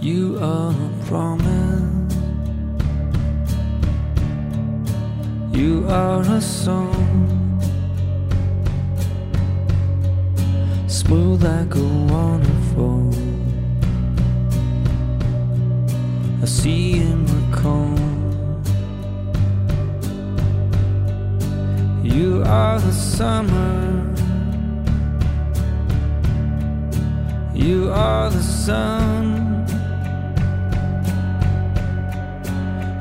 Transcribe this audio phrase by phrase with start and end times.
[0.00, 2.14] You are a promise.
[5.50, 7.58] You are a song.
[10.86, 13.10] Smooth like a waterfall.
[16.42, 18.62] A sea in the calm.
[22.04, 24.14] You are the summer.
[27.52, 29.57] You are the sun.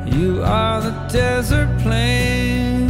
[0.09, 2.88] You are the desert plain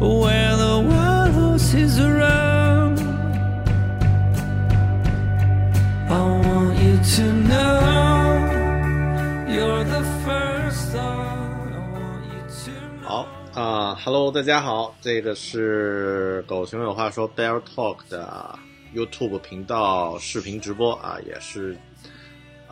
[0.00, 2.98] where the wallows is around.
[6.08, 8.38] I want you to know
[9.48, 11.68] you're the first thought.
[11.72, 18.58] I want you to 好啊、h e l l o 大家好，这个是狗熊有话说 Bear Talk 的
[18.94, 21.76] YouTube 频道视频直播啊，也是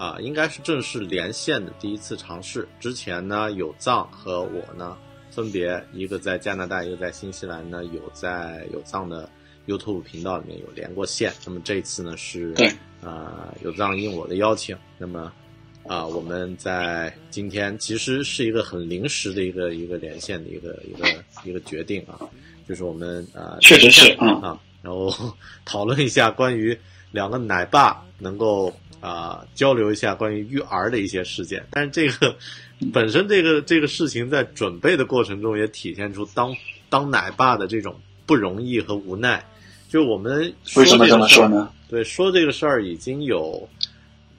[0.02, 2.66] 啊，应该是正式连线的第一次尝试。
[2.80, 4.96] 之前呢，有藏和我呢，
[5.30, 9.30] 分别一个在加拿大，一个在新西兰呢，有在有藏的
[9.64, 11.32] YouTube 频道里面有连过线。
[11.46, 12.68] 那么这一次呢是对
[13.00, 15.32] 啊、有藏应我的邀请，那么
[15.86, 22.19] 啊、我们在今天其实是一个很临时的一个一个连线的一个一个一个决定啊，
[22.69, 25.14] 就是我们啊、确实是嗯啊，然后
[25.64, 26.76] 讨论一下关于
[27.12, 32.36] 两个奶爸能够啊、交流一下关于育儿的一些事件，但是这个
[32.92, 36.54] 本身这个这个事情在准备的过程中也体现出当
[36.88, 39.44] 当奶爸的这种不容易和无奈。
[39.88, 41.70] 就我们说为什么这么说呢？
[41.88, 43.68] 对，说这个事儿已经有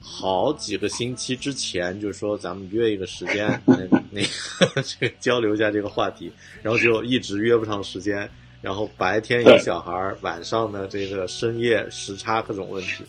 [0.00, 3.76] 好几个星期之前，就是说咱们约一个时间，那
[4.10, 6.32] 那个这个交流一下这个话题，
[6.62, 8.28] 然后就一直约不上时间，
[8.62, 13.04] 然后白天有小孩儿，晚上呢这个深夜时差各种问题。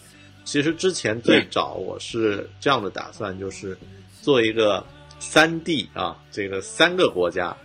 [0.46, 3.76] 其实之前最早我是这样的打算，就是
[4.22, 4.86] 做一个
[5.20, 7.58] 三 D 啊，这个三个国家，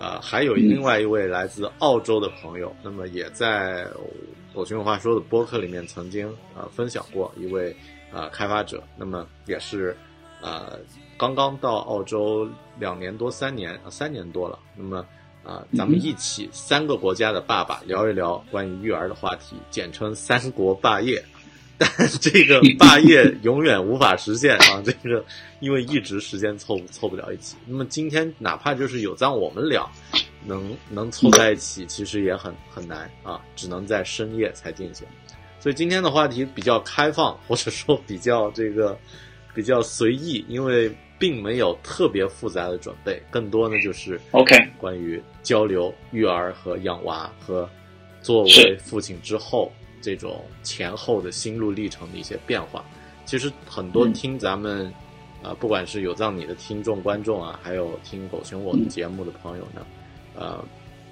[0.00, 3.86] 啊，还有另外一位来自澳洲的朋友，那么也在
[4.54, 6.26] 我熊有话说的播客里面曾经
[6.56, 7.76] 呃分享过一位
[8.12, 9.96] 呃开发者，那么也是
[10.40, 10.72] 啊
[11.18, 12.48] 刚刚到澳洲
[12.78, 15.06] 两年多三年啊三年多了，那么
[15.44, 21.24] 啊、咱们一起三个国家的爸爸聊一聊关于育儿的话题，简称三国霸业。
[21.78, 21.88] 但
[22.20, 24.82] 这个霸业永远无法实现啊！
[24.84, 25.24] 这个
[25.60, 27.56] 因为一直时间凑不凑不了一起。
[27.66, 29.88] 那么今天哪怕就是有藏我们俩
[30.44, 35.06] 能能凑在一起，其实也很很难啊，只能在深夜才进行。
[35.58, 38.98] 所以今天的话题比较开放，或者说比较这个
[39.54, 47.68] 比较随意，因为并没有特别复杂的准备，更多呢就是 OK 关于交流育儿和养娃和
[48.20, 52.84] 作为父亲之后这种前后的心路历程的一些变化。
[53.24, 54.12] 其实很多嗯。
[54.12, 54.86] 听咱们
[55.42, 59.86] 啊、呃不管是有藏你的听众观众啊，还有听狗熊我的节目的朋友呢，
[60.34, 60.62] 呃，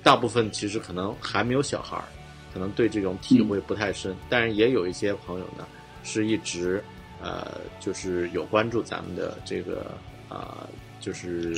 [0.03, 2.05] 大部分其实可能还没有小孩儿，
[2.53, 5.67] 可能对这种体会不太深，但是也有一些朋友呢，
[6.03, 6.83] 是一直
[7.23, 9.93] 呃，就是有关注咱们的这个
[10.29, 10.69] 啊、
[11.01, 11.55] 就是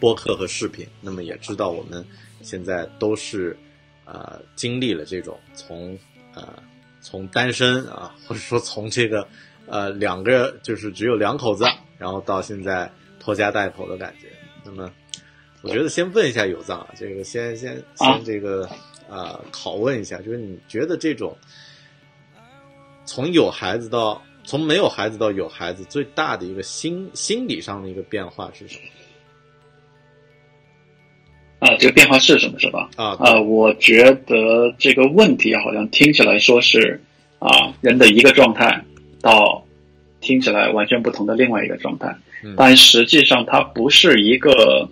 [0.00, 2.04] 播客和视频，那么也知道我们
[2.42, 3.56] 现在都是
[4.04, 5.98] 呃经历了这种从
[6.36, 6.62] 呃
[7.00, 9.26] 从单身啊，或者说从这个
[9.66, 11.64] 呃两个就是只有两口子，
[11.98, 12.88] 然后到现在
[13.18, 14.28] 拖家带口的感觉。
[14.64, 14.88] 那么
[15.62, 18.68] 我觉得先问一下有藏啊，这个先先啊先这个
[19.08, 21.36] 呃拷问一下，就是你觉得这种
[23.04, 28.82] 从有孩子到从没有孩子到有孩子，最大的一个心心理上的一个变化是什么？
[31.58, 32.90] 啊，这个变化是什么是吧？
[32.96, 37.00] 啊啊，我觉得这个问题好像听起来说是
[37.38, 38.82] 啊，人的一个状态
[39.22, 39.64] 到
[40.20, 42.14] 听起来完全不同的另外一个状态，
[42.44, 44.88] 嗯但实际上它不是一个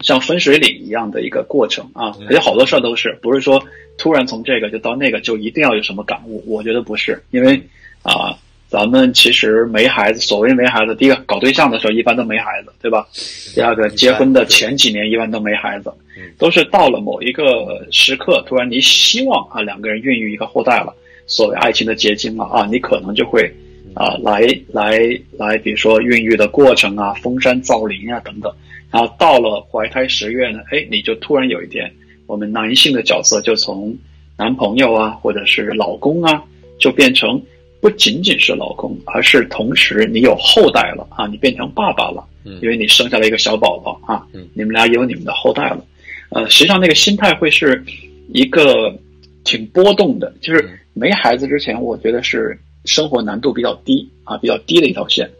[0.00, 3.62] 像分水岭一样的一个过程啊，嗯而且好多事儿都是不是说
[3.98, 7.60] 突然从这个就到那个就一定要有什么感悟，我觉得不是，因为
[8.02, 8.38] 啊。
[8.74, 13.06] 咱们其实没孩子，所谓没孩子，第一个搞对象的时候一般都没孩子，对吧？
[13.54, 15.92] 第二个结婚的前几年一般都没孩子，
[16.36, 20.92] 都是到了某一个时刻，突然你希望啊两个人孕育一个后代了，
[21.28, 23.48] 所谓爱情的结晶了啊，你可能就会
[23.94, 24.40] 啊来
[24.72, 24.98] 来
[25.38, 28.52] 来，比如说孕育的过程啊，封山造林啊等等，
[28.90, 31.88] 然后到了怀胎十月呢，哎，你就突然有一天，
[32.26, 33.96] 我们男性的角色就从
[34.36, 36.42] 男朋友啊，或者是老公啊，
[36.76, 37.40] 就变成
[37.84, 42.58] 不仅仅是老公，而是同时你有后代了啊，你变成爸爸了，嗯。
[42.62, 45.84] 因为你生下了一个小宝宝啊嗯，你们俩有你们的后代了。
[46.30, 47.84] 呃，实际上那个心态会是
[48.32, 48.98] 一个
[49.44, 55.30] 挺波动的，就是没孩子之前，我觉得是生活难度比较低啊，比较低的一条线，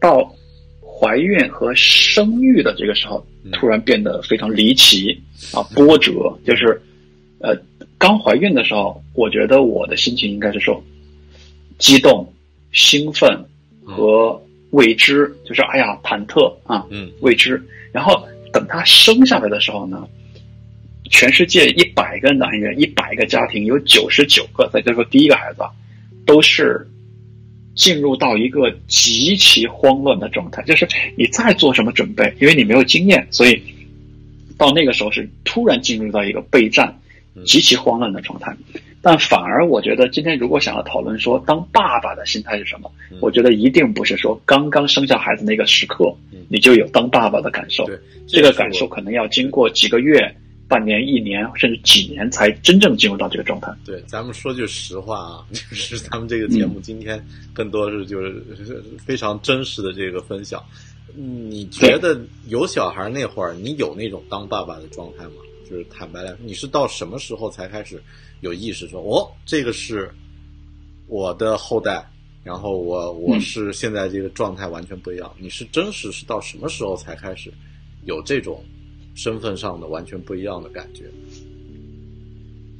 [0.00, 0.32] 到
[0.80, 5.20] 怀孕和生育的这个时候，突然变得非常离奇
[5.52, 6.12] 啊，波折，
[6.46, 6.80] 就是
[7.40, 7.56] 呃，
[7.98, 10.80] 刚怀孕的时候，我觉得我的心情应该是说
[11.78, 12.32] 激动、
[12.72, 13.44] 兴奋
[13.84, 14.40] 和
[14.70, 17.62] 未知，就是哎呀忐忑啊，嗯未知。
[17.92, 18.22] 然后
[18.52, 20.06] 等他生下来的时候呢，
[21.10, 25.70] 全世界一百个男人，一百个家庭，有九十九个，再就说第一个孩子啊，
[26.26, 26.86] 都是
[27.74, 30.86] 进入到一个极其慌乱的状态，就是
[31.16, 33.62] 你再做什么准备，因为你没有经验，所以
[34.58, 37.00] 到那个时候是突然进入到一个备战、
[37.46, 38.54] 极其慌乱的状态。
[39.00, 42.90] 但反而我觉得今天如果想要讨论说当爸爸的心态是什么，
[43.20, 46.12] 我觉得一定不是说刚刚生下孩子那个时刻
[46.48, 50.34] 你就有当爸爸的感受，对这个感受可能要经过几个月、
[50.66, 53.72] 半年、一年甚至几年才真正进入到这个状态。
[53.84, 58.42] 对，咱们说句实话啊， 就是咱们这个节目今天更多是就是
[59.04, 60.62] 非常真实的这个分享。
[61.16, 65.34] 嗯你觉得有小孩那会儿，你有那种当爸爸的状态吗？
[65.68, 68.00] 就是坦白来说，你是到什么时候才开始
[68.40, 70.10] 有意识说，哦，这个是
[71.06, 72.04] 我的后代，
[72.44, 75.30] 然后我我是现在这个状态完全不一样。
[75.38, 77.52] 你是真实是到什么时候才开始
[78.04, 78.62] 有这种
[79.14, 81.04] 身份上的完全不一样的感觉？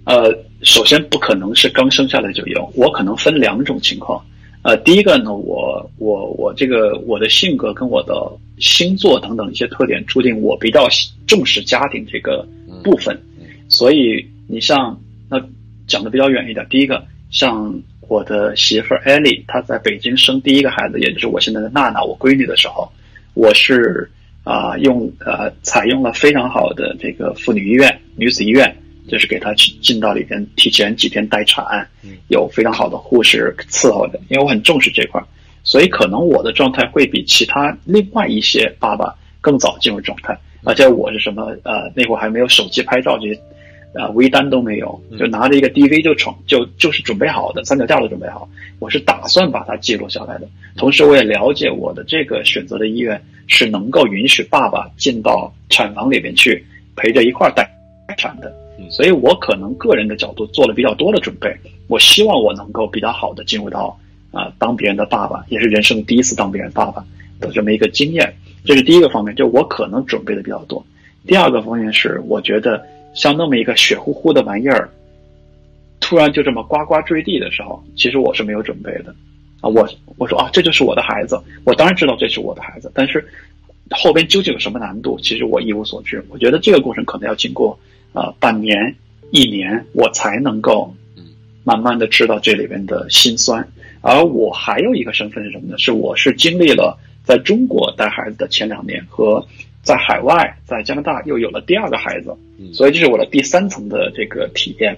[0.04, 0.32] 呃，
[0.62, 4.24] 首先不可能是刚生下来就有，我可能分两种情况。
[4.62, 8.14] 呃，第一个呢，我我我这个我的性格跟我的
[8.58, 10.88] 星座等等一些特点，注定我比较
[11.26, 12.46] 重视家庭这个
[12.82, 13.20] 部分，
[13.68, 14.98] 所以你像
[15.28, 15.38] 那
[15.86, 22.90] 讲的比较远一点，第一个像我的媳妇儿艾丽，她在北京生第一个孩子，也就是我现在的娜娜，我闺女的时候，
[23.34, 24.10] 我是
[24.44, 28.74] 啊、用呃采用了非常好的这个妇女医院、女子医院，
[29.06, 31.86] 就是给她去进到里边提前几天待产，
[32.28, 35.26] 有非常好的护士伺候的，因为我很重视这块儿，
[35.62, 40.34] 所以可能我的状态会比其他另外一些爸爸更早进入状态，
[40.64, 43.38] 而且我是什么呃那会儿还没有手机拍照这些。
[43.94, 48.48] 啊，微单都没有，就拿着一个 DV 就闯，就就是准备好的，三脚架都准备好。
[48.78, 56.64] 我是打算把它记录下来的，同时我也了解我的这个选择的医院是能够允许爸爸进到产房里边去
[56.94, 57.68] 陪着一块儿待
[58.16, 58.52] 产的，
[58.90, 61.54] 所以我可能个人的角度做了比较多的准备。
[61.88, 63.98] 我希望我能够比较好的进入到
[64.30, 67.02] 啊、当别人的爸爸，也是人生第一次当别人爸爸
[67.40, 68.34] 的这么一个经验。
[68.62, 70.84] 这是第一个方面，就我可能准备的比较多。
[71.26, 72.84] 第二个方面是，我觉得
[73.18, 74.88] 像那么一个血乎乎的玩意儿，
[75.98, 79.12] 突然就这么呱呱坠地的时候，其实我是没有准备的
[79.60, 79.68] 啊。
[79.68, 83.26] 我我说啊，这就是我的孩子，我当然知道这是我的孩子，但是
[83.90, 86.24] 后边究竟有什么难度，其实我一无所知。
[86.28, 87.76] 我觉得这个过程可能要经过
[88.12, 88.94] 呃半年、
[89.32, 90.94] 一年，我才能够
[91.64, 93.68] 慢慢的知道这里边的辛酸。
[94.00, 95.76] 而我还有一个身份是什么呢？
[95.76, 99.44] 是我是经历了在中国带孩子的前两年和
[99.88, 102.36] 在海外，在加拿大又有了第二个孩子，
[102.74, 104.94] 所以这是我的第三层的这个体验。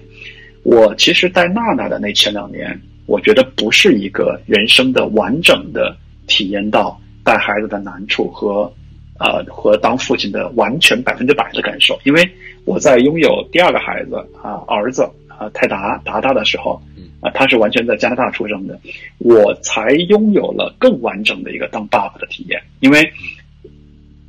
[0.63, 5.95] 我其实带娜娜的那前两年，我觉得不是一个人生的完整的
[6.27, 8.69] 体验到带孩子的难处和
[9.17, 12.29] 呃和当父亲的完全百分之百的感受，因为
[12.65, 16.81] 我在拥有第二个孩子啊、儿子啊、泰达达达的时候，
[17.21, 18.77] 啊、他是完全在加拿大出生的，
[19.19, 23.09] 我才拥有了更完整的一个当爸爸的体验，因为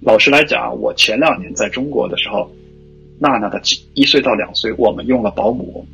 [0.04, 2.50] 老实来讲，我前两年在中国的时候，
[3.20, 3.60] 娜娜的
[3.94, 5.86] 一岁到两岁，我们用了保姆，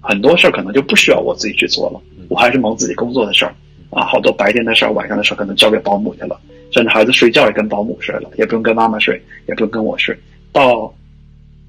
[0.00, 3.54] 很多事儿可能就不需要我自己去做了，我还是忙自己工作的事儿
[3.88, 6.38] 啊，好多白天的事儿、晚上的事儿可能交给保姆去了，
[6.70, 10.14] 甚至孩子睡觉也跟保姆睡了，也不用跟妈妈睡，也不用跟我睡。
[10.52, 10.92] 到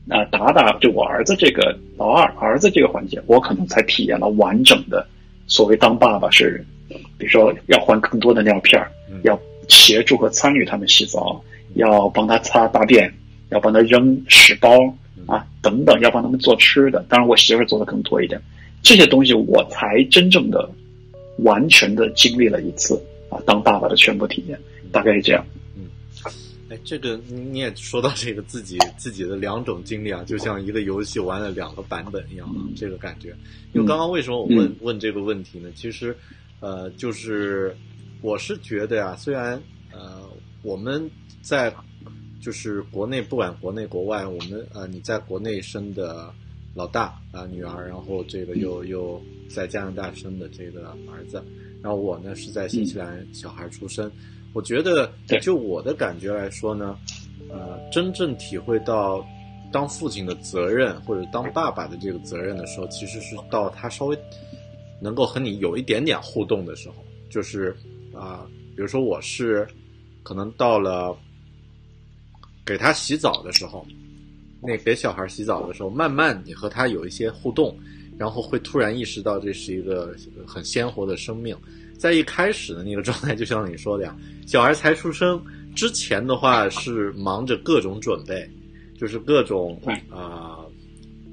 [0.05, 5.07] 那达达就我儿子这个老二儿子这个环节，我可能才体验了完整的
[5.47, 6.65] 所谓当爸爸是，
[7.17, 8.91] 比如说要换更多的尿片儿，
[9.23, 11.41] 要协助和参与他们洗澡，
[11.75, 13.13] 要帮他擦大便，
[13.49, 14.69] 要帮他扔屎包
[15.25, 17.05] 啊等等，要帮他们做吃的。
[17.09, 18.41] 当然，我媳妇儿做的更多一点，
[18.81, 20.69] 这些东西我才真正的
[21.39, 24.59] 完全的经历了一次啊，当爸爸的全部体验，
[24.91, 25.45] 大概是这样。
[25.75, 25.85] 嗯
[26.69, 32.47] 哎，这个你也说到这个自己 自己的两种经历啊，就像一个游戏玩了两个版本一样，
[32.77, 33.35] 这个感觉。
[33.73, 35.69] 因为刚刚为什么我问、问这个问题呢？
[35.75, 36.15] 其实，
[36.61, 37.75] 呃，就是
[38.21, 39.61] 我是觉得呀、虽然
[39.91, 40.20] 呃
[40.61, 41.09] 我们
[41.41, 41.73] 在
[42.41, 46.33] 就是国内不管国内国外，我们呃你在国内生的
[46.73, 51.43] 老大啊、女儿，然后这个又又在加拿大生的这个儿子，
[51.81, 54.11] 然后我呢是在新西兰小孩出生。
[54.53, 55.09] 我觉得，
[55.41, 56.97] 就我的感觉来说呢，
[57.49, 59.25] 呃，真正体会到
[59.71, 64.17] 当父亲的责任或者当爸爸的这个责任的时候，其实是到他稍微
[64.99, 66.95] 能够和你有一点点互动的时候，
[67.29, 67.73] 就是
[68.13, 69.65] 啊、比如说我是
[70.23, 71.17] 可能到了
[72.65, 73.85] 给他洗澡的时候，
[74.61, 77.77] 那给小孩洗澡的时候，慢慢你和他有一些互动，
[78.17, 81.57] 然后会突然意识到这是一个很鲜活的生命。
[81.97, 84.15] 在一开始的那个状态，就像你说的呀，
[84.47, 85.39] 小孩才出生
[85.75, 88.49] 之前的话是忙着各种准备，
[88.97, 90.59] 就是各种对啊、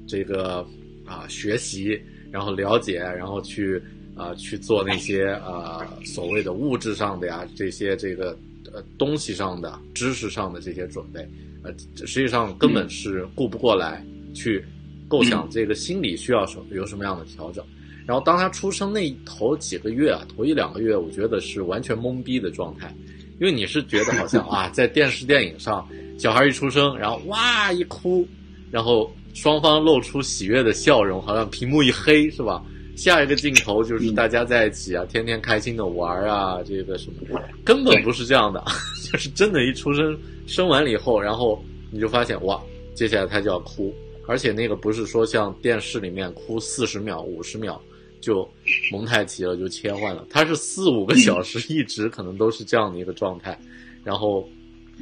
[0.07, 0.65] 这个
[1.05, 1.99] 啊、学习，
[2.31, 3.81] 然后了解，然后去
[4.15, 8.37] 啊、去做那些啊、所谓的物质上的呀，这些这个
[8.73, 11.27] 呃东西上的、知识上的这些准备，
[11.63, 11.71] 呃，
[12.05, 14.63] 实际上根本是顾不过来去
[15.07, 17.63] 构想这个心理需要什有什么样的调整。
[18.05, 22.91] 然后当他出生那头几个月啊，头一两个月，我觉得是完全懵逼的状态，
[23.39, 28.27] 因为你是觉得好像 啊，在电视电影上，小孩一出生，然后哇一哭，
[28.71, 32.63] 然后双方露出喜悦的笑容，好像屏幕一黑是吧？
[32.99, 38.61] 下一个镜头就是大家在一起啊，天天开心的玩啊，这个什么，根本不是这样的，
[39.09, 42.61] 就是真的，一出生生完了以后，然后你就发现哇，
[42.93, 43.93] 接下来他就要哭，
[44.27, 47.81] 而且那个不是说像电视里面哭四十秒、五十秒
[48.19, 48.45] 就
[48.91, 53.57] 蒙太奇了，就切换了，他是四五个小时一直可能都是这样的一个状态，
[54.03, 54.45] 然后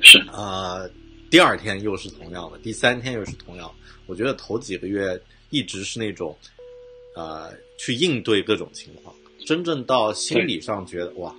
[0.01, 0.19] 是。
[0.31, 0.87] 呃，
[1.31, 3.73] 第二天又是同样的，第三天又是同样的。
[4.05, 6.37] 我觉得头几个月一直是那种，
[7.15, 9.15] 呃，去应对各种情况。
[9.45, 11.33] 真正到心理上觉得哇，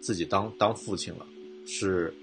[0.00, 1.26] 自己当当父亲了，
[1.66, 2.14] 是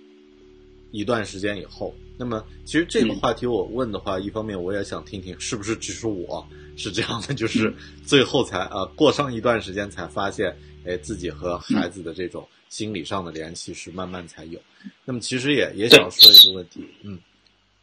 [0.92, 1.94] 一段时间以后。
[2.16, 7.74] 那么，其实这个话题我问的话，一方面我也想听听，是不是只是我是这样的， 就是
[8.06, 10.56] 最后才呃过上一段时间才发现，
[10.86, 14.60] 哎，自己和孩子的这种心理上的联系是慢慢才有。
[15.04, 17.18] 那么其实也也想说一个问题，嗯，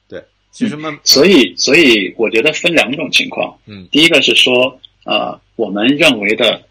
[0.06, 3.58] 对，其实慢，所以，所以我觉得分两种情况。
[3.66, 6.62] 嗯第一个是说，呃，我们认为的，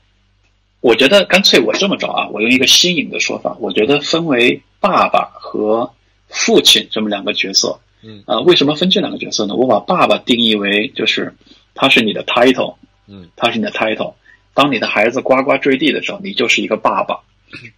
[0.81, 5.93] 我觉得干脆我这么着啊，我用一个新颖的说法，我觉得分为爸爸和
[6.27, 7.79] 父亲这么两个角色。
[8.01, 9.53] 嗯呃，为什么分这两个角色呢？
[9.53, 11.35] 我把爸爸定义为就是
[11.75, 12.75] 他是你的 title，
[13.07, 14.13] 嗯他是你的 title。
[14.55, 17.19] 当你的孩子呱呱坠地的时候，你就是一个爸爸。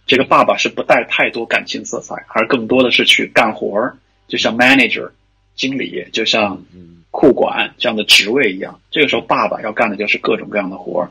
[0.06, 3.96] 这个爸爸是不带太多感情色彩，而更多的是去干活儿，
[4.28, 5.10] 就像 manager
[5.56, 8.80] 经理，就像嗯库管这样的职位一样。
[8.90, 11.08] 这个时候，爸爸要干的就是各种各样的活儿，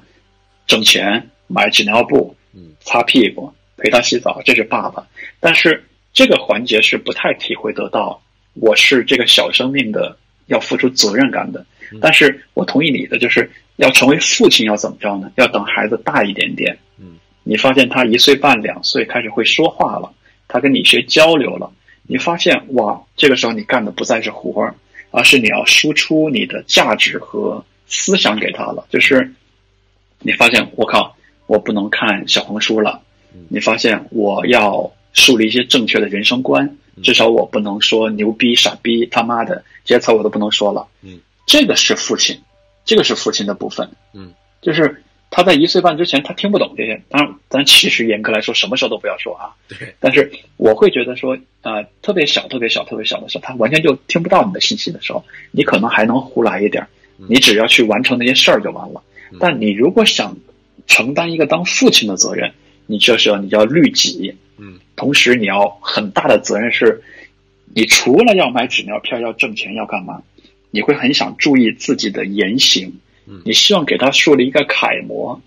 [0.68, 5.08] 挣钱、买纸尿布、嗯擦屁股、陪他洗澡，这是爸爸。
[5.40, 5.82] 但是
[6.12, 8.22] 这个环节是不太体会得到，
[8.56, 10.18] 我是这个小生命的
[10.48, 11.66] 要付出责任感的。
[12.02, 15.32] 但是我同意你的，就是要成为父亲要怎么着呢？
[15.36, 20.14] 要等孩子大一点点，嗯你发现他一岁半、两岁开始会说话了，
[20.48, 21.72] 他跟你学交流了，
[22.04, 24.76] 你发现哇，这个时候你干的不再是活儿，
[25.12, 28.86] 而是你要输出你的价值和思想给他了。
[28.90, 29.32] 就是
[30.20, 31.16] 你发现我靠，
[31.46, 33.02] 我不能看小红书了，
[33.50, 40.88] 你发现我要树立一些正确的人生观，至少我不能说牛逼、傻逼、他妈的这些词我都不能说了。
[41.02, 42.40] 嗯，这个是父亲，
[42.86, 43.90] 这个是父亲的部分。
[44.14, 49.56] 嗯，就是他在一岁半之前他听不懂这些，当然，咱其实严格来说什么时候都不要说啊。
[49.68, 56.90] 对，但是我会觉得说，呃，特别小、特别小、特别小的时候，他完全就听不到你的信息的时候，你可能还能胡来一点儿，
[57.30, 59.02] 你只要去完成那些事儿就完了。
[59.40, 60.36] 但你如果想
[60.86, 62.52] 承担一个当父亲的责任，
[62.86, 67.02] 你这时候你要律己，嗯，同时你要很大的责任是，
[67.74, 70.22] 你除了要买纸尿片、要挣钱、要干嘛，
[70.72, 72.94] 你会很想注意自己的言行，嗯
[73.46, 75.40] 你希望给他树立一个楷模，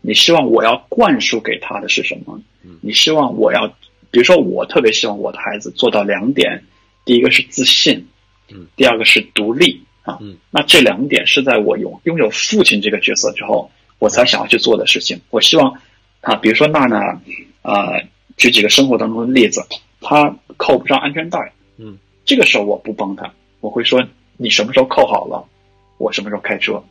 [0.00, 2.40] 你希望我要灌输给他的是什么？
[2.64, 3.66] 嗯你希望我要，
[4.10, 6.62] 比如说我特别希望我的孩子做到两点，
[7.04, 8.06] 第一个是自信，
[8.52, 10.18] 嗯，第二个是独立，啊。
[10.20, 15.20] 嗯，那这两点是在我拥拥有父亲这个角色之后，我才想要去做的事情。
[15.30, 15.80] 我希望
[16.20, 17.20] 啊，比如说娜娜，
[17.62, 17.92] 啊，
[18.36, 19.64] 举几个生活当中的例子，
[20.00, 24.04] 她扣不上安全带，嗯，这个时候我不帮她，我会说
[24.36, 25.44] 你什么时候扣好了，
[25.98, 26.82] 我什么时候开车。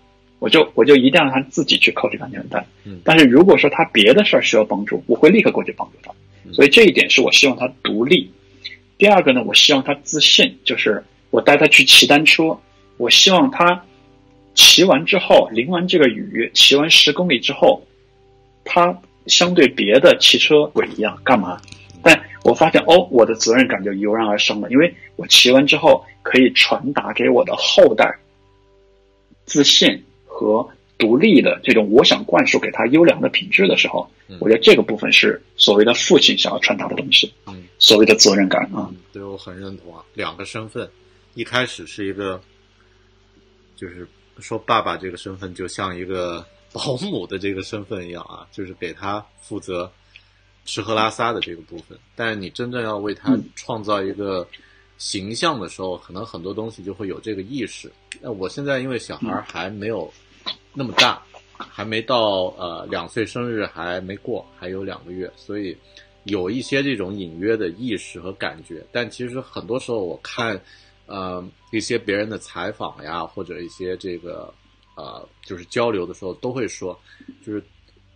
[0.41, 6.11] 我就我就一定让他自己去扣这个安全带，嗯但是如果说他别的事儿需要帮助，我会立刻过去帮助他。
[6.45, 8.31] 嗯所以这一点是我希望他独立。
[8.97, 12.57] 第二个呢，我希望他自信，就是我带他去骑单车，
[12.97, 13.85] 我希望他
[14.55, 17.85] 骑完之后淋完这个雨，骑完十公里之后，
[18.65, 21.61] 他相对别的骑车鬼一样干嘛？
[22.01, 28.11] 但我发现哦，我的责任感就油然而生了，因为我骑完之后可以传达给我的后代
[29.45, 30.03] 自信
[30.41, 30.67] 和
[30.97, 38.87] 独立的这种我想灌输给他优良的品质的时候，我觉得这个部分是所谓的父亲想要传达的东西，嗯所谓的责任感啊。
[38.89, 40.03] 嗯，对我很认同啊。
[40.13, 40.89] 两个身份，
[41.35, 42.41] 一开始是一个，
[43.75, 44.07] 就是
[44.39, 49.91] 说爸爸这个身份就像一个保姆的这个身份一样啊，就是给他负责
[50.65, 51.97] 吃喝拉撒的这个部分。
[52.15, 54.47] 但是你真正要为他嗯创造一个
[54.99, 57.91] 形象的时候，可能很多东西就会有这个意识。
[58.21, 60.13] 那我现在因为小孩还没有
[60.73, 61.21] 那么大，
[61.57, 65.75] 还没到呃两岁生日还没过，还有两个月，所以
[66.23, 68.83] 有一些这种隐约的意识和感觉。
[68.91, 70.59] 但其实很多时候我看
[71.05, 74.53] 呃一些别人的采访呀，或者一些这个
[74.95, 76.99] 呃就是交流的时候，都会说，
[77.45, 77.63] 就是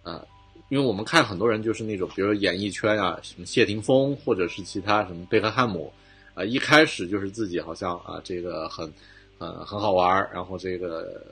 [0.04, 0.26] 呃。
[0.70, 5.94] 因为我们看很多人就是那种，比如演艺圈啊，什么谢霆锋，或者是其他什么贝克汉姆，
[6.34, 8.92] 啊、一开始就是自己好像啊，这个很，
[9.38, 11.24] 呃，很好玩，然后这个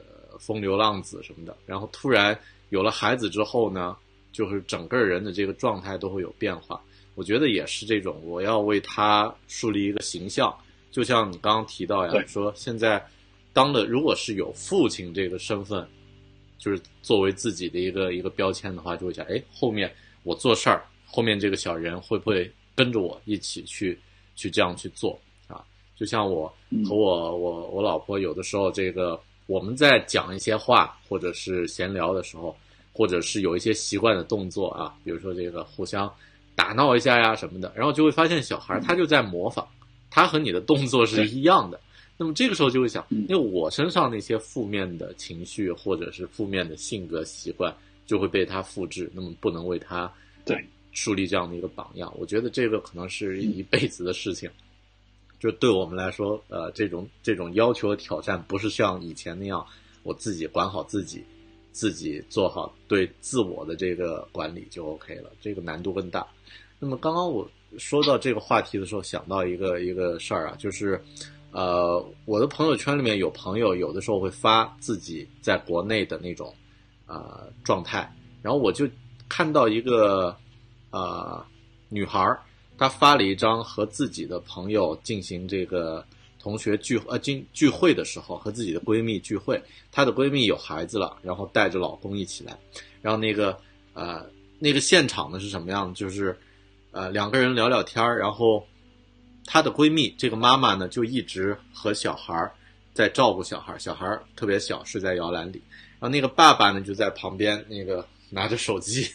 [0.45, 2.37] 风流浪子什么的，然后突然
[2.69, 3.95] 有了孩子之后呢，
[4.33, 6.81] 就是整个人的这个状态都会有变化。
[7.15, 10.53] 我觉得也是这种，我要为他树立一个形象，
[10.91, 13.01] 就像你刚刚提到呀，说现在
[13.53, 15.87] 当了如果是有父亲这个身份，
[16.57, 23.97] 就是作为自己的一个一个标签的话，就会想，哎，后面我做事儿，后面这个小人会不会跟着我一起去
[24.35, 25.63] 去这样去做啊？
[25.95, 26.51] 就像我
[26.85, 32.55] 和我我我老婆有的时候，这个我们在讲一些话或者是闲聊的时候，
[32.93, 36.11] 或者是有一些习惯的动作啊，比如说这个互相
[36.55, 39.67] 打闹一下呀什么的，然后就会发现小孩他就在模仿，
[40.09, 41.79] 他和你的动作是一样的。
[42.15, 47.75] 那么这个时候就会想，因为我身上那些负面的情绪或者是负面的性格习惯，
[48.05, 50.09] 就会被他复制，那么不能为他
[50.45, 50.55] 对
[50.91, 52.13] 树立这样的一个榜样。
[52.17, 54.49] 我觉得这个可能是一辈子的事情。
[55.43, 59.65] 就对我们来说，呃，这种这种要求和挑战，不是像以前那样，
[60.01, 61.21] 我自己管好自己，
[61.73, 65.29] 自己做好对自我的这个管理就 OK 了。
[65.41, 66.25] 这个难度更大。
[66.79, 67.45] 那么刚刚我
[67.77, 71.03] 说到这个话题的时候，想到一个一个事儿啊，就是，
[71.51, 76.55] 呃，我的朋友圈里面有朋友有的时候会发自己在国内的那种
[77.05, 78.09] 呃状态，
[78.41, 78.87] 然后我就
[79.27, 80.33] 看到一个
[80.91, 81.45] 呃
[81.89, 82.39] 女孩儿，
[82.77, 86.05] 她发了一张和自己的朋友进行这个
[86.39, 92.57] 同学聚呃进聚会的时候，和自己的闺蜜聚会，她的闺蜜有孩子了，然后带着老公一起来，
[93.01, 93.57] 然后那个
[93.93, 94.25] 呃
[94.59, 95.93] 那个现场呢是什么样？
[95.93, 96.37] 就是
[96.91, 98.67] 呃两个人聊聊天儿，然后
[99.45, 102.53] 她的闺蜜这个妈妈呢就一直和小孩儿
[102.93, 105.61] 在照顾小孩儿，小孩儿特别小，睡在摇篮里，
[105.99, 109.09] 然后那个爸爸呢就在旁边那个拿着手机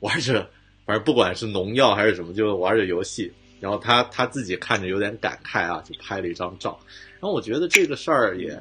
[0.00, 0.50] 玩着，
[0.84, 3.32] 反正不管是农药还是什么，就玩着游戏。
[3.60, 6.76] 然后他他自己看着有点感慨啊，就拍了一张照。
[7.12, 8.60] 然后我觉得这个事儿也，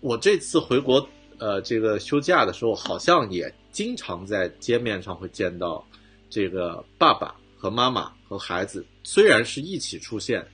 [0.00, 1.08] 我这次回国
[1.38, 5.82] 呃这个休假的时候，好像也经常在街面上会见到
[6.28, 10.46] 这个爸爸和妈妈和孩子，虽然是一起出现，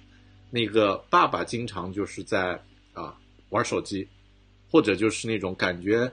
[0.49, 2.53] 那个爸爸经常就是在
[2.93, 3.13] 啊
[3.49, 4.07] 玩手机，
[4.71, 6.09] 或者就是那种感觉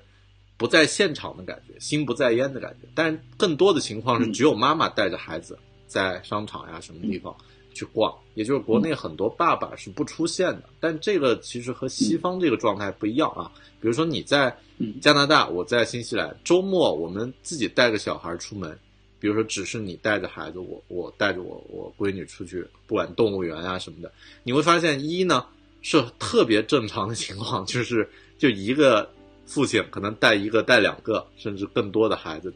[0.58, 2.88] 不在现场的感觉，心不在焉的感觉。
[2.94, 7.36] 但更多的情况是只有妈妈带着孩子在商场呀什么地方
[7.74, 10.63] 去逛，也就是国内很多爸爸是不出现的。
[10.80, 13.52] 但这个其实和西方这个状态不一样啊。
[13.82, 14.56] 比如说你在
[15.02, 18.78] 加拿大，我在新西兰，周末我们自己带个小孩出门。
[19.20, 24.12] 比如说，只是你带着孩子，我我带着我我闺女出去，不管动物园啊什么的，
[24.44, 25.46] 你会发现一呢
[25.82, 28.06] 是特别正常的情况，就是
[28.38, 29.10] 就一个
[29.45, 32.53] 父亲可能带一个带两个甚至更多的孩子，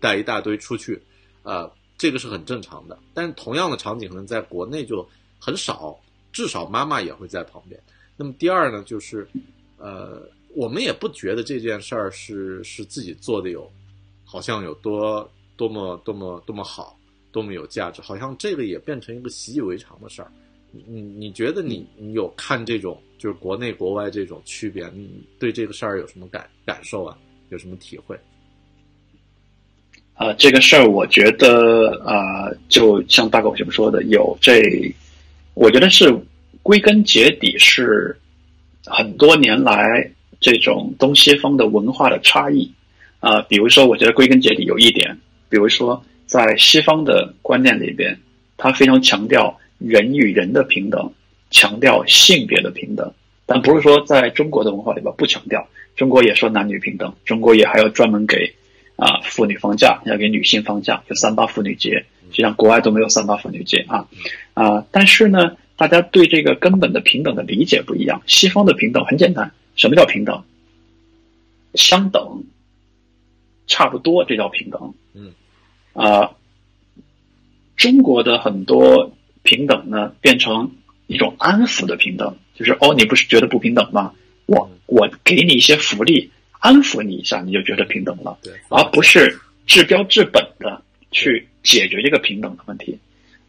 [0.00, 1.00] 带一大堆出去，
[1.42, 2.98] 呃，这个是很正常的。
[3.14, 5.06] 但是同样的场景可能在国内就
[5.38, 5.98] 很少，
[6.32, 7.80] 至少妈妈也会在旁边。
[8.16, 9.26] 那么第二呢，就是
[9.78, 10.22] 呃，
[10.54, 13.70] 我们也不觉得这件事儿是是自己做的有，
[14.24, 15.30] 好像有多。
[15.56, 16.98] 多么多么多么好，
[17.30, 20.32] 多么有价值，好像这个也变成一个习以为常的事儿。
[20.70, 27.14] 你你你觉得你你有看这种就是国内国外这种区别，你对这个事儿有什么感感受啊？
[27.50, 28.18] 有什么体会？
[30.14, 34.62] 啊，这个事儿我觉得啊、就像大狗熊说的，有这，
[35.52, 36.10] 我觉得是
[36.62, 38.18] 归根结底是
[38.86, 42.72] 很多年来这种东西方的文化的差异
[43.20, 45.14] 啊、比如说，我觉得归根结底有一点，
[45.50, 48.18] 比如说在西方的观念里边，
[48.56, 51.12] 他非常强调人与人的平等，
[51.50, 53.12] 强调性别的平等，
[53.44, 58.54] 但不是说在中国的文化里边不强调，中国也说男女平等，中国也还要专门给
[58.96, 64.08] 啊妇女放假，要给女性放假，有三八妇女节，实际上国外都没有三八妇女节啊。
[64.54, 68.22] 啊，但是呢，大家对这个根本的平等的理解不一样。
[68.26, 70.44] 西方的平等很简单，什么叫平等？
[71.74, 72.44] 相等，
[73.66, 74.94] 差不多，这叫平等。
[75.14, 75.32] 嗯，
[75.92, 76.32] 啊，
[77.76, 80.72] 中国的很多平等呢，变成
[81.10, 84.12] 一种安抚的平等，就是哦，你不是觉得不平等吗？
[84.46, 92.96] 我我给你一些福利，安抚你一下，你就觉得平等了，对，而不是治标治本的去解决这个平等的问题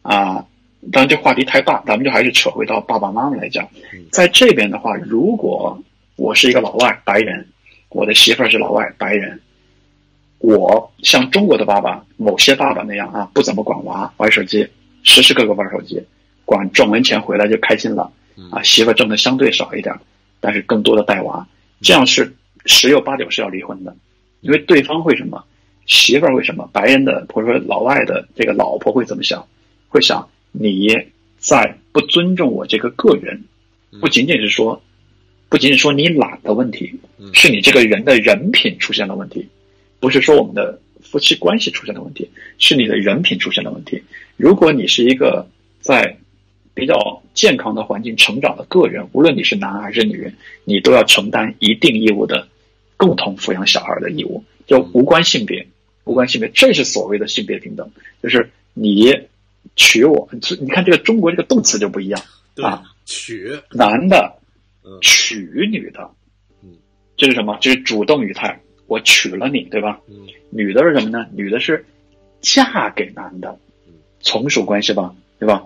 [0.02, 0.44] 啊。
[0.92, 4.06] 当然，这话题太大，咱们就还是扯回到爸爸妈妈来讲嗯。
[4.12, 5.80] 在这边的话，如果
[6.16, 7.48] 我是一个老外白人，
[7.90, 9.40] 我的媳妇儿是老外白人，
[10.40, 14.68] 我像中国的爸爸，某些爸爸那样啊，不怎么管娃，玩手机，
[15.04, 16.02] 时时刻刻玩手机，
[16.52, 18.12] 管赚完钱回来就开心了
[18.52, 19.96] 啊，媳妇挣的相对少一点，
[20.42, 21.48] 但是更多的带娃，
[21.80, 22.36] 这样是
[22.66, 23.96] 十有八九是要离婚的，
[24.42, 25.42] 因为对方会什么，
[25.86, 29.48] 媳妇儿会什么，白人的或者说老外的这个老婆会怎么想，
[29.88, 30.90] 会想你
[31.38, 33.42] 在不尊重我这个个人，
[34.02, 34.82] 不仅仅是说，
[35.48, 37.00] 不仅仅说你懒的问题，
[37.32, 39.48] 是你这个人的人品出现了问题，
[40.02, 44.04] 不是说我们的夫妻关系出现了问题，是你的人品出现了问题。
[44.36, 45.48] 如果你是一个
[45.80, 46.18] 在
[46.82, 52.48] 比较健康的环境成长的个人，无论你是男还是女人，你都要承担一定义务的
[52.98, 55.68] 共同抚养小孩的义务，就无关性别，
[56.06, 57.88] 无关性别，这是所谓的性别平等，
[58.24, 59.14] 就是你
[59.76, 60.28] 娶我，
[60.60, 62.20] 你看这个中国这个动词就不一样，
[62.64, 64.40] 啊，娶，男的
[64.84, 65.38] 嗯娶
[65.72, 66.10] 女的
[66.64, 66.74] 嗯，
[67.16, 67.60] 这是什么？
[67.62, 70.00] 这是主动语态，我娶了你，对吧？
[70.10, 70.16] 嗯
[70.50, 71.28] 女的是什么呢？
[71.32, 71.86] 女的是
[72.42, 73.56] 嫁给男的
[73.88, 75.64] 嗯，从属关系吧，对吧？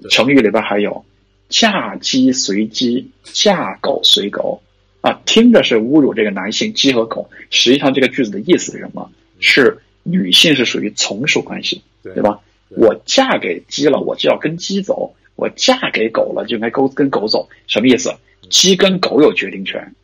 [0.00, 1.04] 对成语里边还有
[1.48, 4.62] 嫁鸡随鸡，嫁狗随狗
[5.00, 9.10] 啊，听着是侮辱这个男性鸡和狗，实际上这个句子的意思是什么？
[9.38, 12.40] 是女性是属于从属关系，对对吧？
[12.70, 17.48] 我嫁给鸡了，我就要跟鸡走；我嫁给狗了，就应该跟跟狗走。
[17.66, 18.12] 什么意思？
[18.50, 19.94] 鸡跟狗有决定权，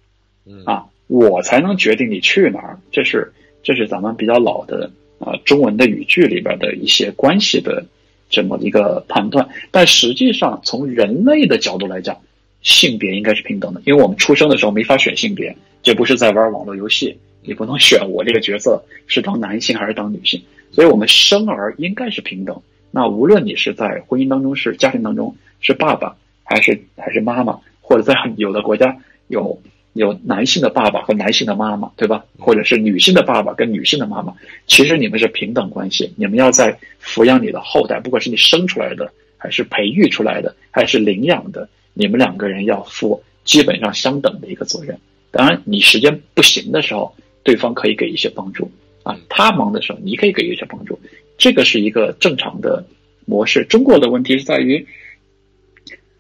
[0.46, 2.78] 嗯啊，我才能决定你去哪儿。
[2.90, 7.84] 这是这是咱们比较老的啊中文的语句里边的一些关系的
[8.32, 9.48] 这么一个判断。
[9.70, 12.16] 但实际上，从人类的角度来讲，
[12.62, 20.42] 性别应该是平等的，因为我们出生的时候没法选性别，这不是在玩网络游戏，你不能选我这个角色是当男性还是当女性，
[20.72, 22.60] 所以我们生儿应该是平等。
[22.90, 28.96] 那无论你是在婚姻当中是家庭当中是爸爸还是还是妈妈，或者在有的国家
[29.28, 29.60] 有
[29.92, 32.24] 有男性的爸爸和男性的妈妈，对吧？
[32.38, 34.34] 或者是女性的爸爸跟女性的妈妈，
[34.66, 44.98] 其实你们是平等关系，你们要在抚养你的后代，不管是你生出来的，还是培育出来的，还是领养的，你们两个人要负基本上相等的一个责任。
[45.30, 48.70] 当然，你时间不行的时候，对方可以给一些帮助
[49.02, 50.98] 啊；他忙的时候，你可以给一些帮助。
[51.38, 52.84] 这个是一个正常的
[53.24, 53.64] 模式。
[53.64, 54.86] 中国的问题是在于，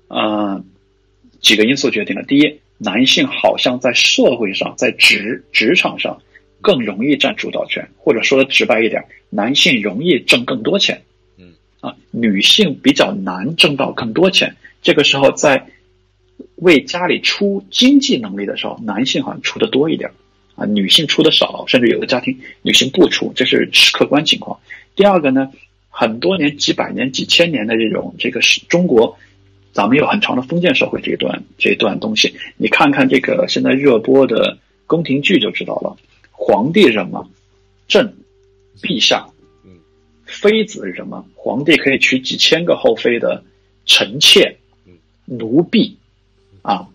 [0.08, 0.64] 呃，
[1.40, 2.22] 几个因素决定了。
[2.22, 6.20] 第一，男性好像在社会上、在职职场上
[6.60, 11.00] 更容易占主导权，或者说的直白一点，男性容易挣更多钱。
[11.38, 14.56] 嗯，啊，女性比较难挣到更多钱。
[14.82, 15.64] 这个时候，在
[16.56, 20.10] 为家里出经济能力的时候，男性好像出的多一点，
[20.56, 24.58] 啊，女性出的少，甚至有的家庭女性不出，这是客观情况。
[24.96, 25.52] 第二个呢，
[25.88, 29.16] 很多年、几百年、几千年的这种这个是中国，
[29.72, 35.96] 咱们有很长的封建社会这一段这一段东西，你看看这个现在热播的宫廷剧就知道了，
[36.30, 37.28] 皇帝是什么？
[37.88, 38.14] 朕，
[38.80, 39.26] 陛下，
[39.64, 39.70] 嗯，
[40.24, 41.24] 妃子是什么？
[41.34, 43.42] 皇帝可以娶几千个后妃的
[43.86, 44.56] 臣妾
[44.86, 44.92] 嗯、
[45.24, 45.96] 奴婢，
[46.62, 46.88] 啊，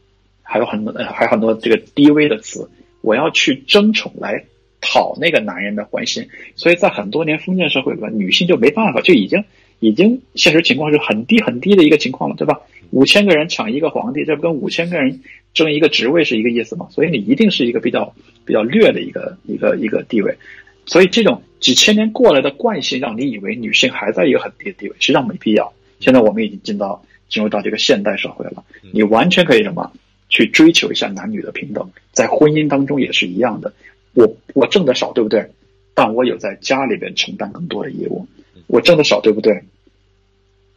[0.43, 2.69] 还有很多呃还有很多这个低微的词，
[3.01, 4.45] 我要去争宠来
[4.81, 9.43] 讨那个男人的欢心，所以在很多年封建社会里边，女性就没办法，就已经
[9.79, 12.59] 已经现实情况是很低很低的一个情况了，对吧？
[12.91, 15.21] 五千个人抢一个皇帝，这不跟五千个人
[15.53, 16.87] 争一个职位是一个意思吗？
[16.89, 18.13] 所以你一定是一个比较
[18.45, 20.37] 比较劣的一个一个一个地位，
[20.85, 25.73] 所以这种几千年过来的惯性，让你以为女性还在一个很低的地位，实际上没必要。
[25.99, 28.63] 现在我们已经进到进入到这个现代社会了，
[28.93, 29.91] 你完全可以什么
[30.29, 33.73] 去追求一下男女的平等，在婚姻当中也是一样的。
[34.13, 35.45] 我我挣得少，对不对？
[35.93, 38.27] 但我有在家里边承担更多的业务。
[38.67, 39.63] 我挣的少，对不对？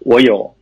[0.00, 0.54] 我有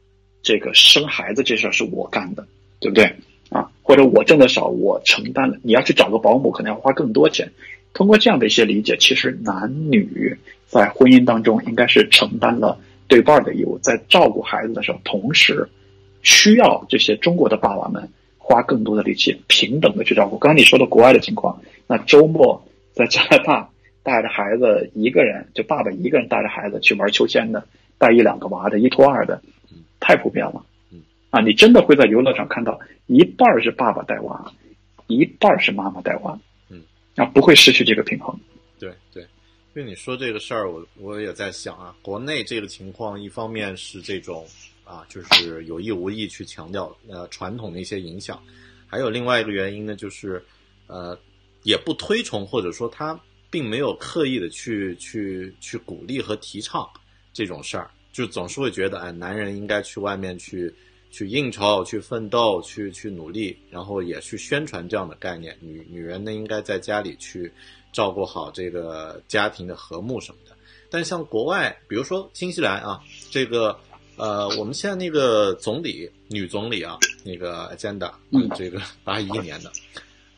[0.43, 2.47] 这个生孩子这事儿是我干的，
[2.81, 3.15] 对不对？
[3.51, 5.59] 啊，或者我挣的少，我承担了。
[5.63, 7.51] 你要去找个保姆，可能要花更多钱。
[7.95, 10.37] 通过这样的一些理解，其实男女
[10.67, 15.69] 在婚姻当中应该是承担了对半的义务，在照顾孩子的时候，同时
[16.23, 20.37] 需要这些中国的爸爸们花更多的力气，平等的去照顾。
[20.37, 22.63] 刚刚你说的国外的情况，那周末
[22.93, 23.71] 在加拿大
[24.09, 27.63] 带着孩子一个人，就爸爸一个人带着孩子去玩秋千的，
[27.99, 29.39] 带一两个娃的，一拖二的，
[30.01, 30.65] 太普遍了。
[31.29, 34.51] 啊，你真的会在游乐场看到一半儿是爸爸带娃，
[35.09, 36.41] 一半儿是妈妈带娃。
[36.71, 36.83] 嗯，
[37.17, 38.35] 啊，不会失去这个平衡。
[38.79, 39.23] 对对，
[39.75, 44.47] 因为你说这个事儿，我我也在想啊，国内这个情况，一方面是这种
[44.85, 48.43] 啊，就是有意无意去强调呃传统的一些影响，
[48.87, 50.43] 还有另外一个原因呢，就是
[50.87, 51.15] 呃
[51.63, 56.89] 也不推崇或者说他并没有刻意的去去去鼓励和提倡
[57.33, 60.75] 这种事儿，就总是会觉得哎，男人应该去外面去。
[61.11, 65.57] 去应酬、去奋斗、去去努力，然后也去宣传这样的概念。
[65.59, 67.51] 女女人呢，应该在家里去
[67.95, 70.55] 照顾好这个家庭的和睦什么的。
[70.91, 73.75] 但像国外，比如说新西兰啊，这个
[74.17, 79.73] 呃，我们现在那个总理女总理啊，那个 Agenda，嗯，这个八一年的，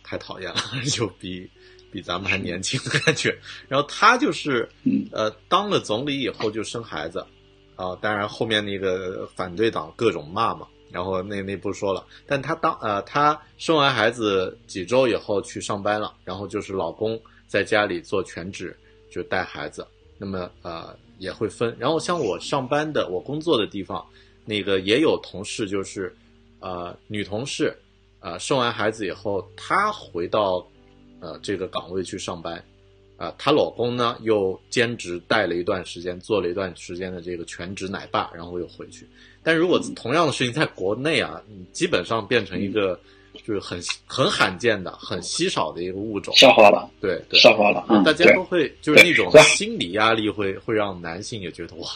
[0.05, 1.51] 太讨厌了， 就比
[1.91, 3.37] 比咱们还年轻的感觉。
[3.69, 4.69] 然后他就是
[5.13, 7.25] 呃，当了总理以后就生孩子。
[7.77, 12.07] 啊，当然后面那个反对党各种骂嘛，然后那那不说了。
[12.27, 18.77] 但她当呃，她生完孩子几周以后去上班了，然后就是老公在家里做全职，
[19.11, 19.87] 就带孩子。
[20.19, 21.75] 那么呃也会分。
[21.79, 24.07] 然后像我上班的，我工作的地方，
[24.45, 26.15] 那个也有同事，就是
[26.59, 27.75] 呃女同事，
[28.19, 30.69] 呃生完孩子以后，她回到
[31.21, 32.63] 呃这个岗位去上班。
[33.17, 39.07] 啊，她老公呢又兼职带了一段时间，做了一段时间的这个全职奶爸，然后又回去。
[39.43, 41.39] 但如果同样的事情在国内啊，
[41.71, 42.99] 基本上变成一个
[43.47, 46.91] 就是很很罕见的、很稀少的一个物种，笑话了。
[46.99, 47.85] 对对，笑话了。
[47.91, 51.89] 嗯，大家都会就是那种心理压力会会让男性也觉得哇，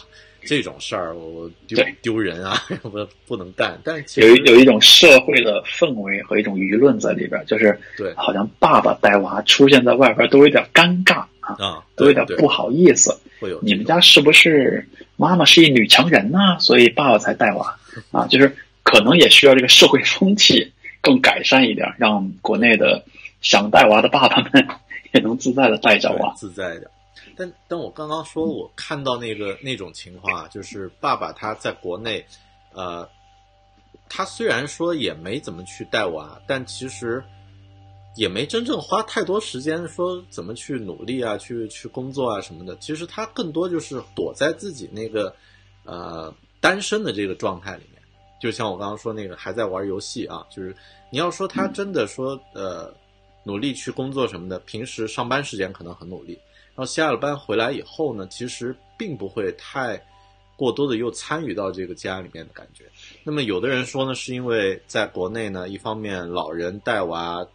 [0.45, 3.79] 这种事儿我丢丢人啊， 不不能干。
[3.83, 13.17] 但是有有一种社会的氛围和一种舆论在里边，就是对，好像爸爸带娃出现在外边都有点尴尬啊，啊，都有点不好意思。
[13.39, 16.39] 会有你们家是不是妈妈是一女强人呢？
[16.59, 17.77] 所以爸爸才带娃
[18.11, 18.25] 啊？
[18.27, 23.03] 就是可能也需要这个社会风气 更改善一点，让国内的
[23.41, 24.67] 想带娃的爸爸们
[25.13, 26.89] 也能自在的带着娃，自在的。
[27.35, 32.25] 但但我刚刚说，我看到那个那种情况啊，就是爸爸他在国内，
[32.73, 33.07] 呃，
[34.09, 37.23] 他虽然说也没怎么去带娃，但其实
[38.15, 42.77] 也没真正花太多时间说怎么去努力啊，去去工作啊什么的。
[42.77, 45.35] 其实他更多就是躲在自己那个
[45.83, 48.01] 呃单身的这个状态里面。
[48.39, 50.75] 就像我刚刚说那个还在玩游戏啊，就是
[51.09, 52.93] 你要说他真的说呃
[53.43, 56.37] 努力去工作什么的，平时上班时间可能很努力。
[56.75, 59.97] 然后下了班回来以后呢，其实并不会太
[60.57, 62.83] 过多的又参与到这个家里面的感觉。
[63.23, 67.47] 那么有的人说呢，是因为在国内呢，一方面老人带娃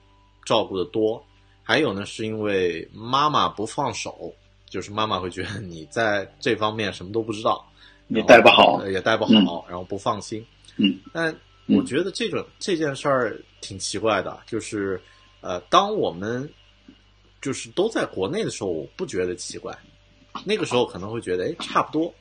[0.46, 1.22] 照顾的多，
[1.62, 4.32] 还有呢是因为妈妈不放手，
[4.70, 7.62] 就是妈妈会觉得你在这方面什么都不知道，
[8.06, 10.42] 你带不好，也带不好，然后不放心。
[10.78, 11.34] 嗯，但
[11.66, 14.98] 我觉得这种这件事儿挺奇怪的，就是
[15.42, 16.50] 呃，当我们。
[17.40, 19.76] 就是都在国内的时候，我不觉得奇怪。
[20.44, 22.12] 那个时候可能会觉得，哎，差不多。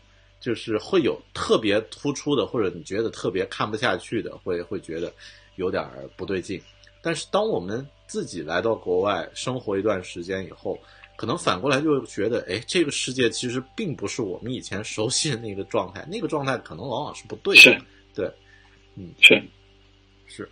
[0.42, 5.14] 就是会有特别突出的，或者你觉得特别看不下去的，会会觉得
[5.58, 6.62] 有点不对劲。
[7.02, 10.80] 但是当我们自己来到国外生活一段时间以后，
[11.18, 17.62] 可能反过来就觉得，哎，这个世界其实并不是我们以前熟悉的那个状态，那个状态可能往往是不对的。
[17.62, 17.82] 是，
[18.16, 18.32] 对，
[18.96, 19.44] 嗯，是，
[20.26, 20.50] 是。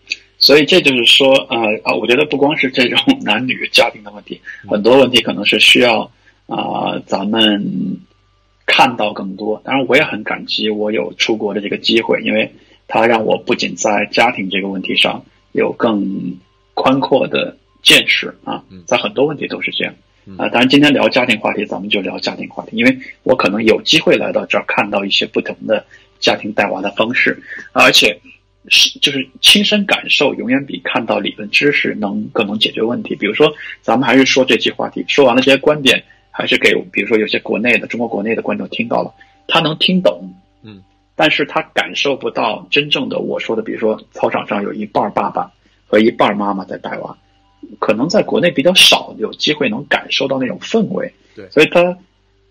[0.47, 6.09] 所以这就是说，呃啊，我觉得不光是这种 男女家庭的问题，很多问题可能是需要
[6.45, 7.99] 啊咱们
[8.65, 9.61] 看到更多。
[9.65, 12.49] 当然，我也很感激我有出国的这个机会，因为
[12.87, 16.37] 它让我不仅在家庭这个问题上有更
[16.75, 19.93] 宽阔的见识啊，在很多问题都是这样
[20.37, 20.47] 啊。
[20.47, 25.85] 当然，今天聊家庭话题，咱们就聊家庭话题，因为我可能有机会来到这儿，看到一些不同的
[26.21, 27.37] 家庭带娃的方式，
[27.73, 28.17] 而且。
[28.69, 33.15] 是，就是亲身感受永远比看到理论知识能更能解决问题。
[33.15, 39.13] 比如说，咱们还是说这期话题，说完了这些观点，还是给比如说有些国内的中国国内的观众听到了，
[39.47, 40.81] 他能听懂，嗯，
[41.15, 45.51] 但是他感受不到真正的我说的，比如说操场上有一半爸爸
[45.85, 47.17] 和一半妈妈在带娃，
[47.79, 51.11] 可能在国内比较少有机会能感受到那种氛围。
[51.35, 51.97] 对所以他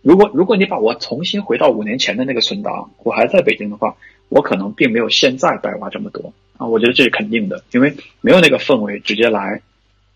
[0.02, 3.94] 如果如果你把我重新回到五年前的那个存档，我还在北京的话，
[4.28, 6.66] 我可能并没有现在白话这么多啊。
[6.66, 9.60] 我觉得这是肯定的，因为没有那个氛围直接来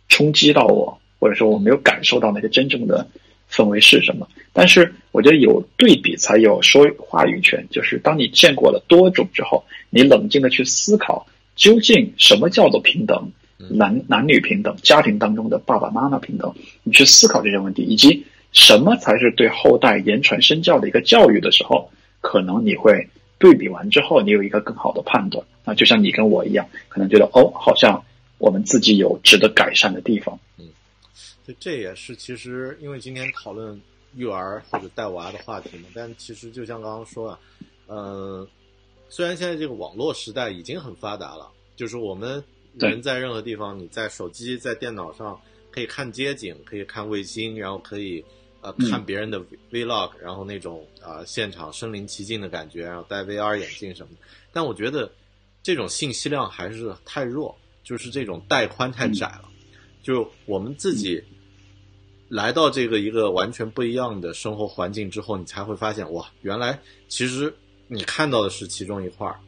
[0.09, 3.07] 冲击到我，或者说我没有感受到那个真正的
[3.51, 4.29] 氛围是什么。
[4.53, 21.88] 但是我觉得有对比才有说话语权，就是当你见过了多种之后，你冷静的去思考，究竟什么叫做平等，男男女平等，家庭当中的爸爸妈妈平等，你去思考这些问题，以及什么才是对后代言传身教的一个教育的时候，
[22.20, 23.09] 可能你会
[23.40, 25.44] 对比完之后，你有一个更好的判断。
[25.64, 28.03] 啊，就像你跟我一样，可能觉得哦，好像
[28.38, 30.38] 我们自己有值得改善的地方。
[30.57, 30.68] 嗯，
[31.46, 33.79] 就这也是其实因为今天讨论
[34.14, 37.38] 育儿或者带娃的话题嘛，但其实就像刚刚说啊，
[37.87, 38.48] 呃，
[39.11, 42.42] 虽然现在这个网络时代已经很发达了，就是我们
[42.79, 45.38] 人在任何地方，你在手机、在电脑上
[45.70, 48.24] 可以看街景，可以看卫星，然后可以
[48.61, 54.20] 呃看别人的 vlog，然后那种啊、呃现场身临其境的感觉，然后戴 VR 眼镜什么的。
[54.53, 55.11] 但我觉得
[55.62, 59.49] 这种信息量还是太弱，就是这种带宽太窄了。
[60.03, 61.23] 就我们自己
[62.29, 67.55] 来到这个一个完全不一样的生活环境之后，你才会发现，哇，原来其实
[67.87, 69.38] 你看到的是其中一块儿，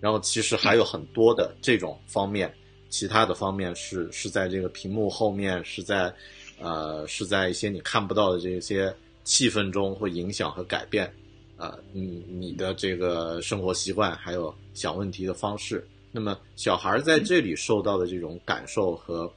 [0.00, 2.52] 然后其实还有很多的这种方面，
[2.90, 6.14] 其他的方面是是在这个屏幕后面，是在
[6.60, 8.94] 呃是在一些你看不到的这些
[9.24, 11.12] 气氛中会影响和改变。
[11.56, 19.28] 呃，你你的这个生活习惯，还有想问题的方式，那么小孩儿在这里受到的这种感受和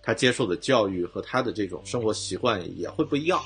[0.00, 3.42] 他接受的教育和他的这种生活习惯也会不一样。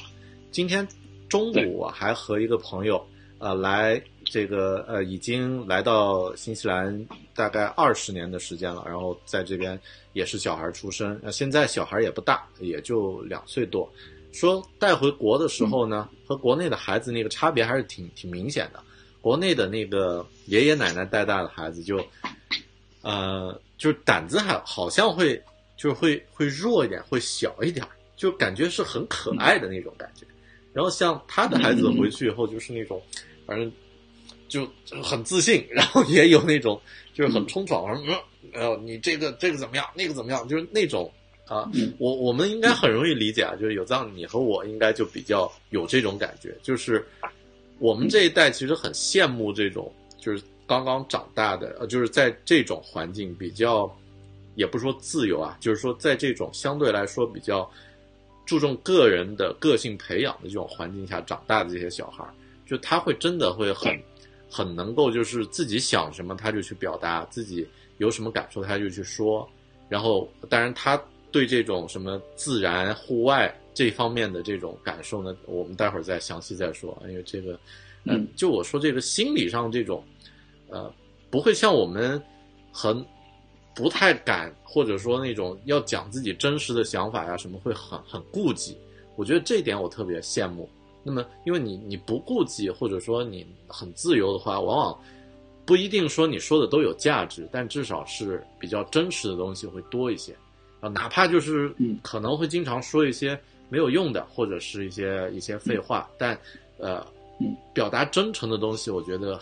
[0.50, 0.86] 今天
[1.26, 3.02] 中午我还和一个朋友，
[3.38, 9.78] 呃，来这个呃已经来到新西兰大概二十年的时间了，然后在这边
[10.12, 13.88] 也是小孩出生，呃，现在小孩也不大，也就两岁多。
[14.32, 18.82] 说带回国的时候呢，和国内的孩子那个差别还是挺挺明显的。
[19.20, 22.04] 国内的那个爷爷奶奶带大的孩子就，
[23.02, 25.42] 呃，就是胆子还好像会
[25.76, 30.26] 就是会会弱一点，会小一点，就感觉是很可爱的那种感觉。
[30.72, 33.02] 然后像他的孩子回去以后，就是那种，
[33.48, 33.72] 反正
[34.46, 34.68] 就
[35.02, 36.78] 很自信，然后也有那种
[37.14, 41.10] 就是很冲闯，然后呃，你这个这个怎么样，那个怎么样，就是那种
[41.46, 47.02] 啊，我我们应该很容易理解啊，就是有藏你和我应该就比较有这种感觉，就是
[47.78, 53.90] 我们这一代其实很羡慕这种，就是刚刚长大的，呃，就是在这种环境比较，
[54.56, 57.66] 也不是说自由啊，就是说在这种相对来说比较
[58.44, 62.32] 注重个人的个性培养的这种环境下长大的这些小孩儿，
[62.68, 63.98] 就他会真的会很
[64.48, 69.48] 很能够就是自己想什么他就去表达，自己有什么感受他就去说，
[69.88, 71.02] 然后当然他
[71.32, 77.52] 对这种什么自然户外这方面的这种感受呢，我们待会儿再详细再说，因为这个，
[78.04, 80.04] 呃嗯，就我说这个心理上这种，
[80.68, 80.92] 呃，
[81.30, 82.22] 不会像我们
[82.72, 83.04] 很
[83.74, 88.76] 不太敢，或者说那种要讲自己真实的想法呀什么，会很很顾忌。
[89.16, 90.68] 我觉得这一点我特别羡慕。
[91.08, 95.00] 那么，因为你你不顾忌，或者说你很自由的话，往往
[95.64, 100.36] 不一定说你说的都有价值，但至少是比较真实的东西会多一些。
[100.80, 106.38] 啊，哪怕就是嗯可能会经常说一些没有用的，或者是一些一些废话，但
[106.78, 107.04] 呃
[107.40, 109.38] 嗯，表达真诚的东西，我觉得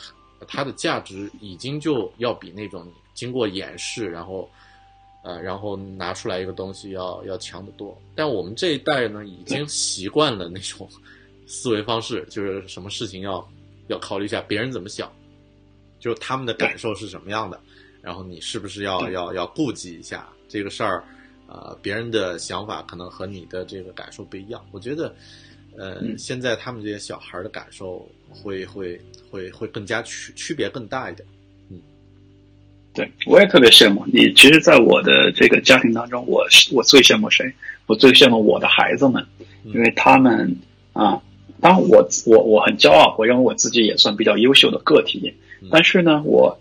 [0.49, 4.49] 它的价值已经就要比那种经过掩饰，然后
[5.23, 7.97] 呃，然后拿出来一个东西要要强得多。
[8.15, 10.89] 但我们这一代呢，已经习惯了那种
[11.47, 13.49] 思维方式，就是什么事情要
[13.89, 15.11] 要考虑一下别人怎么想，
[16.01, 17.61] 就是他们的感受是什么样的，
[18.03, 21.03] 然后你是不是要要要顾及一下这个事儿。
[21.49, 24.61] 呃，别人的想法可能和你的这个感受不一样。
[24.73, 25.15] 我觉得，
[25.79, 31.25] 呃，嗯现在他们这些小孩儿的感受会会会会更加区区别更大一点。
[32.93, 34.33] 对，我也特别羡慕你。
[34.35, 37.55] 其实，在我的这个家庭当中，我我最羡慕谁？
[37.87, 39.25] 我最羡慕我的孩子们，
[39.65, 40.51] 因为他们
[40.95, 41.23] 啊，
[41.61, 45.35] 当然我我我很骄傲，我认为我自己也算比较优秀的个体。
[45.71, 46.59] 但是呢，我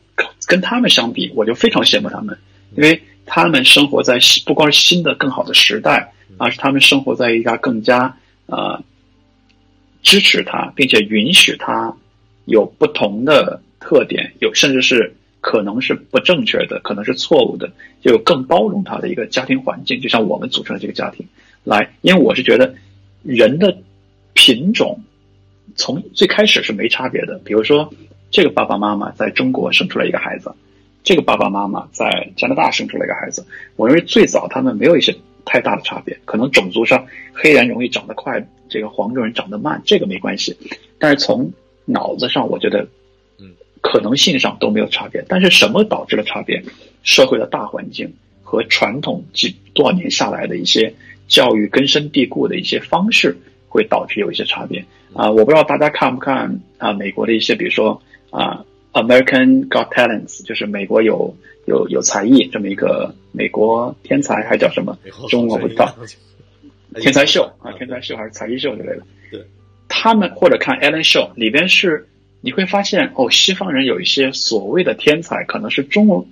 [0.47, 2.37] 跟他们相比，我就非常羡慕他们，
[2.75, 8.81] 因为他们生活在新不光是新的更好的时代，而是他们生活在一个更加呃
[10.01, 11.95] 支持他，并且允许他
[12.45, 17.69] 有不同的特点，有甚至是可能是不正确的，可能是错误的，
[18.01, 21.27] 就有更包容他的一个家庭环境，就像我们组成的这个家庭
[21.63, 21.93] 来。
[22.01, 22.73] 因为我是觉得
[23.23, 23.77] 人的
[24.36, 24.99] 品种
[25.75, 27.91] 从最开始是没差别的，比如说
[28.29, 30.53] 这个爸爸妈妈在中国生出来一个孩子，
[31.03, 33.43] 这个爸爸妈妈在加拿大生出来一个孩子，
[33.75, 35.15] 我认为最早他们没有一些
[35.45, 40.55] 太大的差别，可能种族上黑人容易长得快，这个黄种人长得慢，这个没关系。
[40.99, 41.51] 但是从
[41.86, 42.88] 脑子上，我觉得，
[43.39, 45.23] 嗯，可能性上都没有差别。
[45.27, 46.61] 但是什么导致了差别？
[47.03, 48.11] 社会的大环境
[48.43, 50.93] 和传统几多少年下来的一些
[51.27, 53.38] 教育根深蒂固的一些方式，
[53.68, 58.01] 会导致有一些差别啊、我不知道大家看不看啊、美国的一些，比如说
[58.32, 61.34] 啊、American Got Talents，就是美国有
[61.66, 64.97] 有有才艺这么一个美国天才还叫什么？
[65.30, 65.95] 中文我不知道。
[66.95, 69.01] 哎天才秀啊，天才秀还是才艺秀之类的。
[69.30, 69.41] 对，
[69.89, 72.07] 他们或者看 Ellen Show 里边是
[72.39, 76.26] 你会发现哦，西方人有一些所谓的天才，可能是中国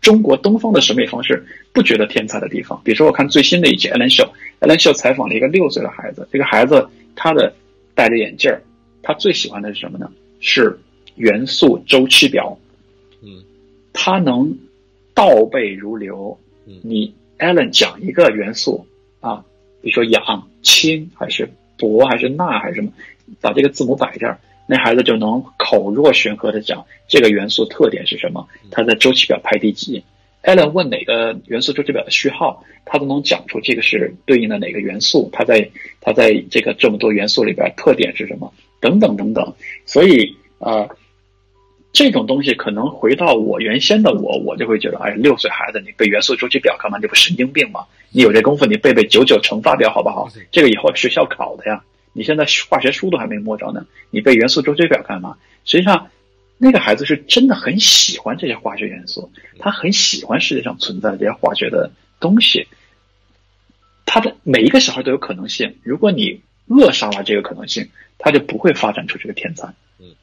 [0.00, 2.80] 中国东方的审美方式不觉得天才的地方。
[2.84, 4.08] 比如说，我看最新的一期 Ellen
[4.60, 7.54] Show，Ellen Show 采访了一个六岁的孩子，这个孩子他的
[7.94, 8.62] 戴着眼镜儿，
[9.02, 10.10] 他最喜欢的是什么呢？
[10.40, 10.78] 是
[11.16, 12.56] 元素周期表。
[13.22, 13.42] 嗯
[13.92, 14.56] 他能
[15.14, 16.38] 倒背如流。
[16.66, 18.86] 嗯你 Alan 讲一个元素
[19.20, 19.44] 啊，
[19.80, 21.48] 比如说氧、氢还是
[21.78, 22.90] 铂还是钠还是什么，
[23.40, 30.02] 把这个字母摆这儿，那孩子就能口若悬河的讲这个元素特点是什么，它在周期表排第几。
[30.46, 35.68] Alan 问哪个元素周期表的序号，他都能讲出这个是对应的哪个元素，它在
[36.00, 39.52] 它在这个这么多元素里边特点是什么，等等等等。
[39.86, 40.88] 所以呃，
[41.92, 46.96] 这种东西可能回到我原先的我，我就会觉得，哎，六岁孩子你背元素周期表干嘛？
[47.02, 47.84] 你不神经病吗？
[48.12, 50.28] 你有这功夫，你背背九九乘法表好不好？
[50.52, 51.82] 这个以后学校考的呀。
[52.12, 55.36] 你现在化学书都还没摸着呢，你背元素周期表干嘛？
[55.64, 56.08] 实际上，
[56.58, 61.90] 那个孩子是真的很喜欢这些化学元素，他很喜欢世界上存在的这些化学的
[62.20, 62.66] 东西。
[64.04, 69.68] 他的每一个小孩都有可能性，如果你扼杀了这个可能性，他就不会发展出这个天才。
[70.00, 70.14] 嗯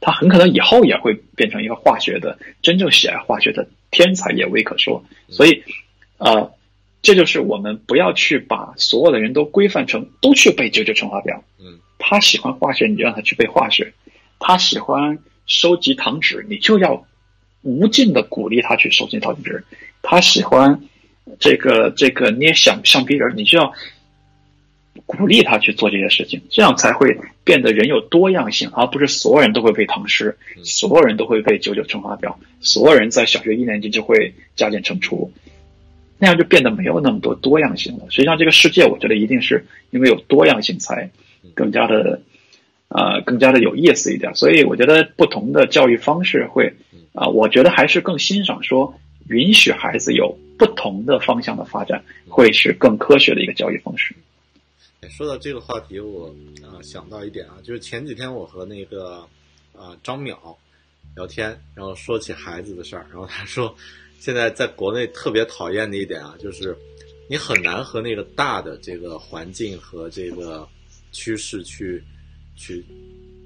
[0.00, 5.02] 他很可能以后也会变成一个化学的真正喜爱化学的天才，也未可说。
[5.30, 5.64] 所以，
[6.18, 6.52] 呃，
[7.00, 11.42] 这就是我们不要去把所有的人都规范成都去背九九乘法表。
[11.58, 13.94] 嗯，他喜欢化学，你就让他去背化学；
[14.38, 17.06] 他喜欢收集糖纸，你就要
[17.62, 19.62] 无尽的鼓励他去收集糖纸；
[20.02, 20.80] 他喜欢
[21.38, 23.72] 这个这个捏橡橡皮人，你就要
[25.06, 35.32] 鼓励他去做这些事情，这样才会变得人有多样性，而不是所有人都会背唐诗，所有人都会背九九乘法表，所有人在小学一年级就会加减乘除，
[36.18, 38.06] 那样就变得没有那么多多样性了。
[38.08, 41.10] 实际上，这个世界我觉得一定是因为有多样性才
[41.54, 42.22] 更加的，
[42.88, 44.34] 呃，更加的有意思一点。
[44.34, 46.74] 所以我觉得不同的教育方式会，
[47.12, 48.94] 啊、我觉得还是更欣赏说
[49.28, 54.14] 允许孩子有不同的方向的发展，会是更科学的一个教育方式。
[55.00, 59.26] 哎说到这个话题，我啊、想到一点啊，就是前几天我和那个
[59.72, 60.36] 啊、张淼
[61.14, 63.74] 聊天，然后说起孩子的事儿，然后他说，
[64.18, 66.76] 现在在国内特别讨厌的一点啊，就是
[67.28, 70.66] 你很难和那个大的这个环境和这个
[71.12, 72.02] 趋势去
[72.56, 72.84] 去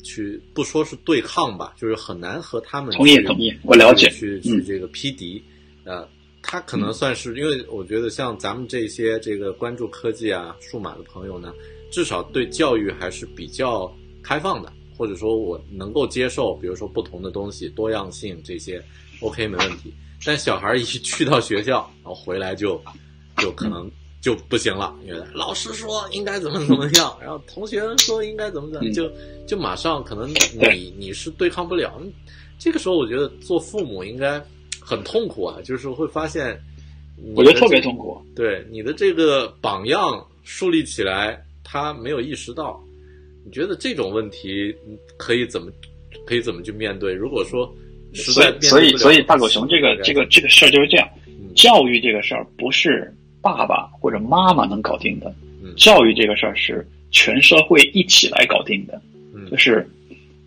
[0.03, 5.43] 去，不说是对抗吧，就是很难和他们去同意同意我了解嗯去去这个匹敌，
[5.85, 6.09] 呃，
[6.43, 11.53] 他可能算是，因为我觉得像咱们这些这个关注科技啊、数码的朋友呢，
[11.91, 13.93] 至少对教育还是比较
[14.23, 18.83] 开放的，或者说我能够接受，比如说不同的东西、多样性这些
[19.21, 19.93] ，OK 没问题。
[20.25, 22.81] 但小孩一去到学校，然后回来就
[23.39, 23.91] 就可能
[24.21, 29.11] 就不行了，因为老师说应该怎么怎么样， 然后同学说应该怎么怎么，嗯就
[29.47, 32.01] 就马上可能你 你是对抗不了。
[32.59, 34.43] 这个时候，我觉得做父母应该
[34.81, 36.59] 很痛苦啊，就是会发现
[37.35, 38.21] 我觉得特别痛苦。
[38.35, 42.83] 对你的这个榜样树立起来，他没有意识到。
[43.45, 45.71] 你觉得这种问题嗯可以怎么
[46.27, 47.14] 可以怎么去面对？
[47.14, 47.73] 如果说
[48.12, 53.11] 实所在以所以所以大狗熊这个该这个这个事儿就是这样嗯，教育这个事儿不是
[53.41, 55.32] 爸爸或者妈妈能搞定的
[55.62, 59.01] 嗯，教育这个事儿是全社会一起来搞定的，
[59.34, 59.49] 嗯。
[59.51, 59.89] 就是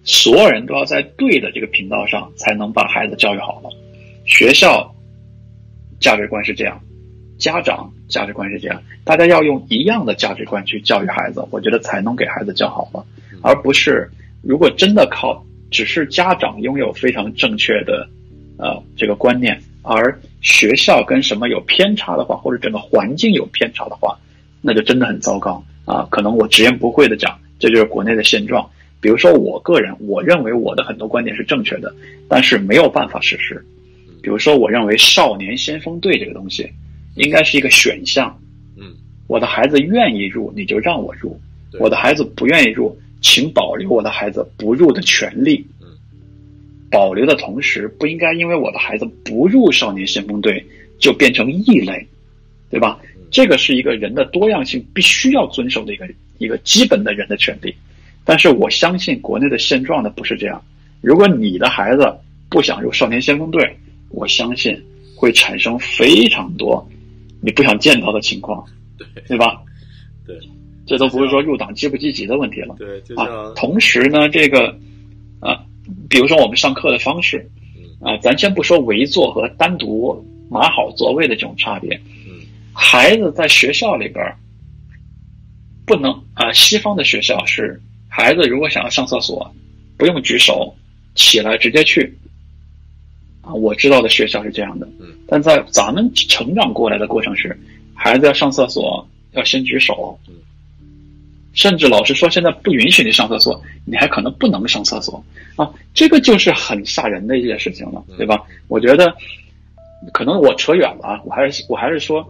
[0.04, 3.70] 所有人都要在对的这个频道上，才能把孩子教育好了。
[4.26, 4.94] 学校
[6.00, 6.82] 价值观是这样，
[7.38, 13.06] 家长价值观是这样，大家要用一样的价值观去教育孩子，我觉得才能给孩子教好了，
[13.42, 14.10] 而不是
[14.42, 18.08] 如果真的靠只是家长拥有非常正确的
[18.58, 24.18] 呃这个观念，而学校跟什么有偏差的话，或者整个环境有偏差的话，
[24.62, 26.08] 那就真的很糟糕啊！
[26.10, 28.68] 可能我直言不讳的讲，这就是国内的现状。
[29.00, 31.94] 比如说，我个人我认为我的很多观点是正确的，
[32.28, 33.64] 但是没有办法实施。
[34.22, 36.70] 比如说，我认为少年先锋队这个东西
[37.16, 38.40] 应该是一个选项。
[38.78, 38.94] 嗯，
[39.28, 41.32] 我的孩子愿意入，你就让我入；
[41.80, 45.66] 我的孩子不愿意入，请保留我的孩子不入的权利。
[46.92, 50.64] 嗯，保留的同时，不应该因为我的孩子不入少年先锋队
[51.00, 52.06] 就变成异类，
[52.70, 53.00] 对吧？
[53.32, 56.06] 这个是一个人的多样性必须要遵守的一个
[56.38, 57.74] 一个基本的人的权利。
[58.26, 60.62] 但是我相信国内的现状呢不是这样。
[61.02, 62.14] 如果你的孩子
[62.50, 63.76] 不想入少年先锋队，
[64.10, 64.80] 我相信
[65.16, 66.86] 会产生非常多
[67.42, 68.64] 你不想见到的情况，
[68.98, 69.62] 对对吧？
[70.28, 70.38] 对
[70.86, 72.76] 这都不是说入党积不积极的问题了。
[72.78, 74.76] 对，就啊，同时呢，这个啊，
[76.12, 77.50] 比如说我们上课的方式
[78.02, 81.96] 啊，咱先不说围坐和单独码好座位的这种差别，
[82.28, 82.42] 嗯。
[82.74, 84.38] 孩子在学校里边儿
[85.86, 89.50] 不能啊，西方的学校是孩子如果想要上厕所，
[89.98, 90.76] 不用举手，
[91.16, 92.14] 起来直接去。
[93.42, 97.58] 啊，我知道的学校是这样的，嗯，但在咱们成长过来的过程是，
[97.96, 100.36] 孩子要上厕所要先举手，嗯，
[101.54, 105.24] 甚至老师说现在不允许你上厕所，你还可能不能上厕所
[105.56, 108.42] 啊，这个就是很吓人的一件事情了，对吧？
[108.68, 109.14] 我觉得
[110.14, 112.26] 可能我扯远了啊，我还是我还是说，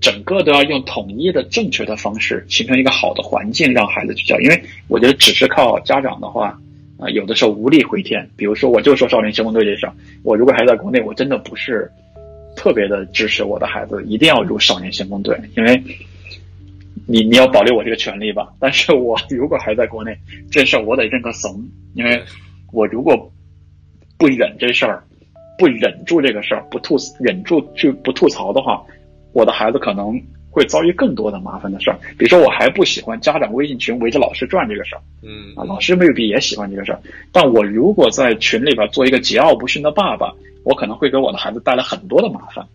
[0.00, 4.38] 整个都要用统一的正确的方式，形成一个好的环境，让孩子去教。
[4.40, 6.58] 因为我觉得只是靠家长的话，
[6.98, 8.28] 啊、有的时候无力回天。
[8.36, 9.92] 比如说，我就说少年先锋队这事儿，
[10.22, 11.90] 我如果还在国内，我真的不是
[12.54, 15.82] 特别的支持我的孩子一定要入少年先锋队，因为
[17.06, 18.48] 你你要保留我这个权利吧。
[18.58, 20.16] 但是我如果还在国内，
[20.50, 21.62] 这事儿我得认个怂，
[21.94, 22.22] 因为
[22.72, 23.30] 我如果
[24.18, 25.02] 不忍这事儿，
[25.58, 28.82] 不忍住这个事儿，不吐忍住去不吐槽的话，
[29.32, 31.98] 我的孩子可能会遭遇更多的麻烦的事儿。
[32.18, 37.00] 比如说，我还不喜欢家长微信群围着老师转这个事儿嗯啊，老师未必也喜欢这个事儿。
[37.32, 40.32] 但我如果在群里边做一个桀骜不驯的爸爸，
[40.64, 42.66] 我可能会给我的孩子带来很多的麻烦。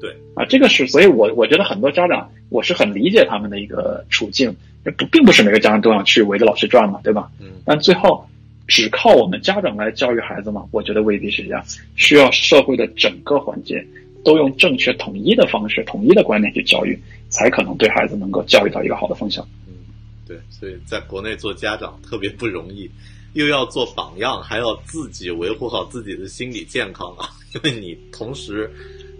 [0.00, 7.30] 对啊，这个是，所以我我觉得很多家长，我是很理解他们的一个处境，不，并不是每个家长都想去围着老师转嘛，对吧？
[7.40, 8.24] 嗯但最后
[8.66, 10.64] 只靠我们家长来教育孩子嘛？
[10.70, 11.64] 我觉得未必是这样，
[11.96, 13.84] 需要社会的整个环节
[14.24, 19.46] 都用正确统一的方式、统一的观念去教育，才可能对孩子能够教育到一个好的方向。
[19.66, 19.74] 嗯
[20.26, 22.90] 对，所以在国内做家长特别不容易，
[23.32, 28.70] 又要做榜样，还要自己维护好自己的心理健康啊，因为你同时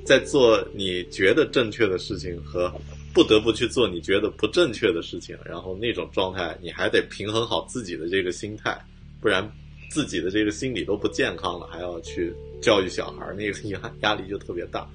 [0.09, 2.73] 在做你觉得正确的事情和
[3.13, 8.83] 不得不去做你觉得不正确的事情，然后那种状态你还得平衡好自己的这个心态，
[9.21, 9.47] 不然
[9.91, 12.33] 自己的这个心理都不健康了，还要去
[12.63, 14.89] 教育小孩儿，那个压压力就特别大。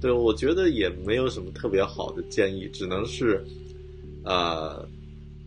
[0.00, 3.44] 对，我觉得也没有什么特别好的建议，只能是，
[4.24, 4.88] 呃，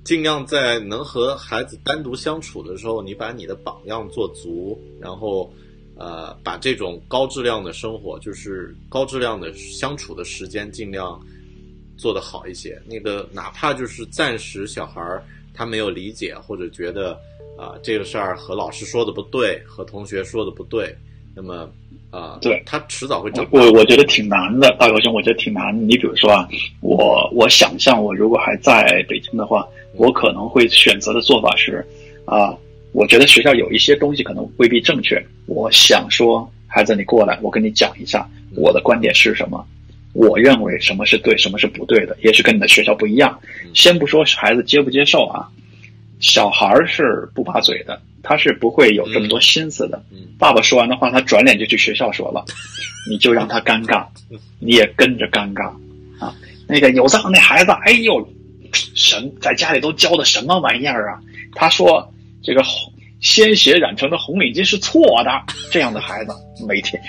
[0.04, 5.50] 尽量在能和孩子单独相处的时候，你把你的榜样做足，然后，
[5.96, 11.20] 呃，把这种高质量的生活，就是高质量的相处的时间，尽量
[11.98, 12.82] 做得好一些。
[12.88, 15.24] 那个哪怕就是暂时小孩儿
[15.54, 17.18] 他没有理解，或者觉得
[17.56, 20.96] 啊、这个事儿和老师说的不对，和同学说的不对，
[21.36, 21.70] 那么
[22.10, 23.52] 啊、对他迟早会长大。
[23.52, 25.72] 我我觉得挺难的，大高兄，我觉得挺难。
[25.88, 26.48] 你比如说啊，
[26.82, 31.86] 我我想象我如果还在北京的话，我可能会选择的做法是，
[32.26, 32.58] 啊，
[32.94, 39.66] 我觉得学校有一些东西可能未必正确，我想说，孩子你过来，我跟你讲一下我的观点是什么，
[40.14, 43.38] 我认为什么是对，什么是不对的，也许跟你的学校不一样。
[43.74, 45.50] 先不说孩子接不接受啊，
[46.20, 50.02] 小孩儿是不把嘴的，他是不会有这么多心思的。
[50.12, 52.44] 嗯爸爸说完的话，他转脸就去学校说了，
[53.10, 54.06] 你就让他尴尬，
[54.60, 55.68] 你也跟着尴尬
[56.20, 56.36] 啊。
[56.68, 58.28] 那个有藏那孩子，哎呦，
[58.74, 61.20] 什在家里都教的什么玩意儿啊？
[61.54, 62.14] 他说
[62.44, 65.32] 这个红鲜血染成的红领巾是错的，
[65.72, 66.34] 这样的孩子
[66.68, 67.02] 每天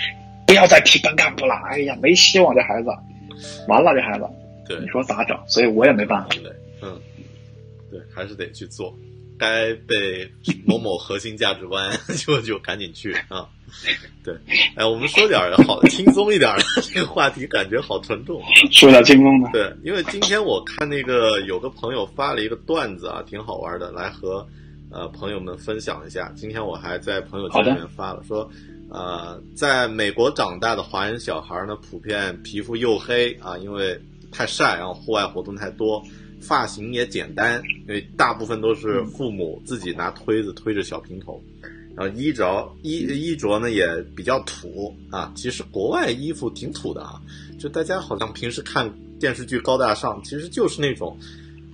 [0.47, 1.55] 不要再提班干部了。
[1.70, 2.89] 哎呀，没希望这孩子，
[3.68, 4.24] 完了这孩子，
[4.68, 5.37] 对你说咋整？
[5.47, 6.28] 所以我也没办法。
[6.30, 7.01] 对，嗯，
[7.91, 8.97] 对，还是得去做。
[9.37, 10.30] 该被
[10.64, 11.91] 某某核心价值观
[12.24, 13.45] 就就赶紧去啊！
[14.22, 14.32] 对，
[14.76, 18.47] 哎，我们说点好轻松一点的这个话题，感觉好沉重啊。
[18.70, 24.47] 说点轻松的，对，因为今天我看那个有个朋友发了一个段子啊，挺好玩的，来和
[24.95, 26.32] 呃朋友们分享一下。
[26.36, 28.49] 今天我还在朋友圈里面发了，说
[28.88, 36.01] 呃，在美国长大的华人小孩呢，普遍皮肤黝黑啊，因为太晒，然后户外活动太多，
[36.40, 41.42] 发型也简单，因为大部分都是父母自己拿推子推着小平头。
[41.97, 43.86] 然后衣着衣衣着呢也
[44.16, 47.20] 比较土啊，其实国外衣服挺土的啊，
[47.59, 51.16] 就大家好像平时看电视剧高大上，其实就是那种，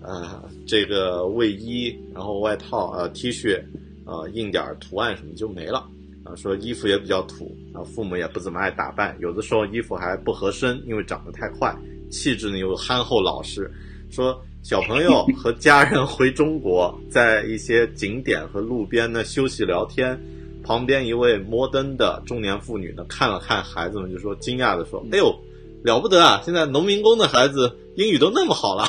[0.02, 3.62] 呃，这个卫衣，然后外套呃 T 恤，
[4.04, 5.86] 呃印点儿图案什么就没了。
[6.22, 11.74] 啊，说衣服也比较土，啊，父母也不怎么爱打扮，有的时候衣服还不合身，因为长得太快，
[12.10, 13.70] 气质呢又憨厚老实。
[14.10, 20.20] 说小朋友和家人回中国，在一些景点和路边呢休息聊天，
[20.62, 25.34] 旁边一位摩登的中年妇女呢，看了看孩子们，就说惊讶的说：“哎呦，
[25.82, 26.42] 了不得啊！
[26.44, 28.84] 现在农民工的孩子英语都那么好了。”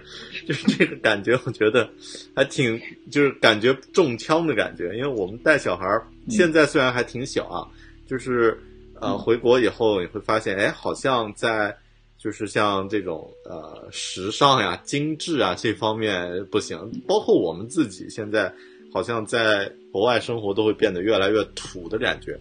[0.48, 1.88] 就是这个感觉，我觉得
[2.34, 2.80] 还挺，
[3.10, 4.94] 就是感觉中枪的感觉。
[4.96, 7.68] 因为我们带小孩儿，现在虽然还挺小啊，
[8.06, 8.58] 就是
[9.00, 11.76] 呃回国以后你会发现，哎，好像在
[12.18, 18.52] 就是像这种呃时尚呀、精致啊这方面不行，包括我们自己现在
[18.92, 22.38] 好像在国外生活都会变得越来越土的感觉。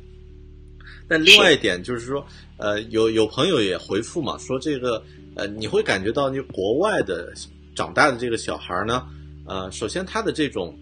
[1.08, 2.26] 但另外一点就是说，
[2.58, 5.04] 呃，有有朋友也回复嘛，说这个
[5.42, 7.34] 呃，你会感觉到你国外的
[7.74, 9.08] 长大的这个小孩儿呢，
[9.48, 10.78] 呃，首先他的这种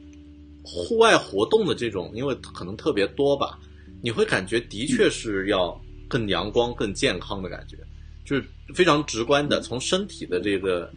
[0.65, 3.57] 户外活动的这种，因为可能特别多吧，
[4.01, 5.79] 你会感觉的确是要
[6.09, 7.77] 更阳光、更健康的感觉，
[8.25, 8.43] 就是
[8.75, 10.91] 非常直观的，从身体的这个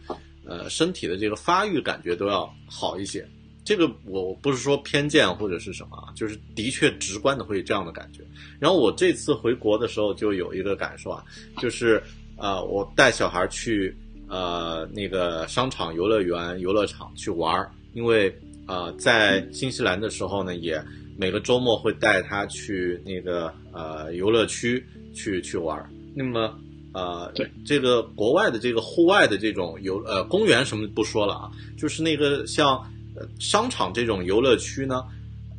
[0.45, 3.25] 呃身体的这个发育感觉都要好一些。
[3.63, 8.19] 这个我不是说偏见或者是什么啊，就是的确直观的会有这样的感觉。
[8.59, 11.23] 然后我这次回国的时候就有一个感受啊，
[11.61, 12.03] 就是
[12.37, 13.95] 呃，我带小孩去
[14.27, 18.35] 呃那个商场、游乐园、游乐场去玩儿，因为
[18.67, 20.83] 呃在新西兰的时候呢，也
[21.17, 25.89] 每个周末会带他去那个呃游乐区去去玩儿。
[26.15, 26.53] 那么
[26.93, 32.77] 呃，对这个国外的这个户外的这种游呃公园什么不说了啊，就是那个像
[33.15, 35.03] 呃商场这种游乐区呢，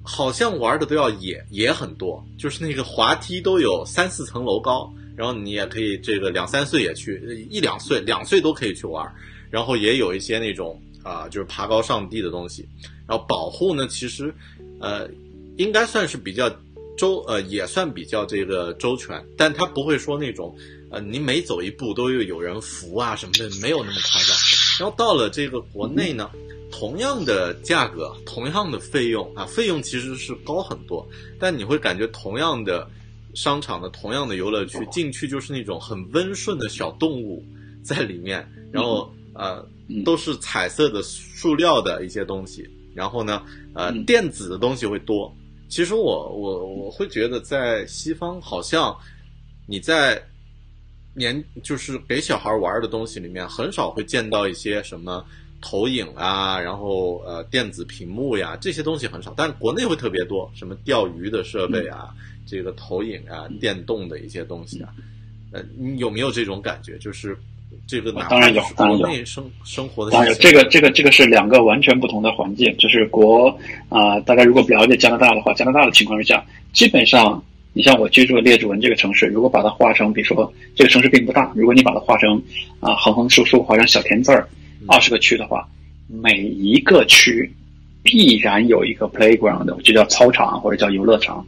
[0.05, 9.06] 好像玩的都要野野很多，就是那个滑梯都有三四层楼高，然后你也可以这个两三岁也去，一两岁两岁都可以去玩，
[9.50, 12.66] 然后也有一些那种啊、就是爬高上低的东西，
[13.06, 14.34] 然后保护呢，其实
[14.80, 15.08] 呃
[15.56, 16.50] 应该算是比较
[16.96, 20.56] 周呃也算比较这个周全，但它不会说那种
[20.90, 24.36] 呃你每走一步都有有人扶啊什么的，没有那么夸张。
[24.80, 26.30] 然后到了这个国内呢，
[26.72, 31.06] 同样的价格，同样的费用啊，费用其实是高很多，
[31.38, 32.88] 但你会感觉同样的
[33.35, 37.45] 商场的同样的游乐区进去就是那种很温顺的小动物
[37.82, 39.64] 在里面，然后呃
[40.05, 43.43] 都是彩色的塑料的一些东西，然后呢
[43.74, 44.05] 呃嗯。
[44.05, 45.35] 电子的东西会多。
[45.68, 48.97] 其实我我我会觉得在西方好像
[49.66, 50.22] 你在
[51.14, 55.24] 年就是给小孩玩的东西里面，很少会见到一些什么
[55.61, 62.14] 投影啊，然后呃电子屏幕呀这些东西很少，但国内会特别多，什么钓鱼的设备啊，
[62.47, 64.90] 这个投影啊、电动的一些东西啊，
[65.53, 66.99] 呃，你有没有这种感觉？
[66.99, 67.36] 就是
[67.86, 72.74] 这个当然有当然有国内生生活的当然有，这个这个这个是两个完全不同的环境。
[72.76, 73.49] 就是国
[73.88, 77.42] 啊、大家如果不了解加拿大的话，加拿大的情况是这样，基本上
[77.72, 82.40] 你像我居住的列治文这个城市，如果把它划成，比如说这个城市并不大，如果你把它划成
[82.80, 84.49] 啊、横横竖竖划成小田字儿，
[84.86, 85.68] 二十个区的话，
[86.09, 87.51] 每一个区
[88.03, 91.45] 必然有一个 playground，就叫操场或者叫游乐场。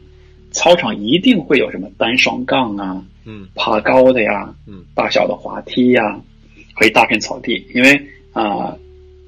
[0.57, 6.19] 操场一定会有什么单双杠啊，嗯爬高的呀，嗯大小的滑梯呀，
[6.73, 7.63] 和一大片草地。
[7.75, 8.03] 因为
[8.33, 8.75] 啊、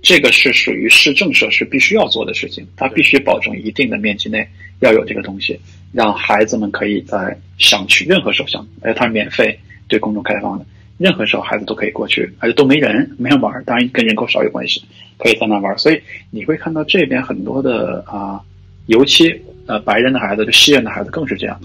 [0.03, 4.49] 这个是属于市政设施必须要做的事情，它必须保证一定的面积内
[4.81, 5.61] 要有这个东西，
[5.93, 10.65] 让孩子们可以在想去任何时候想，而且它是免费对公众开放的，
[10.97, 14.83] 任何时候孩子都可以过去，而且都没人，没人玩，当然跟人口少有关系，
[15.19, 15.77] 可以在那玩。
[15.79, 16.01] 所以
[16.31, 18.41] 你会看到这边很多的啊、
[18.89, 21.59] 尤其呃白人的孩子，就西人的孩子更是这样，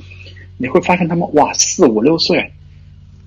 [0.58, 2.50] 你会发现他们哇四五六岁，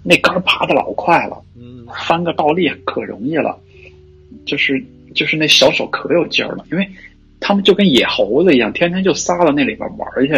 [0.02, 1.84] 那杆儿爬的老快了，嗯。
[2.06, 3.56] 翻个倒立可容易了，
[4.44, 4.84] 就是
[5.14, 6.86] 就是那小手可有劲儿了，因为
[7.38, 10.34] 他们就跟野猴子一样，天天就撒到那里边玩儿去，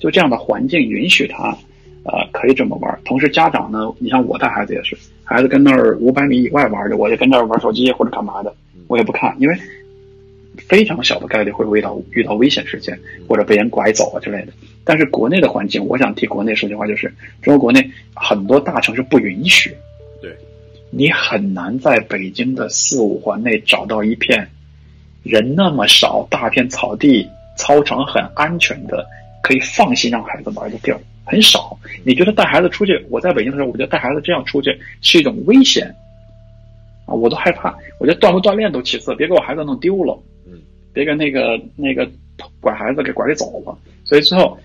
[0.00, 1.56] 就这样的环境允许他，
[2.02, 2.98] 呃，可以这么玩。
[3.04, 8.52] 同时家长呢，你像我带孩子也是，孩子跟那儿五百米以外玩的，我就跟那儿玩手机或者干嘛的，
[8.88, 9.56] 我也不看，因为
[10.68, 14.52] 非常小的概率会遇到遇到危险事件或者被人拐走啊之类的。
[14.84, 17.12] 但是国内的环境，我想替国内说句话，就是
[17.42, 19.74] 中国国内很多大城市不允许，
[20.22, 20.34] 对，
[20.90, 24.48] 你很难在北京的四五环内找到一片
[25.22, 29.06] 人那么少、大片草地、操场很安全的，
[29.42, 31.78] 可以放心让孩子玩的地儿，很少。
[32.02, 33.04] 你觉得带孩子出去？
[33.10, 35.94] 我在北京的时候，我觉得带孩子这样出去是一种危险
[37.08, 37.74] 啊，我都害怕。
[37.98, 40.60] 我觉得锻不锻炼都其次，别给我孩子弄丢了，嗯，
[40.92, 42.08] 别给那个那个
[42.60, 43.76] 拐孩子给拐给走了。
[44.04, 44.56] 所以最后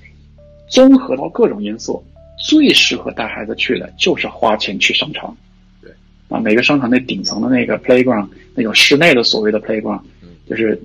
[0.69, 2.03] 综合到各种因素，
[2.47, 5.35] 最适合带孩子去的就是花钱去商场。
[5.81, 5.89] 对，
[6.27, 10.79] 啊，每个商场那顶层的那个 playground，那种室内的所谓的 playground，嗯就是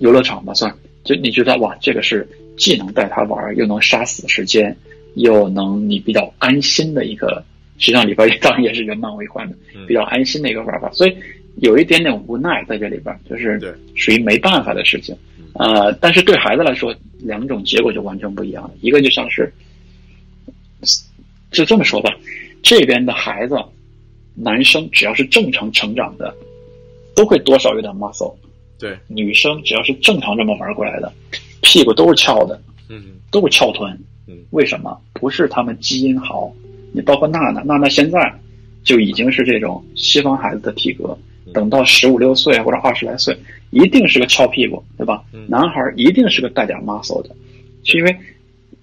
[0.00, 0.74] 游乐场吧，算。
[1.04, 4.74] 就你觉得哇，这个是既能带他玩儿，又能杀死时间，
[5.16, 7.44] 又能你比较安心的一个，
[7.78, 10.90] 实际上里边 当然也是人满为患的，嗯比较安心的一个玩法。
[10.92, 11.16] 所以
[11.56, 15.16] 有一点点无奈在这里边，就是对属于没办法的事情。
[15.54, 18.70] 呃，但是对孩子来说，两种结果就完全不一样了。
[18.80, 19.52] 一个就像是，
[21.52, 22.10] 就这么说吧，
[22.62, 23.56] 这边的孩子，
[24.34, 26.34] 男生只要是正常成长的，
[27.14, 28.34] 都会多少有点 muscle。
[28.76, 31.12] 对，女生只要是正常这么玩过来的，
[31.60, 33.92] 屁股都是翘的，嗯都是翘臀。
[34.26, 35.00] 嗯为什么？
[35.12, 36.52] 不是他们基因好，
[36.94, 38.32] 你包括娜娜，娜娜现在
[38.84, 41.18] 就已经是这种西方孩子的体格，
[41.52, 43.36] 等到十五六岁或者二十来岁，
[43.70, 45.20] 一定是个翘屁股，对吧？
[45.32, 47.34] 嗯男孩一定是个带点 muscle 的，
[47.82, 48.16] 是因为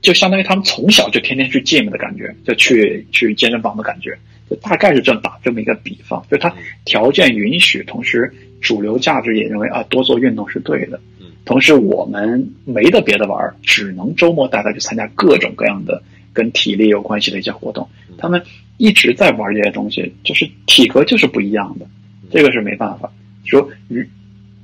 [0.02, 4.18] 就相当于他们从小就天天去 gym 的感觉，就去去健身房的感觉，
[4.50, 6.54] 就大概是这么打这么一个比方，就是他
[6.84, 11.00] 条件允许，同时主流价值也认为啊多做运动是对的。
[11.44, 16.02] 同时，我们没得别的玩儿，只能周末带他去参加各种各样的
[16.32, 17.90] 跟体力有关系的一些活动。
[18.22, 18.42] 他们
[18.78, 21.88] 一直在玩这些东西，就是体格就是不一样的，
[22.30, 23.12] 这个是没办法。
[23.44, 24.08] 说，与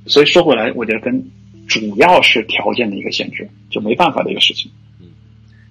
[0.06, 1.22] 所以说回来，我觉得跟
[1.66, 4.70] 主要是条件的一个限制，就没办法的一个事情。
[5.00, 5.08] 嗯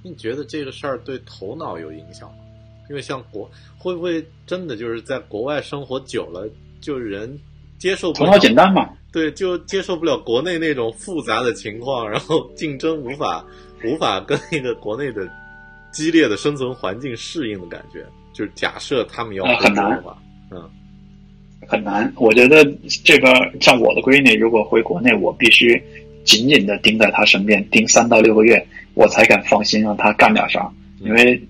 [0.03, 2.35] 你觉得这个事儿对头脑有影响吗？
[2.89, 7.37] 因为像国会不会真的就是在国外生活久了，就人
[7.77, 13.45] 接受不了头脑简单嘛，对，就接受不了国内那种复杂的情况，然后竞争无法
[13.83, 15.29] 无法跟那个国内的
[15.97, 18.05] 激烈的生存环境适应的感觉。
[18.33, 19.99] 就是假设他们要很难
[20.51, 20.69] 嗯
[21.67, 22.13] 很难。
[22.17, 22.63] 我觉得
[23.03, 25.81] 这个像我的闺女，如果回国内，我必须
[26.23, 31.41] 紧紧的盯在她身边，盯三到六个月，我才敢放心让她干点啥，因为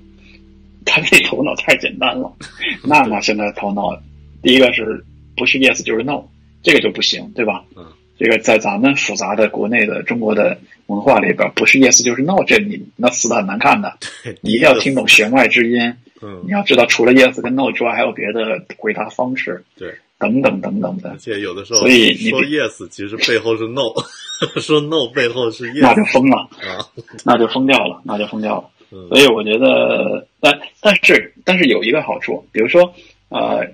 [0.85, 2.33] 她这头脑太简单了。
[2.87, 4.01] 娜娜现在头脑，
[4.41, 5.03] 第一个是
[5.35, 6.23] 不是 yes 就是 no，
[6.63, 7.65] 这个就不行，对吧？
[7.75, 7.85] 嗯，
[8.18, 10.57] 这个在咱们复杂的国内的中国的
[10.88, 13.97] 文化里边，不是 yes 就是 no，这你那死的很难看的。
[14.41, 15.80] 你一定要听懂弦外之音，
[16.22, 19.63] 嗯你，要知道除了 yes 跟 no 之外，还有别的回答方式。
[19.78, 23.93] 对，等等等等的而，且有的时候所以你说 yes 其实背后是 no，
[24.59, 26.82] 说 no 背后是 yes 那就疯了，啊，
[27.24, 28.70] 那就疯掉了，那就疯掉了。
[28.89, 32.89] 嗯所以我觉得，但但是但是有一个好处，比如说，
[33.28, 33.68] 呃，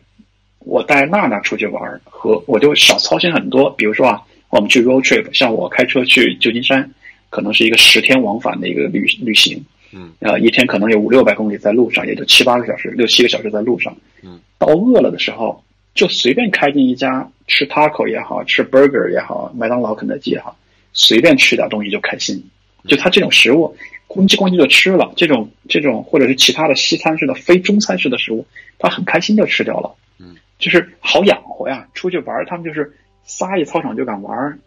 [0.57, 3.69] 我带娜娜出去玩，和我就少操心很多。
[3.77, 4.19] 比如说啊，
[4.53, 6.87] 我们去 road trip，像我开车去旧金山，
[7.31, 9.59] 可能是一个十天往返的一个旅旅行，
[9.91, 15.63] 嗯，呃，一天可能有五六百公里在路上，也就七八个小时、六七个小时在路上，嗯，到饿了的时候，
[15.95, 20.55] 就随便开进一家吃 taco 也好，吃 burger 也好，麦当劳、肯德基也好，
[20.93, 22.39] 随便吃点东西就开心。
[22.87, 23.75] 就它这种食物，
[24.07, 28.45] 咣叽咣叽就吃了，这种这种或者是其他的西餐式的、非中餐式的食物，
[28.77, 29.91] 他很开心就吃掉了。
[30.19, 31.87] 嗯，就是好养活呀。
[31.95, 32.93] 出去玩儿，他们就是
[33.25, 34.57] 撒一操场就敢玩儿，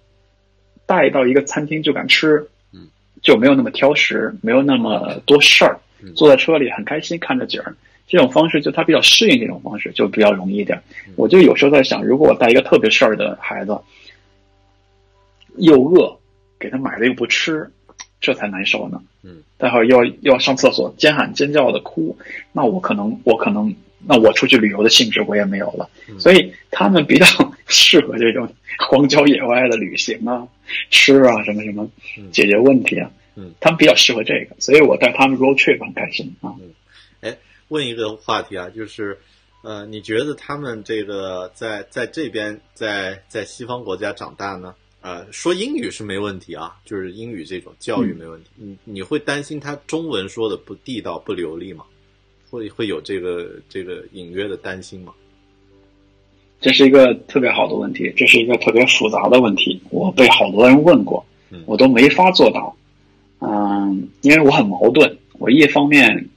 [0.87, 2.89] 带到一个餐厅就敢吃，嗯，
[3.23, 7.75] 就没有那么挑食，没有那么多事儿嗯，坐在车里很开心看着景儿。
[8.09, 10.81] 这种方式就他比较适应这种方式，就比较容易一点。
[11.07, 13.77] 嗯我就有时候在想，如果我带一个特别事儿的孩子，
[15.57, 16.17] 又饿，
[16.59, 17.69] 给他买了又不吃，
[18.21, 19.03] 这才难受呢。
[19.23, 22.17] 嗯，待会儿又要又要上厕所，尖喊尖叫的哭，
[22.53, 23.75] 那我可能我可能
[24.07, 25.89] 那我出去旅游的兴致我也没有了。
[26.09, 27.27] 嗯所以他们比较
[27.67, 30.47] 适合这种荒郊野外的旅行啊，
[30.91, 31.89] 吃啊什么什么
[32.19, 33.11] 嗯解决问题啊。
[33.35, 36.55] 嗯，他们比较适合这个，所以我带他们 road trip 很开心啊。
[37.69, 39.19] 问一个话题啊，就是，
[39.63, 44.73] 呃，你觉得他们这个在在这边在在西方国家长大呢？
[45.01, 48.51] 呃，说英语是没问题啊，就是英语这种教育没问题。
[48.55, 51.85] 你你会担心他中文说的不地道、不流利吗？
[52.49, 55.13] 会会有这个这个隐约的担心吗？
[56.61, 62.77] 这是一个特别好的问题，这是一个特别复杂的问题，我被好多人问过嗯，我都没法做到。
[63.41, 66.29] 嗯，因为我很矛盾，我一方面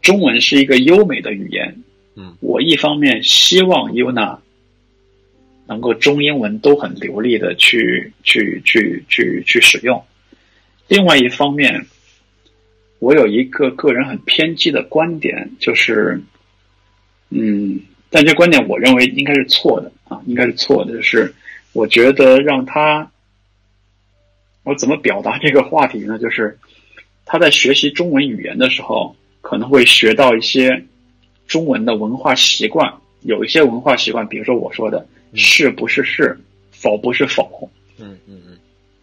[0.00, 1.82] 中文是一个优美的语言，
[2.14, 4.38] 嗯，我一方面希望 Yuna
[5.66, 10.02] 能够中英文都很流利的去去去去去使用，
[10.88, 11.86] 另外一方面，
[13.00, 16.22] 我有一个个人很偏激的观点，就是，
[17.30, 17.80] 嗯，
[18.10, 20.92] 但这观点我认为应该是错的啊，应该是错的。
[20.92, 21.32] 就是
[21.72, 23.10] 我觉得让他，
[24.64, 26.18] 我怎么表达这个话题呢？
[26.18, 26.58] 就是
[27.24, 30.84] 他在学习中文语言的时候，可能会学到一些
[31.46, 32.92] 中文的文化习惯，
[33.22, 36.36] 有一些文化习惯，比如说我说的“是不是是，
[36.72, 38.58] 否不是否嗯嗯嗯”，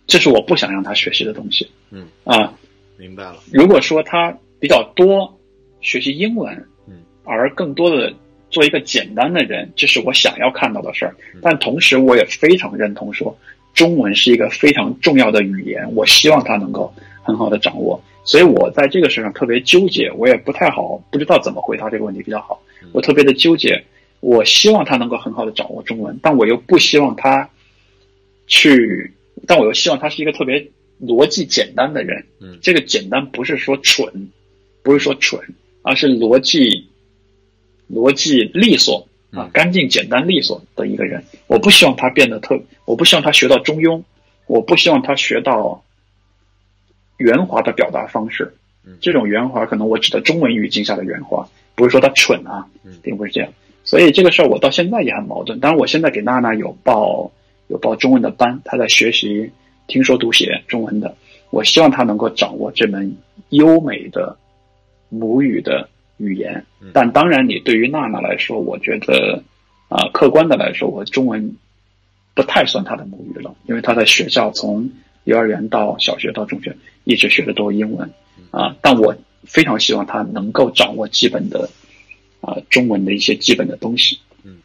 [0.05, 1.69] 这是我不想让他学习的东西。
[1.91, 2.53] 嗯啊，
[2.97, 3.37] 明白了。
[3.53, 5.39] 如果说他比较多
[5.79, 6.53] 学习英文，
[6.87, 8.13] 嗯，而更多的
[8.49, 11.39] 做一个简单的人，这是我想要看到的事儿嗯。
[11.41, 13.37] 但同时，我也非常认同说，
[13.73, 16.93] 中文是一个非常重要的语言，我希望他能够
[17.23, 18.01] 很好的掌握。
[18.23, 22.61] 所以我在这个事上特别纠结，我也不太好，不知道怎么回答这个问题比较好。
[22.91, 23.81] 我特别的纠结，
[24.19, 27.49] 我希望他能够很好的掌握中文，但我又不希望他
[28.47, 29.11] 去，
[29.45, 30.67] 但我又希望他是一个特别
[31.01, 32.25] 逻辑简单的人。
[32.41, 34.29] 嗯这个简单不是说蠢，
[34.83, 35.39] 不是说蠢，
[35.81, 36.85] 而是逻辑
[37.91, 41.23] 逻辑利索啊嗯，干净、简单、利索的一个人。
[41.47, 44.03] 我不希望他变得特，我不希望他学到中庸，
[44.45, 45.83] 我不希望他学到
[47.17, 48.53] 圆滑的表达方式
[48.85, 48.97] 嗯。
[49.01, 53.51] 这种圆滑，可能我指的中文语境下的圆滑，不是说他蠢啊嗯，并不是这样。
[53.83, 55.59] 所以这个事儿我到现在也很矛盾。
[55.59, 57.31] 当然，我现在给娜娜有报
[57.67, 59.49] 有报中文的班，她在学习
[59.87, 61.15] 听说读写中文的。
[61.49, 63.15] 我希望她能够掌握这门
[63.49, 64.37] 优美的
[65.07, 65.87] 母语的
[66.17, 66.91] 语言嗯。
[66.93, 69.41] 但当然，你对于娜娜来说，我觉得
[69.89, 71.55] 啊、客观的来说，我中文
[72.33, 74.89] 不太算她的母语了，因为她在学校从
[75.23, 78.11] 幼儿园到小学到中学一直学的都是英文
[78.51, 78.75] 啊。
[78.81, 81.69] 但我非常希望她能够掌握基本的
[82.41, 84.19] 啊中文的一些基本的东西。
[84.43, 84.57] 嗯，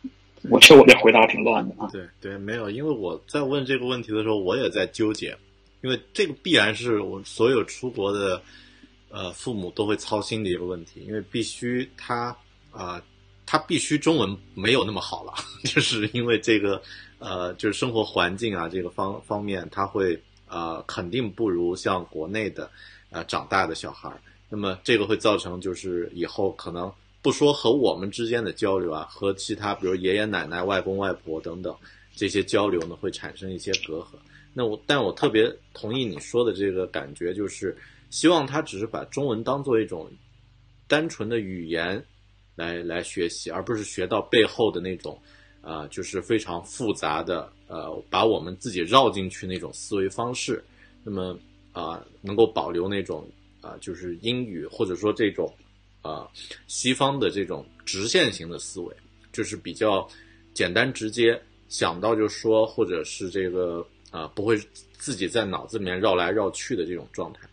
[0.50, 1.88] 我觉得我这回答挺乱的啊。
[1.92, 5.36] 对对，没有，因为我在问这个问题的时候，我也在纠结，
[5.82, 8.42] 因为这个必然是我所有出国的
[9.12, 12.36] 呃父母都会操心的一个问题，因为必须他
[12.72, 13.00] 啊、
[13.44, 16.80] 他必须中文没有那么好了， 就是因为这个
[17.18, 22.70] 呃就是生活环境啊这个方方面，他会呃肯定不如像国内的
[23.10, 26.90] 呃长大的小孩儿，那么这个会造成就是以后可能
[27.20, 31.76] 不说和我们之间的交流啊，和其他比如爷爷奶奶、外公外婆等等
[32.16, 34.06] 这些交流呢，会产生一些隔阂。
[34.54, 37.76] 那我，但我特别同意你说的这个感觉，就是
[38.12, 40.08] 希望他只是把中文当做一种
[40.86, 42.04] 单纯的语言
[42.54, 45.18] 来来学习，而不是学到背后的那种，
[45.62, 50.62] 呃，就是非常复杂的，呃，把我们自己绕进去那种思维方式。
[51.02, 51.36] 那么
[51.72, 53.26] 啊、能够保留那种
[53.62, 55.50] 啊、就是英语或者说这种
[56.02, 56.28] 啊、
[56.66, 58.94] 西方的这种直线型的思维，
[59.32, 60.06] 就是比较
[60.52, 64.60] 简单直接，想到就说，或者是这个啊、不会
[64.98, 67.48] 自己在脑子里面绕来绕去的这种状态，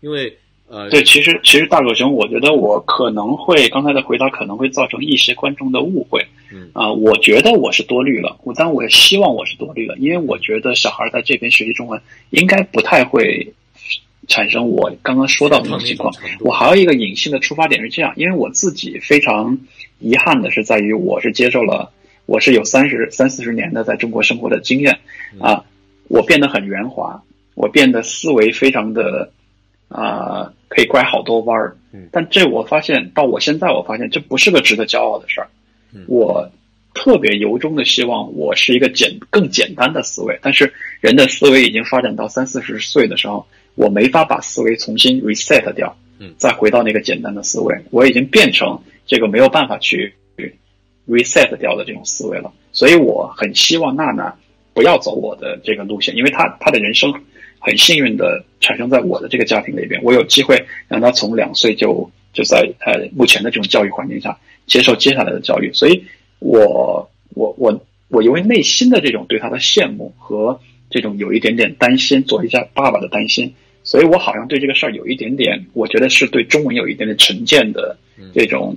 [0.00, 0.36] 因为
[0.68, 6.24] 呃，对，其实其实大狗熊，我觉得我可能会刚才的回答可能会造成一些观众的误会。
[6.52, 13.52] 嗯啊、我觉得我是多虑了，我但我也希望我是多虑了，因为我觉得小孩在这边学习中文应该不太会
[14.28, 16.12] 产生我刚刚说到的那种情况。
[16.40, 19.58] 我还有一个隐性的出发点是这样，因为我自己非常
[19.98, 21.90] 遗憾的是在于我是接受了，
[22.26, 24.98] 我是有三十三四十年的在中国生活的经验
[25.40, 25.64] 啊，
[26.08, 27.20] 我变得很圆滑，
[27.54, 29.32] 我变得思维非常的
[29.90, 31.76] 啊、可以拐好多弯儿。
[31.92, 35.48] 嗯，但这我发现到我现在我发现这不是个值得骄傲的事儿。
[35.92, 36.48] 嗯，我
[36.94, 46.32] 特别由衷的希望我是一个简更简单的思维，但是人的思维已经发展到三四十岁的时候，我没法把思维重新 reset 掉，嗯。
[46.38, 50.14] 再回到那个简单的思维，我已经变成这个没有办法去
[51.08, 52.52] reset 掉的这种思维了。
[52.72, 54.32] 所以我很希望娜娜
[54.72, 57.12] 不要走我的这个路线，因为她她的人生
[57.60, 66.04] 很幸运的产生在我的这个家庭里边，我有机会让他从两岁就就在呃目前的这种教育环境下接受接下来的教育，所以
[66.38, 73.54] 我我我我因为内心的这种对他的羡慕和这种有一点点担心，做一下爸爸的担心，
[73.84, 77.96] 所以我好像对这个事儿有一点点，我觉得是对中文有一点点成见的
[78.34, 78.76] 这种、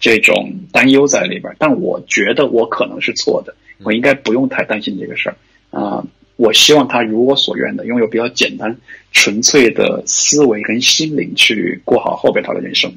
[0.00, 1.56] 这种担忧在里边儿。
[1.58, 3.54] 但我觉得我可能是错的，
[3.84, 5.36] 我应该不用太担心这个事儿。
[5.70, 6.04] 啊、
[6.42, 8.76] 我希望他如我所愿的拥有比较简单、
[9.12, 12.92] 纯粹的思维跟心灵去过好后边他的人生。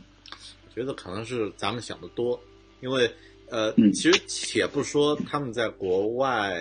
[0.74, 2.40] 觉得可能是咱们想的多，
[2.82, 3.08] 因为
[3.50, 6.60] 呃，嗯其实且不说他们在国外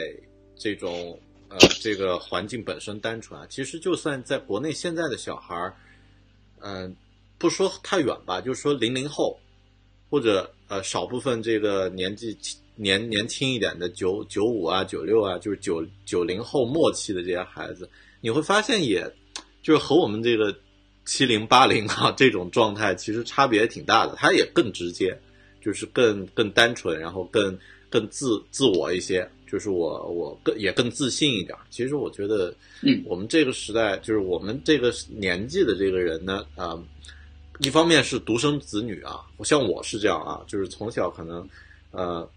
[0.57, 1.19] 这种
[1.49, 5.75] 呃这个环境本身单纯啊，其实就算在国内现在的小孩儿，
[6.61, 6.95] 嗯、
[7.39, 9.41] 不说太远吧，就说零零后
[10.11, 12.37] 或者呃少部分这个年纪
[12.77, 17.89] 年年轻一点的九九五啊九六啊，就是九九零后末期的这些孩子，
[18.21, 19.09] 你会发现也
[19.63, 20.55] 就是和我们这个
[21.05, 25.19] 七零八零啊这种状态其实差别也挺大的，他也更直接，
[25.61, 27.57] 就是更更单纯，然后更
[27.89, 31.57] 更自自我一些，就是我我更也更自信一点。
[31.71, 32.53] 其实我觉得，
[32.83, 36.77] 嗯我们这个时代，就是我们这个年纪的这个人呢，啊、
[37.61, 41.49] 一方面是独生子女啊，像我是这样啊，就是从小可能，
[41.93, 42.29] 呃，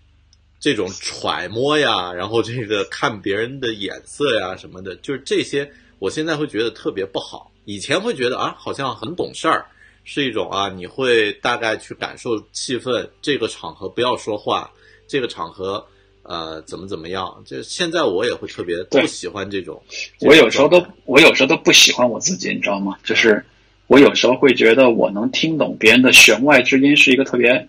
[0.59, 7.51] 这种揣摩呀，然后这个看别人的眼色呀什么的，就是这些，我现在会觉得特别不好。
[7.65, 9.65] 以前会觉得啊，好像很懂事儿，
[10.03, 14.71] 是一种啊，你会大概去感受气氛，这个场合不要说话，
[15.07, 15.85] 这个场合
[16.23, 17.43] 呃怎么怎么样。
[17.45, 19.83] 就现在我也会特别不喜欢这种。
[20.21, 22.97] 我有时候都我有时候都不喜欢我自己，你知道吗？
[23.03, 23.45] 就是
[23.87, 27.67] 我有时候会觉得我能听懂别人的弦外之音是一个特别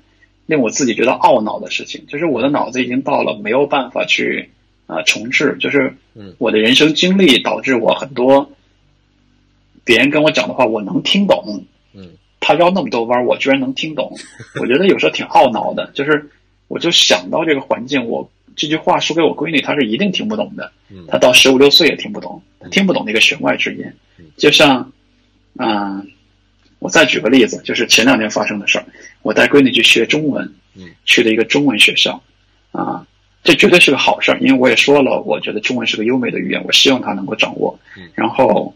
[0.48, 4.48] 令我自己觉得懊恼的事情，就是我的脑子已经到了没有办法去
[4.86, 8.50] 啊、呃重置，就是嗯我的人生经历导致我很多
[9.84, 12.08] 别人跟我讲的话我能听懂，嗯
[12.40, 14.10] 他绕那么多弯儿，我居然能听懂，
[14.58, 15.90] 我觉得有时候挺懊恼的。
[15.92, 16.30] 就是
[16.66, 20.72] 我就想到这个环境，我这句话说给我闺女，她是一定听不懂的。
[20.88, 23.84] 嗯她到十五六岁也听不懂，她听不懂那个弦外之音。
[24.38, 24.90] 就像，
[25.58, 26.10] 嗯、
[26.78, 28.86] 我再举个例子，就是前两天发生的事儿，
[29.22, 30.44] 我带闺女去学中文，
[30.76, 32.22] 嗯去了一个中文学校，
[32.72, 33.06] 啊，
[33.42, 37.78] 这绝对是个好事儿，因为我也说了，我觉得中文是个优美的语言，我希望她能够掌握。
[37.96, 38.74] 嗯然后，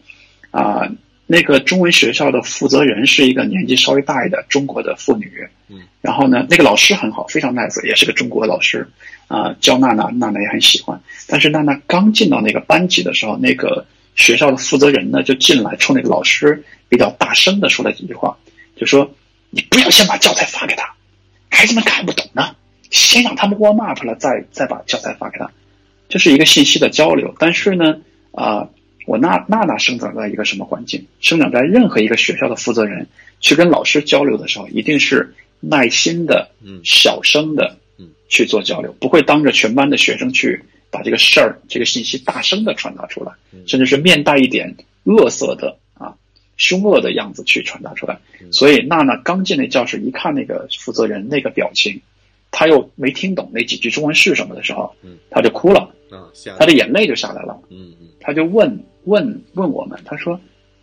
[0.51, 0.87] 啊、
[1.25, 8.87] 那个中文学校的负责人是一个年纪稍微大一点中国的妇女，嗯，然后呢，那个老师很好，非常 nice，也是个中国老师，
[9.27, 11.01] 啊、教娜娜，娜娜也很喜欢。
[11.27, 13.85] 但是娜娜刚进到那个班级的时候，那个
[14.15, 18.37] 学校的负责人呢就进来冲那个老师比较大声的说了几句话，
[18.75, 19.09] 就说
[19.55, 20.95] ：“你不要先把教材发给他，
[21.47, 22.55] 孩子们看不懂呢，
[22.89, 25.51] 先让他们 warm up 了，再再把教材发给他。”
[26.09, 27.35] 这是一个信息的交流。
[27.37, 27.97] 但是呢，
[28.31, 28.67] 啊、
[29.05, 31.05] 我娜娜娜生长在一个什么环境？
[31.19, 33.07] 生长在任何一个学校的负责人
[33.41, 43.31] 去跟老师交流的时候，一定是耐心的、嗯小声的嗯去做交流，不会当着全班的学生去把这个事儿、这个信息大声的传达出来，
[43.67, 45.82] 甚至是面带一点恶色的啊、
[46.63, 48.17] 凶恶的样子去传达出来。
[48.51, 52.01] 所以娜娜刚进那教室，一看那个负责人那个表情，
[52.51, 55.89] 她又没听懂那几句中文是什么的时候嗯，她就哭了，
[56.57, 57.59] 她的眼泪就下来了。
[57.69, 60.39] 嗯嗯他就问问问我们，他说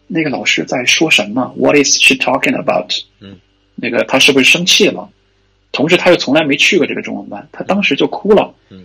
[0.06, 2.92] 那个老师在说什么？What is she talking about？
[3.20, 3.38] 嗯，
[3.74, 5.08] 那个他是不是生气了？
[5.72, 8.54] 同时他又从来没去过这个中文班，他当时就哭了。
[8.68, 8.84] 嗯，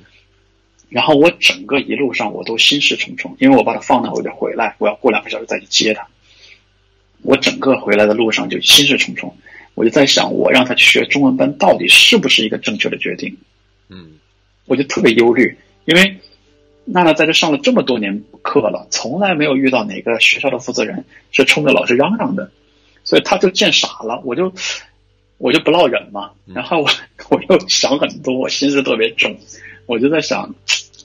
[0.87, 6.07] 然后我整个一路上我都心事重重，因为我把他放那我就回来，我要过两个小时再去接他。
[7.25, 9.35] 我整个回来的路上就心事重重，
[9.73, 13.35] 我就在想，我让他去学中文班到底是不是一个正确的决定？
[13.89, 14.11] 嗯
[14.65, 15.55] 我就特别忧虑，
[15.85, 16.17] 因为
[16.85, 22.49] 娜娜在这上了这么多年课了，从来没有遇到哪个学校的负责人是冲着老师嚷嚷的，
[23.03, 24.51] 所以他就见傻了，我就
[25.37, 26.89] 我就不落忍嘛，然后我
[27.29, 29.37] 我又想很多，我心思特别重，
[29.85, 30.55] 我就在想，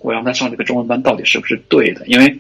[0.01, 2.07] 我让他上这个中文班到底是不是对的？
[2.07, 2.39] 因为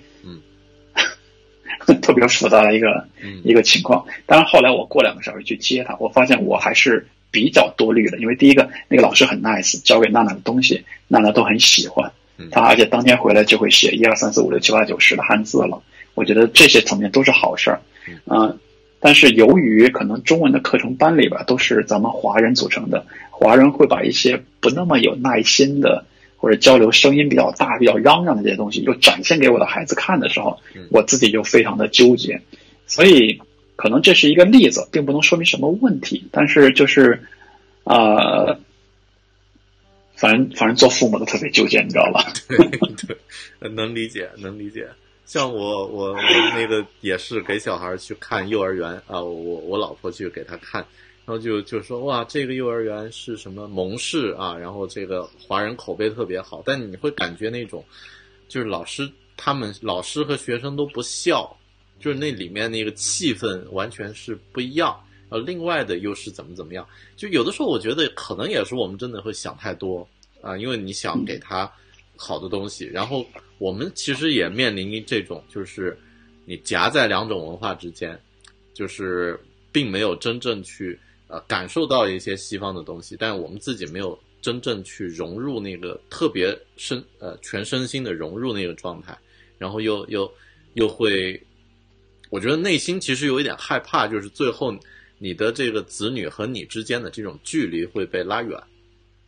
[2.20, 4.04] 嗯特别复杂的一个嗯一个情况。
[4.26, 15.82] 当然后来我过两个小时去接他，我发现我还是比较多虑的，因为第一个那个老师很 nice，教给娜娜的东西娜娜都很喜欢嗯，她而且当天回来就会写一二三四五六七八九十的汉字了。
[16.14, 17.80] 我觉得这些层面都是好事儿，
[18.26, 18.58] 嗯、
[18.98, 26.04] 但是由于可能中文的课程班里边都是咱们华人组成的，华人会把一些不那么有耐心的
[26.40, 30.58] 或者交流声音比较大、比较嚷嚷的这些东西，又展现给我的孩子看的时候，
[30.90, 32.40] 我自己就非常的纠结。
[32.86, 33.40] 所以
[33.76, 37.22] 可能这是一个例子，并不能说明什么问题，但是就是，
[37.84, 38.58] 呃，
[40.16, 42.32] 反正反正做父母的特别纠结，你知道吧？
[42.48, 44.88] 对，能理解，能理解。
[45.26, 46.16] 像我，我我
[46.56, 50.88] 那个也是给小孩去看幼儿园啊，我我老婆去给他看，然
[51.30, 57.84] 然后就就说哇，这个幼儿园是什么蒙氏啊，然后这个华人口碑特别好，但你会感觉那种
[58.48, 61.56] 就是老师他们老师和学生都不笑，
[62.00, 65.00] 就是那里面那个气氛完全是不一样。
[65.28, 66.84] 呃，另外的又是怎么怎么样？
[67.16, 70.08] 就有的时候我觉得可能也是我们真的会想太多
[70.42, 71.72] 啊，因为你想给他
[72.16, 73.24] 好的东西，然后
[73.58, 75.96] 我们其实也面临这种，就是
[76.44, 78.20] 你夹在两种文化之间，
[78.74, 79.38] 就是
[79.70, 80.98] 并没有真正去
[81.30, 89.16] 呃感受到一些西方的东西，但我们自己没有真正去融入那个特别身呃全身心的融入那个状态，
[89.58, 90.30] 然后又又
[90.74, 91.40] 又会，
[92.30, 94.74] 我觉得内心其实有一点害怕，就是最后
[95.18, 98.58] 你的这个子女和你之间的这种距离会被拉远，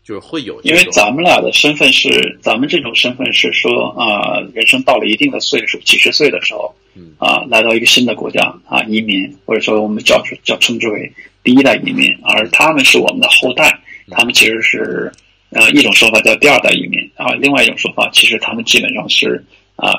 [0.02, 11.12] 就是会有因为咱们俩的身份是，咱们这种身份是说啊、人生到了一定的岁数，几十岁的时候嗯，啊、来到一个新的国家啊，移民，或者说我们叫叫称之为
[11.42, 13.80] 第一代移民，而他们是我们的后代，
[14.10, 15.12] 他们其实是
[15.50, 19.44] 呃一种说法叫第二代移民啊，另外一种说法其实他们基本上是
[19.76, 19.92] 啊。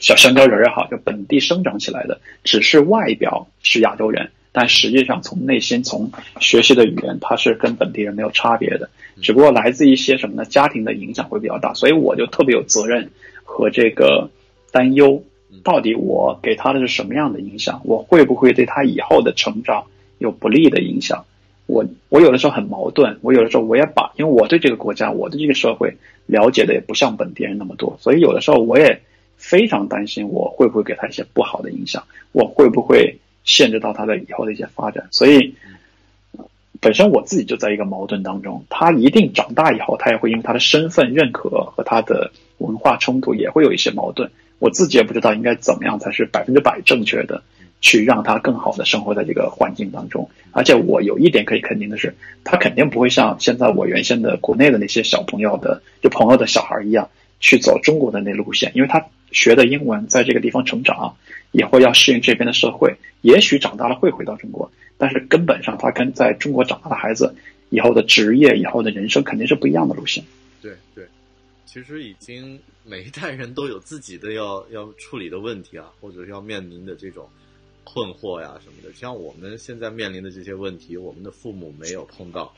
[0.00, 8.90] 小香蕉人也好，就本地生长起来的，只是外表是亚洲人，但实际上从内心、从学习的语言，他是跟本地人没有差别的。
[9.22, 10.44] 只不过来自一些什么呢？
[10.44, 13.10] 家庭的影响会比较大，所以我就特别有责任
[13.44, 14.28] 和这个
[14.72, 15.22] 担忧，
[15.64, 17.80] 到底我给他的是什么样的影响？
[17.84, 19.86] 我会不会对他以后的成长
[20.18, 21.24] 有不利的影响？
[21.66, 25.96] 我我有的时候很矛盾，我有的时候我也把，因为我对这个国家、我对这个社会
[26.26, 29.00] 了解的也不像本地人那么多，所以有的时候我也
[29.36, 35.54] 非常担心我会不会给他一些不好的影响，我会不会限制到他的以后的一些发展，所以。
[36.80, 44.30] 本身我自己就在一个矛盾当中，他一定长大以后，他也会因为他的身份认可和他的文化冲突，也会有一些矛盾。
[44.60, 47.42] 我自己也不知道应该怎么样才是百分之百正确的，
[47.80, 50.28] 去让他更好的生活在这个环境当中。
[50.52, 57.08] 而且我有一点可以肯定的是，他肯定不会像现在我原先的国内的那些小朋友的就朋友的小孩一样
[57.40, 61.14] 去走中国的那路线，因为他学的英文在这个地方成长，
[61.52, 67.34] 以后要适应这边的社会，也许长大了会回到中国，但是根本上他跟在中国长大的孩子
[67.68, 70.24] 以后的职业、以后的人生肯定是不一样的路线。
[70.62, 71.04] 对对，
[71.66, 77.28] 其实已经每一代人都有自己的要要处理的问题啊，或者要面临的这种
[77.92, 78.92] 困惑呀什么的。
[78.92, 82.54] 像我们现在面临的这些问题，我们的父母没有碰到，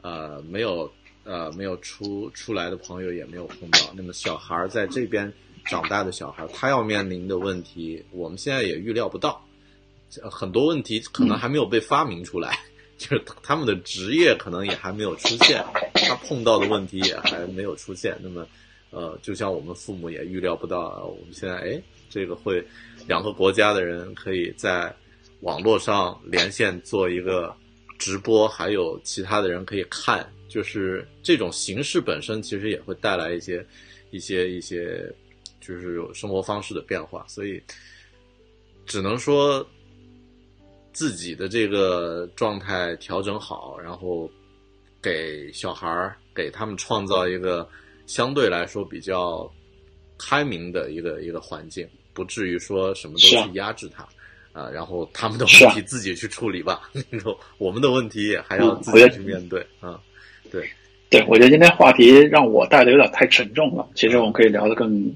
[0.00, 0.90] 呃，没有
[1.24, 3.78] 呃没有出出来的朋友也没有碰到。
[3.94, 5.30] 那么小孩在这边
[5.66, 9.44] 长大的小孩，他要面临的问题，我们现在也预料不到。
[10.30, 12.58] 很多问题可能还没有被发明出来，
[12.98, 15.64] 就是他们的职业可能也还没有出现，
[15.94, 18.18] 他碰到的问题也还没有出现。
[18.22, 18.46] 那么，
[18.90, 22.64] 呃，就像我们父母也预料不到，呃我们现在哎，这个会
[23.06, 24.94] 两个国家的人可以在
[25.40, 27.54] 网络上连线做一个
[27.98, 33.64] 直播，还有其他的人可以看，就是这种形式本身其实也会带来一些
[34.10, 35.10] 一些一些
[35.60, 37.62] 就是生活方式的变化，所以
[38.86, 39.64] 只能说
[40.92, 44.28] 自己的这个状态调整好，然后
[45.00, 47.68] 给小孩儿给他们创造一个
[48.10, 49.48] 相对来说比较
[50.18, 54.04] 开明的一个一个环境，不至于说什么都去压制他。
[54.52, 56.90] 啊，然后他们的问题自己去处理吧，
[57.56, 60.00] 我们的问题也还要自己去面对啊。
[60.50, 60.68] 对，
[61.08, 63.88] 对，我觉得今天话题让我带的有点太沉重了。
[63.94, 65.14] 其实我们可以聊得更，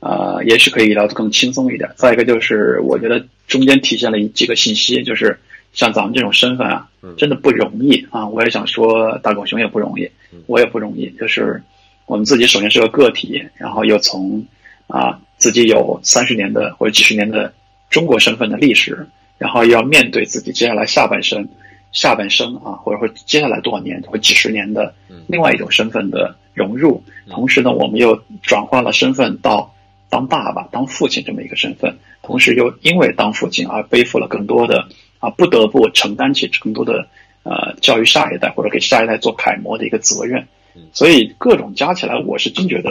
[0.00, 1.92] 呃，也许可以聊得更轻松一点。
[1.94, 5.38] 再一个就是，我觉得中间体现了一几个信息，就是
[5.74, 8.26] 像咱们这种身份啊嗯，真的不容易啊。
[8.26, 11.10] 我也想说，大狗熊也不容易嗯，我也不容易。
[11.20, 11.62] 就是
[12.06, 14.44] 我们自己首先是个个体，然后又从
[14.86, 17.52] 啊自己有三十年的或者几十年的
[17.90, 21.48] 中国身份的历史，然后又要面对自己接下来下半生。
[21.92, 29.72] 下半生啊，或者说接下来多少年或几十年的嗯另外一种身份的融入，嗯同时呢，我们又转换了身份到
[30.10, 34.88] 当爸爸、当父亲这么一个身份，同时又因为当父亲而背负了更多的
[35.20, 37.06] 啊，不得不承担起更多的
[37.44, 40.48] 呃教育下一代或者给下一代做楷模的一个责任嗯，
[40.92, 42.90] 所以各种加起来，我是真觉得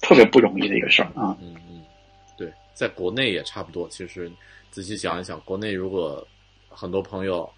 [0.00, 1.36] 特别不容易的一个事儿啊。
[1.40, 1.82] 嗯嗯，
[2.36, 3.88] 对，在国内也差不多。
[3.88, 4.30] 其实
[4.70, 6.26] 仔细想一想，国内如果
[6.68, 7.48] 很多朋友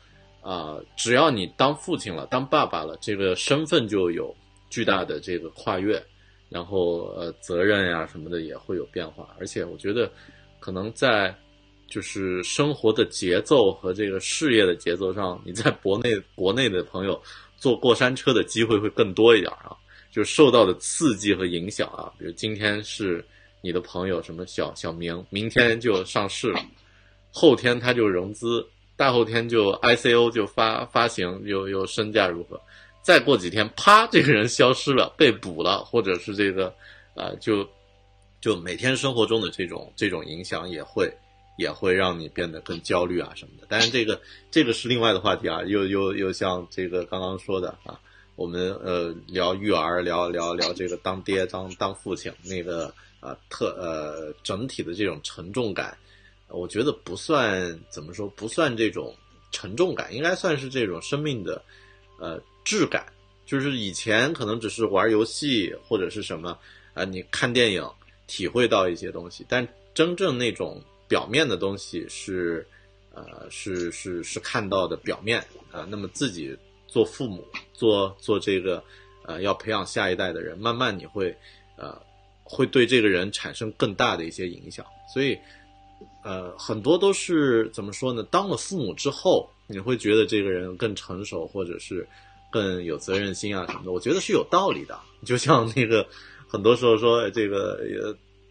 [0.42, 4.34] 啊、只要你当父亲了、当爸爸了，这个身份就有
[4.70, 6.02] 巨大的这个跨越，
[6.48, 9.28] 然后呃责任呀、什么的也会有变化。
[9.38, 10.10] 而且我觉得，
[10.58, 11.34] 可能在
[11.88, 17.20] 就是生活的节奏和这个事业的节奏上，你在国内国内的朋友
[17.60, 19.70] 坐过山车的机会会更多一点啊。
[20.10, 23.24] 就受到的刺激和影响啊，比如今天是
[23.60, 26.60] 你的朋友什么小小明，明天就上市了，
[27.30, 32.60] 后天他就融资，大后天就 ICO 就发发行，又又身价如何？
[33.02, 36.74] 再过几天，啪，这个人消失了，被捕了，或者是这个，
[37.14, 37.64] 呃，就
[38.40, 41.08] 就每天生活中的这种这种影响也会
[41.60, 43.66] 也会让你变得更焦虑啊什么的。
[43.68, 48.00] 但是这个这个是另外的话题啊，又又又像这个刚刚说的啊，
[48.34, 55.96] 我们呃聊育儿，聊聊聊这个当爹当当父亲那个呃特呃整体的这种沉重感，
[56.48, 59.14] 我觉得不算怎么说，不算这种
[59.52, 61.62] 沉重感，应该算是这种生命的
[62.18, 63.04] 呃质感。
[63.44, 66.56] 就是以前可能只是玩游戏或者是什么
[66.94, 67.88] 啊、你看电影
[68.26, 70.80] 体会到一些东西，但真正那种
[71.10, 72.64] 表面的东西是
[73.12, 76.56] 呃是是是看到的表面啊、那么自己
[76.86, 78.82] 做父母，做做这个
[79.24, 81.36] 呃要培养下一代的人，慢慢你会
[81.76, 82.00] 呃
[82.44, 85.36] 会对这个人产生更大的一些影响，所以
[86.24, 88.22] 呃很多都是怎么说呢？
[88.30, 92.06] 当了父母之后，你会觉得这个人更成熟，或者是
[92.52, 94.98] 更有责任心啊什么的，我觉得是有道理的。
[95.24, 96.06] 就像那个
[96.48, 97.80] 很多时候说这个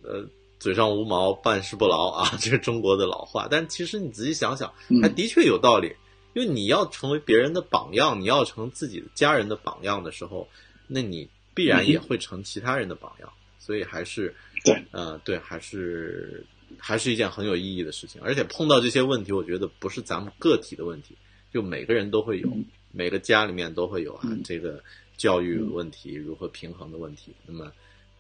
[0.04, 0.26] 呃呃
[0.60, 3.48] 嘴上无毛，办事不牢啊， 这是中国的老话。
[3.50, 5.96] 但其实你仔细想想，嗯还的确有道理。
[6.36, 10.48] 因为你要成为别人的榜样，你要成自己的家人的榜样的时候，
[10.88, 13.30] 那你必然也会成其他人的榜样。
[13.58, 14.34] 所以还是
[14.64, 16.46] 对，呃，对，还是
[16.78, 18.22] 还是一件很有意义的事情。
[18.22, 21.18] 而且碰到这些问题，我觉得不是咱们个体的问题，
[21.52, 24.82] 就每个人都会有，嗯每个家里面都会有啊，嗯这个
[25.18, 27.34] 教育问题如何平衡的问题。
[27.48, 27.72] 那么，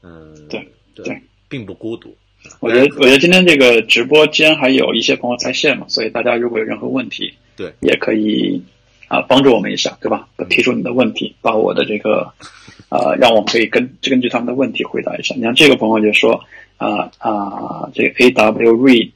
[0.01, 2.17] 嗯、对对对并不孤独。
[2.59, 8.61] 我觉得，我觉得今天这个直播间还有一些朋友在线嘛，所以大家如果有任何问题，对，也可以
[9.07, 10.27] 啊帮助我们一下，对吧？
[10.49, 12.31] 提出你的问题，把我的这个
[12.89, 15.35] 呃，让我们可以根根据他们的问题回答一下。
[15.35, 16.43] 你像这个朋友就说
[16.77, 19.11] 啊啊、这个 A W read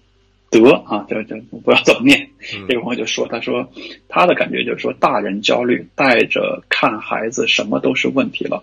[0.49, 2.29] 德啊，这这不知道怎么念。
[2.53, 3.67] 嗯这个朋友就说，他说
[4.09, 8.61] 他的感觉就是说，大人焦虑带着看孩子什么都是问题了。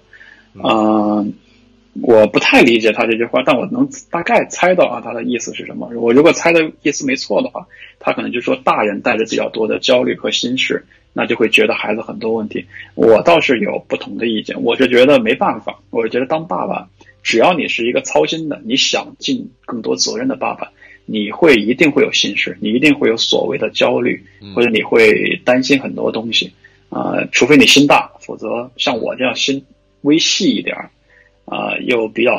[0.52, 1.32] 嗯、
[2.02, 5.90] 我不太理解他这句话，但我能大概猜到啊他的意思是什么。
[5.96, 7.66] 我如果猜的意思没错的话，
[7.98, 12.64] 他可能就说大人带着比较多的焦虑和心事，那就会觉得孩子很多问题。
[12.94, 16.88] 我倒是有不同的意见，我是觉得没办法，我是觉得当爸爸，
[17.22, 20.70] 只要你是一个操心的，你想尽更多责任的爸爸，
[21.06, 24.22] 你会一定会有心事，你一定会有所谓的焦虑，
[24.54, 26.52] 或者你会担心很多东西。
[26.88, 29.64] 啊、除非你心大，否则像我这样心
[30.00, 30.90] 微细一点儿，
[31.50, 32.32] 啊、又比较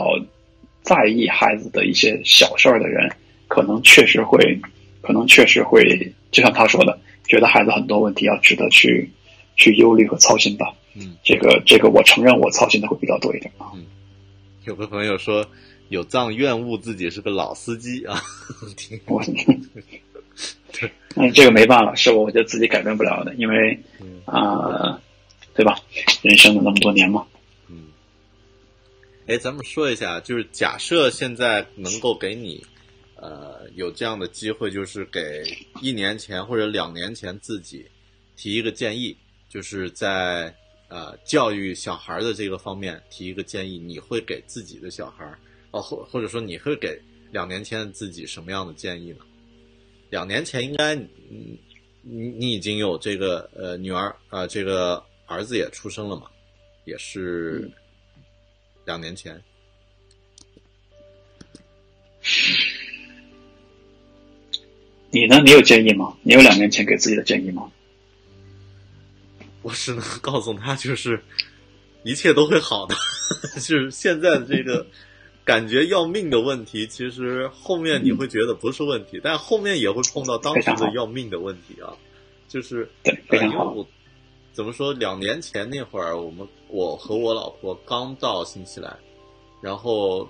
[0.82, 3.12] 在意孩子的一些小事儿的人，
[3.50, 4.58] 可能确实会，
[5.02, 5.84] 可能确实会，
[6.32, 6.98] 就像他说的，
[7.28, 9.12] 觉得孩子很多问题要值得去
[9.58, 10.74] 去忧虑和操心吧。
[10.96, 13.72] 嗯，这个这个我承认我操心的会比较多一点啊。
[14.66, 15.46] 有个朋友说，
[15.90, 18.22] 有藏怨恶自己是个老司机啊，
[18.78, 19.22] 挺我，
[21.16, 23.78] 嗯， 这个没办法，是我我觉得自己改变不了的，因为
[24.26, 25.02] 啊、
[25.54, 25.76] 对吧？
[26.22, 27.41] 人生的那么多年嘛，嗯，
[29.32, 32.62] 哎，咱们说一下，就是假设现在能够给你，
[33.16, 35.42] 呃，有这样的机会，就是给
[35.82, 37.86] 一年前或者两年前自己
[38.36, 39.16] 提一个建议，
[39.48, 40.54] 就是在
[40.90, 45.26] 呃教育小孩的这个方面提一个建议，你会给自己的小孩，
[45.72, 47.02] 哦，或或者说你会给
[47.32, 49.20] 两年前的自己什么样的建议呢？
[50.10, 51.58] 两年前应该，嗯，
[52.02, 56.24] 你你已经有这个呃女儿啊、呃这个儿子也出生了嘛，
[56.84, 57.72] 也是
[58.86, 59.42] 两年前。
[65.10, 65.42] 你呢？
[65.44, 66.16] 你有建议吗？
[66.24, 67.72] 你有两年前给自己的建议吗？
[69.62, 71.22] 我只能告诉他，就是
[72.04, 72.96] 一切都会好的。
[73.60, 74.88] 就是现在的这个
[75.44, 81.94] 感觉要命的问题，其实后面你会觉得不是问题，但后面也会碰到当时的要命的问题啊。
[82.48, 83.52] 就是对，非呃，因。
[83.52, 83.88] 为我
[84.54, 88.98] 怎么说，两年前那会儿，我们我和我老婆刚到新西兰，
[89.62, 90.28] 然后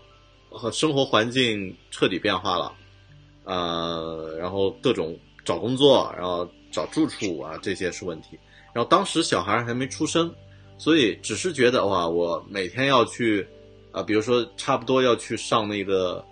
[0.50, 2.74] 和生活环境彻底变化了，
[3.44, 8.40] 呃，然后各种找工作，然后找住处啊，这些是问题。
[8.74, 10.34] 然后当时小孩还没出生，
[10.78, 13.48] 所以只是觉得哇，我每天要去
[13.92, 16.24] 啊、比如说差不多要去上那个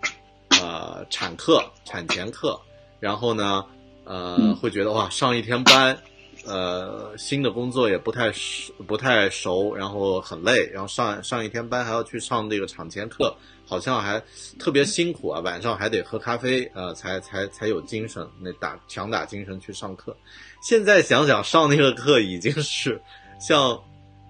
[0.61, 2.57] 呃产课、产前课，
[3.02, 3.65] 然后呢，
[4.06, 6.02] 呃，嗯会觉得哇，上一天班，
[6.49, 13.35] 呃，新的工作也不太熟不太熟，然后很累，然后上上一天班还要去上这个场前课，
[13.67, 14.19] 好像还
[14.57, 20.17] 特别辛苦啊，晚上还得喝咖啡，呃，才才才有精神，那打强打精神去上课。
[20.63, 22.99] 现在想想，上那个课已经是
[23.39, 23.80] 像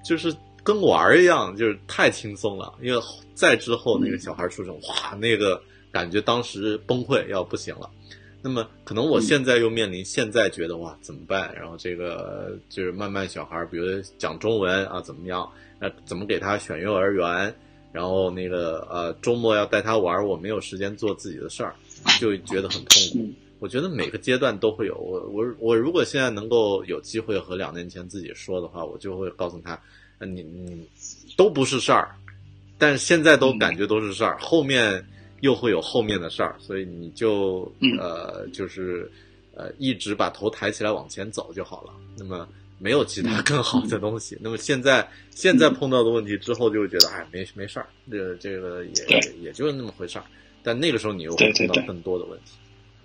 [0.04, 2.74] 就是跟玩儿一样，就是太轻松了。
[2.82, 3.02] 因为
[3.34, 7.90] 再之后那个小孩出生，哇，那个感觉当时崩溃要不行了。
[8.42, 11.54] 那么可能我现在又面临，现在觉得哇怎么办？
[11.56, 13.86] 然后这个就是慢慢小孩儿，比如
[14.18, 15.50] 讲中文啊怎么样？
[15.80, 17.54] 那，怎么给他选幼儿园？
[17.92, 21.74] 然后那个呃周末要带他玩儿，我没有时间做自己的事儿，
[22.20, 23.20] 就觉得很痛苦。
[23.20, 24.96] 嗯我觉得每个阶段都会有。
[24.96, 29.78] 我我我如果现在能够有机会和两年前自己说的话，我就会告诉他，
[30.20, 30.88] 呃你你
[31.36, 32.16] 都不是事儿，
[32.78, 35.06] 但是现在都感觉都是事儿，后面
[35.42, 39.10] 又会有后面的事儿，所以你就嗯呃就是
[39.56, 41.94] 呃一直把头抬起来往前走就好了。
[42.18, 42.48] 那么
[42.78, 44.38] 没有其他更好的东西。
[44.42, 50.26] 那么现在现在碰到的问题之后，就会觉得哎没没事儿，这个这个也也就是那么回事儿。
[50.64, 52.54] 但那个时候你又会碰到更多的问题。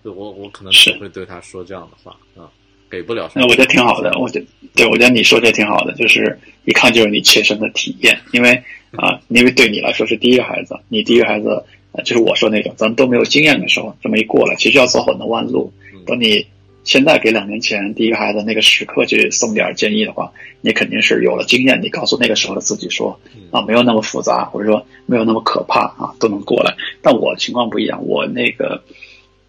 [0.02, 2.51] 对我我可能只会对他说这样的话啊，
[2.90, 3.44] 给不了什么。
[3.44, 8.51] 那我觉得挺好的，我觉得对，我觉得你说这挺好的，就是一看就是你切身的体验，因为
[8.93, 11.65] 啊，因为对你来说是第一个孩子，你第一个孩子，
[11.95, 15.73] 呃就是我说那种咱们都没有经验的时候，这么一过来，其实要走很多弯路。
[15.93, 16.47] 嗯等你
[16.85, 20.31] 现在给两年前第一个孩子那个时刻去送点建议的话，
[20.61, 26.75] 你肯定是有了经验，你告诉那个时候的自己说嗯啊，没有那么复杂，或者说没有那么可怕啊，都能过来。
[27.01, 28.83] 但我情况不一样，我那个。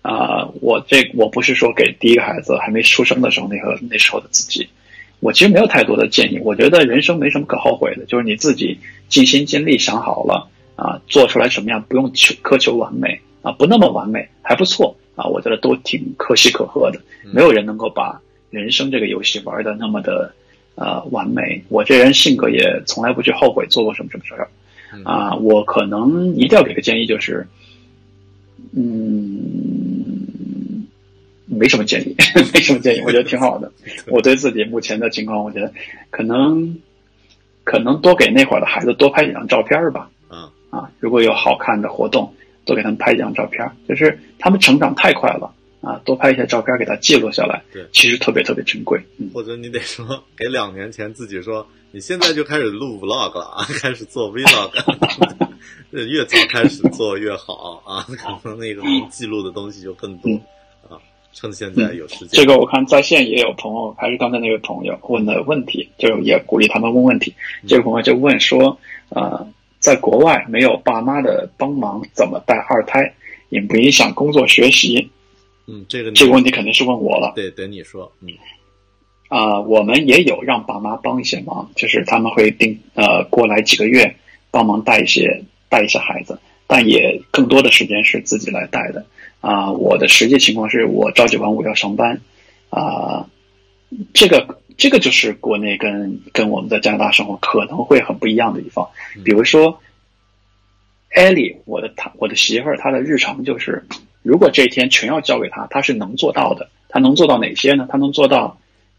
[0.07, 4.69] 啊、我这我不是说给第一个孩子还没出生的时候那个那时候的自己，
[5.19, 6.39] 我其实没有太多的建议。
[6.43, 8.77] 我觉得人生没什么可后悔的，就是你自己
[9.09, 16.99] 尽心尽力想好了啊，做出来什么样，不用求苛求完美啊，不那么完美还不错啊，我觉得都挺可喜可贺的。
[17.23, 18.21] 嗯没有人能够把
[18.51, 20.33] 人生这个游戏玩的那么的
[20.75, 21.63] 呃完美。
[21.69, 24.47] 我这人性格也从来不去后悔做过什么什么事儿
[24.93, 25.35] 嗯啊。
[25.35, 27.47] 我可能一定要给个建议，就是
[28.77, 30.85] 嗯，
[31.45, 32.15] 没什么建议，
[32.53, 33.71] 没什么建议，我觉得挺好的。
[34.07, 35.71] 我对自己目前的情况，我觉得
[36.11, 36.77] 可能
[37.63, 40.09] 可能多给那会儿的孩子多拍几张照片儿吧。
[40.75, 42.33] 啊啊，如果有好看的活动，
[42.65, 43.71] 多给他们拍几张照片儿。
[43.87, 48.99] 就是他们成长太快了啊，多拍一些照片给他记录下来，对其实特别特别珍贵。
[49.17, 54.71] 嗯，或者你得说给两年前自己说，你现在就开始录 vlog 了啊， 开始做 vlog，
[55.91, 60.29] 越早开始做越好啊，可能那个能记录的东西就更多
[60.89, 60.99] 啊。
[61.31, 67.33] 趁现在有时间，这个我看在线也有朋友，还是刚才那位朋友问的问题，就也鼓励他们问问题。
[67.67, 68.77] 这个朋友就问说，
[69.09, 69.47] 呃，
[69.85, 73.13] 在国外没有爸妈的帮忙，怎么带二胎，
[73.49, 75.11] 影不影响工作学习？
[75.67, 77.33] 嗯，这个这个问题肯定是问我了。
[77.35, 78.29] 对，等你说，嗯
[79.27, 84.15] 啊、我们也有让爸妈帮一些忙，就是他们会定呃过来几个月
[84.49, 89.05] 帮忙带一些带一些孩子，但也更多的时间是自己来带的。
[89.39, 92.19] 啊、我的实际情况是我朝九晚五要上班，
[92.71, 93.29] 啊、
[94.15, 98.89] 这个这个就是国内跟跟我们在加拿大生活可能会很不一样的地方，
[99.23, 99.81] 比如说。
[101.17, 103.85] 艾莉，我的她，我的媳妇儿，她的日常就是，
[104.21, 106.69] 如果这一天全要交给她，她是能做到的。
[106.89, 107.87] 她能做到哪些呢？
[107.89, 108.57] 她能做到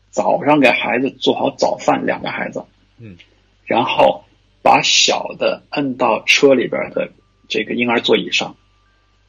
[0.09, 2.65] 早上给孩子做好早饭，两个孩子，
[2.98, 3.19] 嗯，
[3.66, 4.24] 然后
[4.62, 7.11] 把小的摁到车里边的
[7.48, 8.57] 这个婴儿座椅上，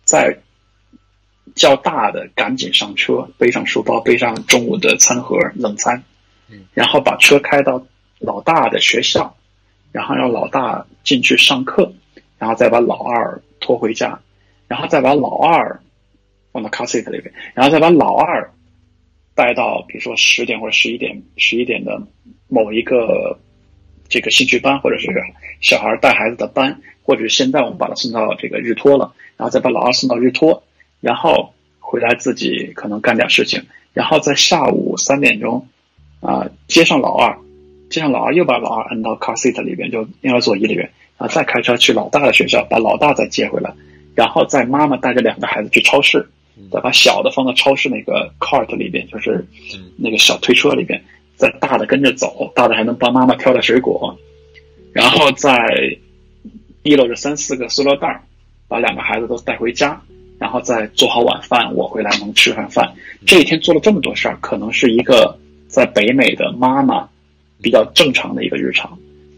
[0.06, 0.38] 再
[1.56, 6.17] 叫大的赶紧上车，背上书包，背上中午的餐盒冷餐，嗯，
[6.74, 7.86] 然后把车开到
[8.20, 9.36] 老大的学校，
[9.92, 11.94] 然后让老大进去上课，
[12.38, 14.20] 然后再把老二拖回家，
[14.68, 15.80] 然后再把老二
[16.52, 18.52] 放到 car seat 里边，然后再把老二
[19.36, 22.02] 带到比如说十点或者十一点十一点的
[22.48, 23.38] 某一个
[24.10, 25.08] 这个兴趣班，或者是
[25.62, 30.64] 小孩带孩子的班，或者是现在我们把他送到这个日托了，然后再把老二送到日托，
[31.02, 35.68] 然后回来自己可能干点事情，然后在下午三点钟
[36.28, 37.38] 啊、接上老二，
[37.90, 43.74] 接上老二又把老二摁到 car seat 里边，就婴儿座椅里边，啊，再开车去老大的学校，把老大再接回来，
[44.14, 46.28] 然后再妈妈带着两个孩子去超市，
[46.70, 49.92] 再把小的放到超市那个 cart 里边，就是嗯。
[50.00, 51.02] 那个小推车里边，
[51.38, 54.16] 再大的跟着走，大的还能帮妈妈挑点水果，
[54.92, 55.58] 然后再
[56.84, 58.22] 提溜着三四个塑料袋儿，
[58.68, 60.00] 把两个孩子都带回家，
[60.38, 62.94] 然后再做好晚饭，我回来能吃上饭。
[63.26, 65.36] 这一天做了这么多事儿，可能是一个
[65.68, 67.08] 在北美的妈妈
[67.62, 68.98] 比较正常的一个日常。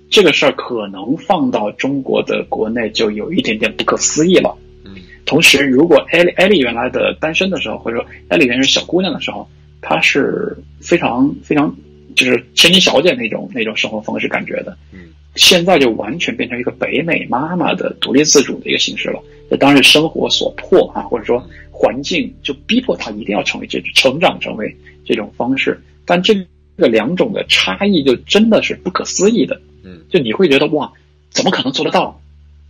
[0.10, 4.58] 这个事儿可能放到中国的国内就有一点点不可思议了。
[4.86, 4.96] 嗯
[5.26, 9.48] 同时，如果艾莉艾莉原来的单身的时候，或者说艾莉原来是小姑娘的时候，
[9.82, 11.76] 她是非常非常
[12.16, 14.76] 就是千金小姐那种那种生活方式感觉的。
[14.92, 15.00] 嗯
[15.36, 19.22] 现在就完全变成一个北美妈妈的独立自主的一个形式了。
[19.48, 21.42] 这当然是生活所迫啊，或者说
[21.72, 24.76] 环境就逼迫她一定要成为这种成长成为
[25.06, 25.80] 这种方式。
[26.10, 26.34] 但这
[26.76, 29.62] 个两种的差异就真的是不可思议的。
[29.84, 30.92] 嗯就你会觉得哇，
[31.30, 32.20] 怎么可能做得到？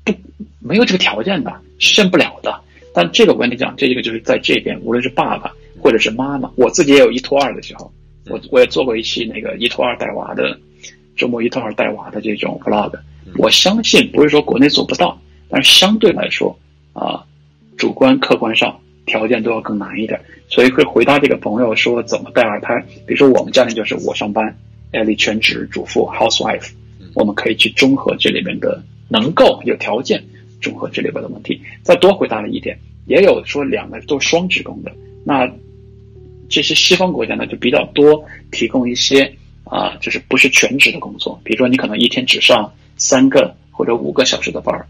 [0.04, 0.14] 不，
[0.60, 1.50] 没有这个条件的，
[1.80, 2.60] 实现不了的。
[2.94, 7.90] 但这个我跟你讲，这个就是在这边，无论是爸爸或者是妈妈，我自己也有一拖二的时候，
[8.28, 10.60] 我我也做过一期那个一拖二带娃的
[11.16, 12.92] 周末一拖二带娃的这种 vlog。
[13.38, 15.18] 我相信不是说国内做不到，
[15.48, 16.54] 但是相对来说
[16.92, 17.24] 啊、
[17.78, 18.78] 主观客观上
[19.10, 20.20] 条件都要更难一点。
[20.48, 22.74] 所以会回答这个朋友说怎么带二胎，
[23.06, 24.56] 比如说我们家庭就是我上班，
[24.92, 26.70] 艾丽全职主妇 housewife，
[27.14, 30.24] 我们可以去综合这里面的能够有条件
[30.62, 31.62] 综合这里边的问题。
[31.84, 34.92] 再多回答了一点，也有说两个都是双职工的，
[35.24, 35.52] 那
[36.50, 39.32] 这些西方国家呢就比较多提供一些
[39.66, 44.88] 啊、就是不是全职的工作，比如说你可能一天只上三个或者五个小时的班儿。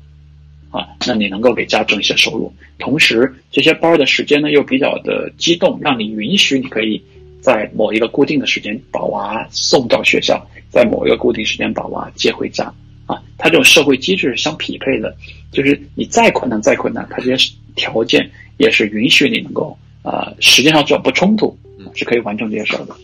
[0.72, 7.02] 啊，那你能够给家挣一些收入，同时这些班儿的时间呢又比较的机动，让你允许你可以
[7.41, 12.72] 在某一个固定的时间把娃送到学校，在某一个固定时间把娃接回家。
[13.08, 15.16] 啊，它这种社会机制是相匹配的，
[15.52, 22.96] 就是你再困难再困难，它这些条件也是允许你能够啊、时间上只要不冲突，嗯是可以完成这些事儿的。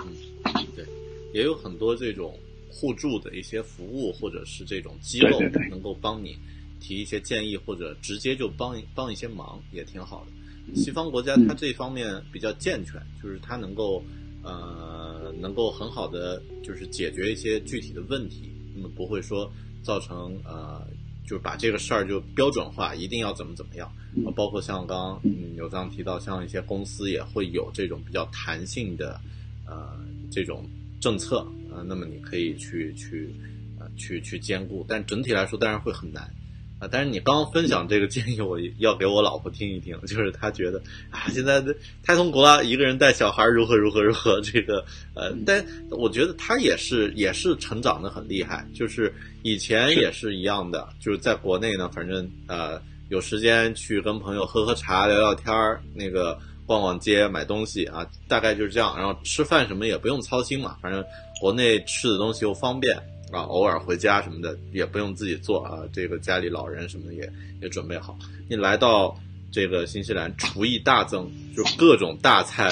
[0.75, 0.85] 对，
[1.33, 2.31] 也有很多这种
[2.69, 6.37] 互助的一些服务，或者是这种机构能够帮你
[6.85, 10.75] 提一些建议，或者直接就帮帮一些忙，也挺好的。
[10.75, 14.03] 西方国家它这方面比较健全，就是它能够
[14.43, 19.51] 呃能够很好的就是解决一些具体的问题，那么不会说
[19.81, 20.85] 造成呃
[21.23, 23.91] 就是把这个事儿就标准化，一定要怎么怎么样。
[24.25, 29.19] 呃包括像刚刚嗯有刚提到，像一些公司也会有这种比较弹性的
[29.65, 29.97] 呃
[30.31, 30.69] 这种
[31.01, 33.33] 政策，呃，那么你可以去去
[33.79, 36.31] 呃去去兼顾，但整体来说当然会很难。
[36.77, 41.73] 啊，但是你刚刚分享这个建议，我要给我老婆听一听，就是她觉得啊，现在的
[42.03, 44.83] 太痛苦了，一个人带小孩如何如何如何，这个
[45.13, 58.97] 呃，但我觉得她也是也是成长的很厉害，就是以前也是一样的，就是在国内呢，反正呃有时间去跟朋友喝喝茶聊聊天儿，那个逛逛街、买东西啊，大概就是这样。
[58.97, 61.01] 然后吃饭什么也不用操心嘛，反正
[61.39, 62.97] 国内吃的东西又方便
[63.31, 67.31] 啊，偶尔回家什么的也不用自己做啊，这个家里老人什么的也
[67.61, 68.17] 也准备好。
[68.47, 69.17] 你来到
[69.51, 72.69] 这个新西兰，厨艺大增，就各种大菜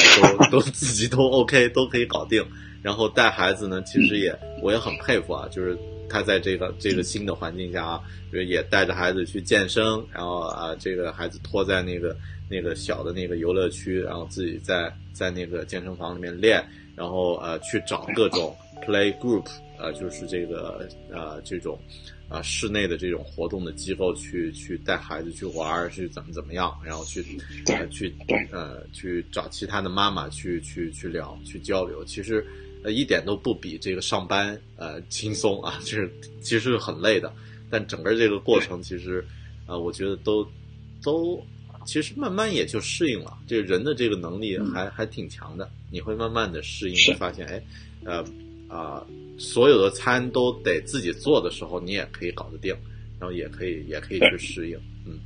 [0.49, 2.45] 都都自己都 OK，都可以搞定。
[2.81, 5.77] 然后带孩子呢，其实也我也很佩服啊，就是
[6.09, 12.13] 他在这个这个新的环境下啊，就是也带着孩子去健身，然后啊，这个孩子拖在那个
[12.49, 16.61] 那个小的那个游乐区，然后自己在在那个健身房里面练，
[16.93, 18.53] 然后呃去找各种
[18.85, 19.45] play group，
[19.83, 21.77] 呃就是这个呃这种
[22.29, 27.23] 啊室内的这种活动的机构去去带孩子去玩儿，去怎么怎么样，然后去
[27.67, 28.15] 呃去
[28.51, 32.45] 呃去找其他的妈妈去去去聊去交流，其实。
[32.85, 37.33] 呃，一点都不比这个上班呃轻松啊， 就是其实是很累的，
[37.69, 39.25] 但整个这个过程其实，
[39.67, 40.45] 呃，我觉得都
[41.01, 41.41] 都
[41.85, 43.37] 其实慢慢也就适应了。
[43.47, 47.63] 这个人的这个能力还、还挺强的，你会慢慢的适应，会发现，哎，
[48.03, 48.21] 呃
[48.73, 49.05] 啊、
[49.37, 52.75] 所有的餐都得自己做的时候，你也可以搞得定，
[53.19, 55.19] 然后也可以也可以去适应，嗯，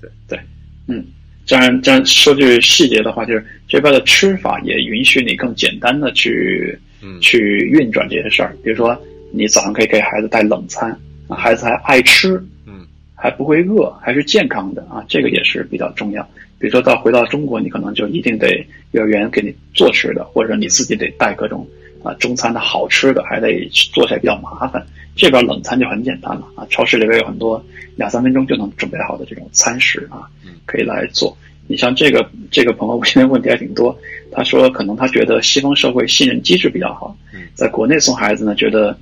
[0.00, 0.38] 对对
[0.86, 1.02] 嗯，
[1.46, 7.38] 这样这样说句细节的话，就是这边的吃法也允许你更简单的去嗯去
[7.72, 8.54] 运转这些事儿。
[8.62, 8.94] 比如说，
[9.32, 10.90] 你早上可以给孩子带冷餐，
[11.26, 12.36] 啊孩子还爱吃，
[12.66, 16.22] 嗯，还不会饿，还是健康的啊，这个也是比较重要。
[16.58, 21.66] 比如说到回到中国，你可能就一定得幼儿园给你做吃的，或者你自己得带各种
[22.02, 24.84] 啊中餐的好吃的，还得做起来比较麻烦。
[25.16, 27.62] 这边冷餐就很简单了啊，超市里边有很多
[27.96, 31.36] 两三分钟就能准备好的这种餐食啊嗯，可以来做。
[31.66, 33.96] 你像这个这个朋友现在问题还挺多，
[34.32, 38.96] 他说可能他觉得西方社会信任机制比较好嗯，在国内送孩子呢，觉得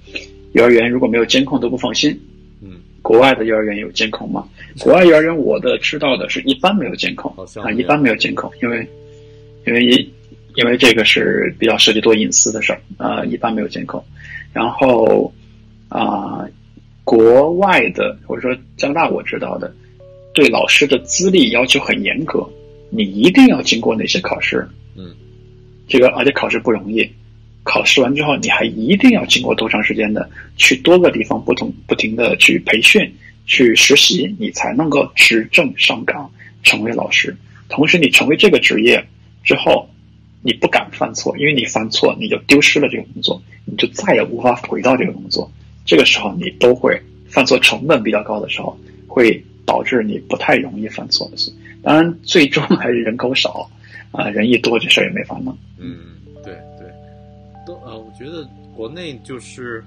[0.52, 2.18] 幼儿园如果没有监控都不放心。
[2.62, 4.46] 嗯，国外的幼儿园有监控吗？
[4.80, 8.86] 国外幼儿园我的知道的是一般没有监控啊，一般没有监控，因为
[9.66, 10.10] 因为
[10.58, 14.04] 因为这个是比较涉及多隐私的事儿啊，一般没有监控。
[14.52, 15.32] 然后
[15.88, 16.44] 啊、
[17.04, 19.72] 国外的或者说加拿大我知道的，
[20.34, 22.44] 对老师的资历要求很严格，
[22.90, 24.68] 你一定要经过哪些考试？
[24.96, 25.14] 嗯，
[25.86, 27.08] 这个而且考试不容易，
[27.62, 33.00] 考试完之后你还一定要经过多长时间的去多个地方不同不停的去培训、
[33.46, 36.28] 去实习，你才能够执证上岗
[36.64, 37.36] 成为老师。
[37.68, 39.06] 同时，你成为这个职业
[39.44, 39.88] 之后，
[40.42, 45.50] 你不敢犯错，因为你犯错你就丢失了这个工作，你就再也无法回到这个工作。
[45.84, 51.52] 这个时候你都会犯错，成本比较高的时候，会导致你不太容易犯错的事。
[51.82, 53.70] 当然，最终还是人口少
[54.12, 55.56] 啊、人一多，这事儿也没法弄。
[55.78, 55.96] 嗯，
[56.42, 56.88] 对对，
[57.66, 59.84] 都呃，我觉得国内就是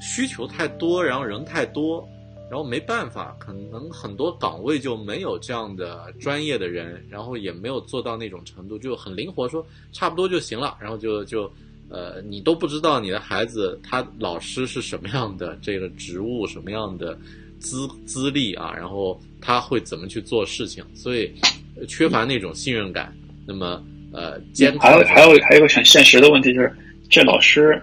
[0.00, 2.06] 需求太多，然后人太多，
[2.52, 11.50] 然后没办法，可能很多岗位就没有这样的专业的人，然后也没有做到那种程度，就很灵活，说差不多就行了，然后就就
[11.88, 17.18] 呃，你都不知道你的孩子他老师是什么样的这个职务，什么样的
[17.58, 21.32] 资资历啊，然后他会怎么去做事情，所以
[21.74, 23.16] 呃缺乏那种信任感。
[23.46, 26.70] 那么呃，监还有还有还有一个很现实的问题就是，
[27.08, 27.82] 这老师，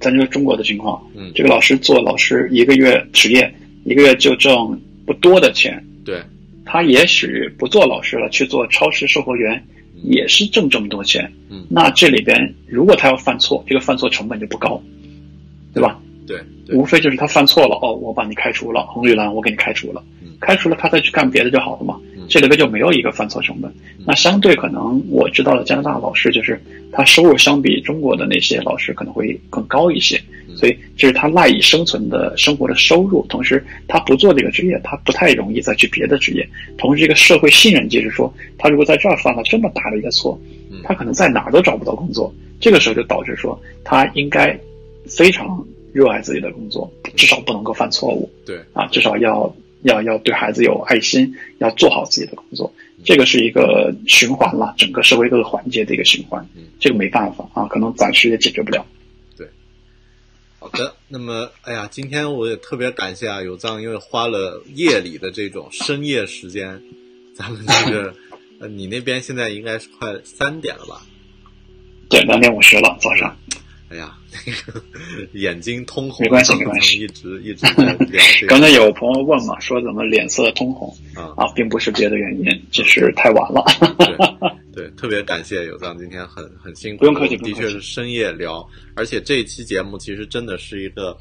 [0.00, 1.32] 咱就说中国的情况，嗯。
[1.34, 3.52] 这个老师做老师一个月职业，
[3.84, 6.22] 一个月就挣不多的钱，对，
[6.64, 9.62] 他也许不做老师了，去做超市售货员，
[10.04, 11.32] 也是挣这么多钱。
[11.50, 11.66] 嗯。
[11.68, 14.82] 那这里边如果他要犯错，这个犯错成本就不高，
[15.74, 16.00] 对吧？
[16.26, 22.24] 对对无非就是他犯错了，哦，我把你开除了，红绿蓝我给你开除了嗯，开除了他再去干别的就好了嘛嗯。
[22.28, 23.72] 这里边就没有一个犯错成本。
[24.04, 33.24] 那相对可能我知道的加拿大老师就是他收入相比中国的那些老师可能会更高一些，嗯所以这是他赖以生存的生活的收入。
[33.28, 36.48] 同时，他不做这个职业，他不太容易再去别的职业。
[36.76, 40.40] 同时，这个社会信任机制说，他如果在这儿犯了这么大的一个错
[40.70, 42.32] 嗯，他可能在哪儿都找不到工作。
[42.58, 44.58] 这个时候就导致说，他应该
[45.06, 45.62] 非常
[45.96, 52.70] 热爱自己的工作，至少不能够犯错误对，啊，至少要要要对孩子有爱心，要做好自己的工作。
[53.02, 58.84] 这个是一个循环了，整个社会各个环节的一个循环嗯，这个没办法啊，可能暂时也解决不了。
[59.38, 59.48] 对
[60.58, 60.94] 好的。
[61.08, 66.82] 那么，哎呀，今天我也特别感谢啊，有藏，因为花了夜里的这种深夜时间，
[67.34, 68.14] 咱们这个，
[68.60, 71.06] 呃，你那边现在应该是快三点了吧？
[72.10, 73.34] 对，两点五十了，早上。
[73.88, 74.82] 哎呀，那个
[75.34, 83.64] 眼睛通红，没关系没关系一直一直在聊这个 刚才有朋友问嘛，说怎么脸色通红啊，啊，并不是别的原因，只是太晚了。
[84.74, 91.16] 对对， 特别感谢有藏今天很很辛苦，不用客气的确是深夜聊，而且这一期节目其实真的是一个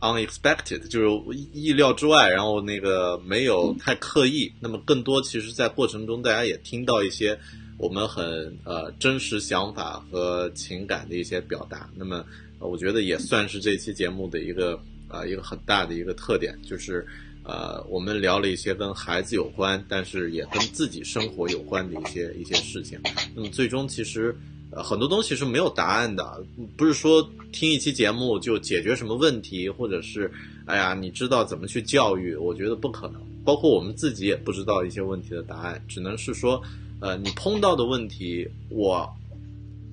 [0.00, 1.08] unexpected，就是
[1.54, 7.38] 意料之外，然后那个没有太刻意，那么更多其实在过程中大家也听到一些
[7.80, 8.24] 我们很
[8.64, 11.88] 呃真实想法和情感的一些表达。
[11.96, 12.24] 那么，
[12.58, 14.78] 我觉得也算是这期节目的一个
[15.08, 17.06] 呃一个很大的一个特点，就是
[17.42, 23.00] 呃我们聊了一些跟孩子有关，但是也跟自己生活有关的一些一些事情。
[23.34, 24.36] 那么最终其实。
[24.72, 26.40] 呃，很多东西是没有答案的，
[26.76, 30.30] 不是说听一期节目就解决什么问题，或者是，
[30.64, 32.36] 哎呀，你知道怎么去教育？
[32.36, 33.20] 我觉得不可能。
[33.44, 36.62] 包括我们自己也不知道一些问题的答案，只能是说，
[37.00, 39.08] 呃，你碰到的问题，我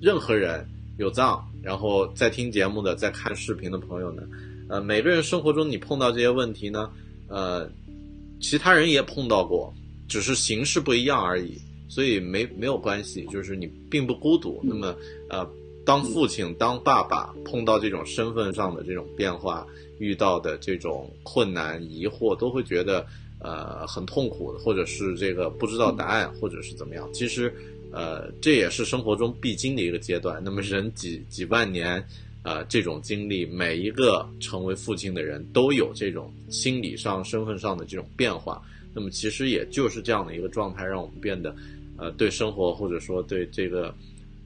[0.00, 0.66] 任何人
[0.98, 4.22] 有藏，然后在听节目的，在看视频的朋友呢，
[4.68, 6.90] 呃，每个人生活中你碰到这些问题呢，
[7.28, 7.68] 呃，
[8.40, 9.72] 其他人也碰到过，
[10.06, 11.58] 只是形式不一样而已。
[11.90, 14.60] 所以没没有关系，就是你并不孤独。
[14.62, 14.94] 那么，
[15.30, 15.48] 呃，
[15.86, 19.66] 当父亲、当爸爸碰到这种身份上的这种变化，
[19.98, 23.06] 遇到的这种困难、疑惑，都会觉得
[23.40, 27.08] 呃很痛苦的，或者是这个不知道答案，或者是怎么样。
[27.12, 27.52] 其实，
[27.92, 30.42] 呃，这也是生活中必经的一个阶段。
[30.44, 32.02] 那么，人几几万年，
[32.42, 38.62] 呃，这种经历，每一个成为父亲的人都有这种心理上、身份上的这种变化。
[38.94, 41.54] 那么，其实也就是这样的一个状态，让我们变得。
[42.00, 43.92] 呃，对生活或者说对这个，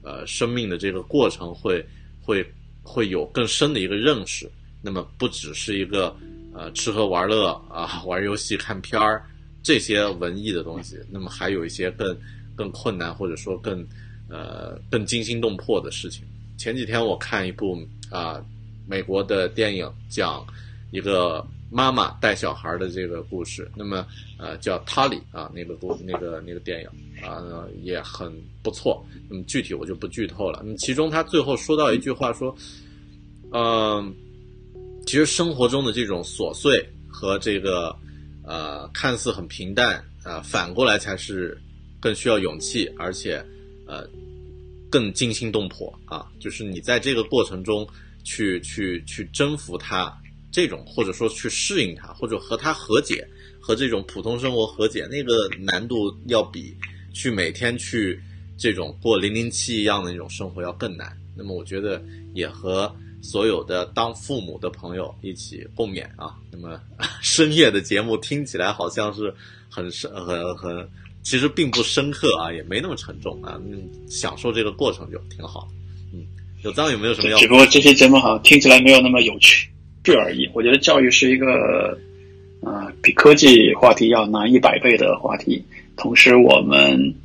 [0.01, 1.85] 呃，生命的这个过程会
[2.19, 2.43] 会
[2.81, 4.49] 会有更深的一个认识。
[4.81, 6.15] 那么不只是一个
[6.53, 9.25] 呃吃喝玩乐啊， 玩游戏、看片儿
[9.61, 10.97] 这些文艺的东西。
[11.09, 12.17] 那么还有一些更
[12.55, 13.85] 更困难或者说更
[14.29, 16.23] 呃更惊心动魄的事情。
[16.57, 17.77] 前几天我看一部
[18.09, 18.43] 啊
[18.87, 20.45] 美国的电影，讲
[20.91, 21.45] 一个。
[21.75, 24.05] 妈妈带小孩的这个故事，那么
[24.37, 27.41] 呃叫《塔里》啊，那个故那个那个电影啊
[27.81, 28.31] 也很
[28.61, 29.03] 不错。
[29.27, 30.59] 那么具体我就不剧透了。
[30.63, 32.55] 那么其中他最后说到一句话说，
[33.53, 34.13] 嗯，
[35.05, 37.95] 其实生活中的这种琐碎和这个
[38.43, 41.57] 呃看似很平淡啊，反过来才是
[41.99, 43.43] 更需要勇气，而且
[43.85, 44.07] 呃
[44.89, 46.25] 更惊心动魄啊。
[46.39, 47.87] 就是你在这个过程中
[48.23, 50.11] 去去去征服它。
[50.55, 53.27] 这种或者说去适应它，或者和它和解，
[53.59, 56.77] 和这种普通生活和解，那个难度要比
[57.11, 58.21] 去每天去
[58.55, 61.11] 这种过零零七一样的那种生活要更难。
[61.35, 61.99] 那么我觉得
[62.35, 66.35] 也和所有的当父母的朋友一起共勉啊。
[66.51, 66.79] 那么
[67.21, 69.33] 深夜的节目听起来好像是
[69.69, 70.87] 很深很很，
[71.23, 73.59] 其实并不深刻啊，也没那么沉重啊。
[74.07, 75.67] 享受这个过程就挺好。
[76.13, 76.19] 嗯，
[76.63, 77.37] 有张有没有什么要？
[77.39, 79.67] 只不过这些节目好像听起来没有那么有趣。
[80.03, 81.97] 这而已，我觉得教育是一个，
[82.59, 85.63] 呃，比科技话题要难一百倍的话题。
[85.95, 87.15] 同时，我们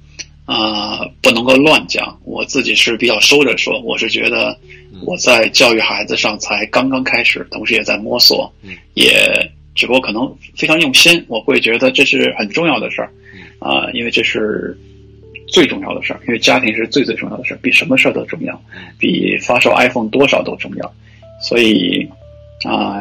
[0.44, 2.16] 啊不能够乱讲。
[2.22, 4.56] 我自己是比较收着说，我是觉得
[5.04, 8.52] 我在教育孩子上才刚刚开始，同时也在摸索，
[8.94, 9.12] 也
[9.74, 11.24] 只不过可能非常用心。
[11.28, 13.10] 我会觉得这是很重要的事儿，
[13.58, 14.76] 啊，因为这是
[15.48, 18.60] 最重要的事儿，因为家庭是最最重要的事儿，比什么事儿都重要，
[18.98, 20.94] 比发售 iPhone 多少都重要，
[21.40, 22.08] 所以。
[22.64, 23.00] 啊，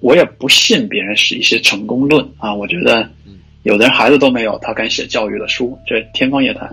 [0.00, 2.52] 我也不信别人是一些成功论啊！
[2.52, 3.08] 我觉得，
[3.62, 6.68] 有的人孩子都没有，他敢写教育的书，这天方夜谭。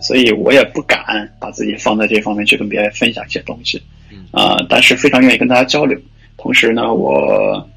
[0.00, 3.80] 所以我也不敢把自己放在这方面去跟别人分享一些东西。
[4.32, 5.98] 啊，但是非常愿意跟大家交流。
[6.36, 7.68] 同时呢，我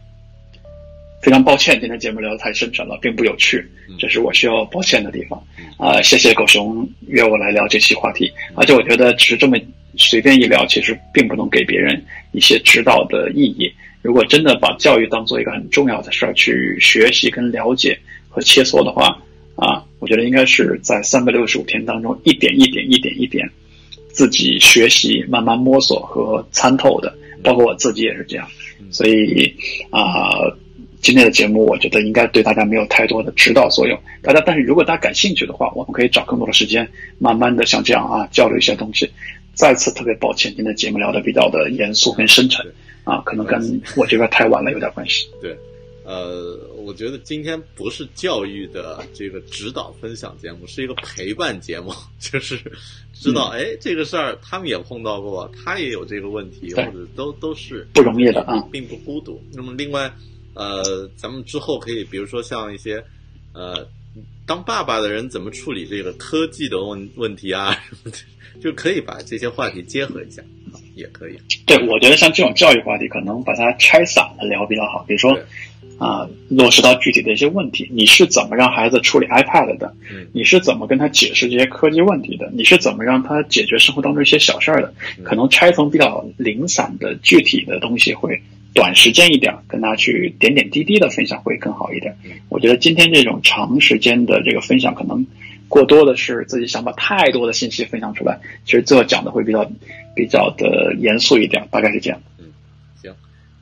[1.21, 3.65] 非常抱歉今天节目聊得太深沉了，并不有趣，
[3.97, 5.41] 这是我需要抱歉的地方。
[5.77, 9.57] 啊，谢谢狗熊约我来聊这期话题，而且我觉得只是这么。
[9.97, 12.01] 随便一聊，其实并不能给别人
[12.31, 13.69] 一些指导的意义。
[14.01, 17.99] 如果真的把教育当做一个很重要的事儿去学习、跟了解
[18.29, 19.07] 和切磋的话，
[19.55, 23.49] 啊，我觉得应该是在三百六十五天当中一点一点、一点一点
[24.11, 27.13] 自己学习、慢慢摸索和参透的。
[27.41, 28.45] 包括我自己也是这样。
[28.91, 29.53] 所以
[29.91, 30.29] 啊，
[31.01, 33.97] 今天的节目我觉得应该对大家没有太多的指导作用。
[34.21, 36.85] 大家，但是如果大家感兴趣的话，我们可以找更多的时间，
[37.17, 39.09] 慢慢的像这样啊交流一些东西。
[39.53, 42.65] 再次特别抱歉，今天节目聊的比较的严肃跟深沉，
[43.05, 45.27] 啊，可能跟我这边太晚了有点关系。
[45.41, 45.55] 对，
[46.09, 52.59] 呃，我觉得今天不是教育的这个指导分享节目，是一个陪伴节目，就是
[53.13, 59.39] 知道，哎，这个事儿他们也碰到过，他也有这个问题，或者都都是不容易的啊，并不孤独。
[59.53, 60.11] 那么另外，
[60.55, 63.03] 呃，咱们之后可以，比如说像一些，
[63.53, 63.87] 呃，
[64.47, 68.17] 当爸爸的人怎么处理这个科技的问问题啊什么的。
[68.59, 70.41] 就可以把这些话题结合一下，
[70.95, 71.39] 也可以。
[71.65, 75.05] 对，我觉得像这种教育话题，可能把它拆散了聊比较好。
[75.07, 75.39] 比如说，
[75.99, 79.93] 啊，落实到具体的一些问题，你是怎么让孩子处理 iPad 的？
[80.31, 82.49] 你是怎么跟他解释这些科技问题的？
[82.53, 84.93] 你是怎么让他解决生活当中一些小事儿的？
[85.23, 88.41] 可能拆成比较零散的具体的东西，会
[88.73, 92.15] 短时间一点，跟他去点点滴滴的分享会更好一点。
[92.47, 95.25] 我觉得今天这种长时间的这个分享，可能
[95.67, 99.69] 过多的是自己想把太多的信息分享出来，其实最后讲的会比较
[100.15, 102.21] 比较的严肃一点，大概是这样。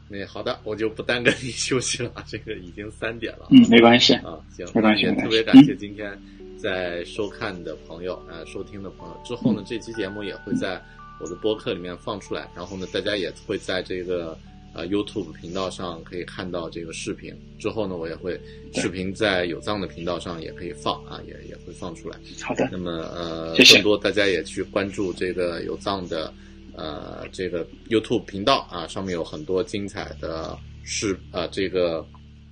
[0.10, 3.48] 行，那好的，我就不耽搁你休息了，这个已经三点了。
[3.52, 4.14] 嗯，没关系。
[4.16, 6.18] 啊，行，没关系特别感谢今天
[6.58, 9.22] 在收看的朋友，呃，收听的朋友。
[9.24, 10.82] 之后呢，这期节目也会在
[11.20, 14.38] 我的播客里面放出来，然后呢，大家也会在这个
[14.74, 17.36] 呃 YouTube 频道上可以看到这个视频。
[17.60, 18.40] 之后呢，我也会
[18.74, 22.18] 视频在有藏的频道上也可以放啊，也也会放出来。
[22.42, 26.34] 好的，那么呃，谢谢更多大家也去关注这个有藏的
[26.78, 32.06] 呃这个 YouTube 频道啊，上面有很多精彩的视呃这个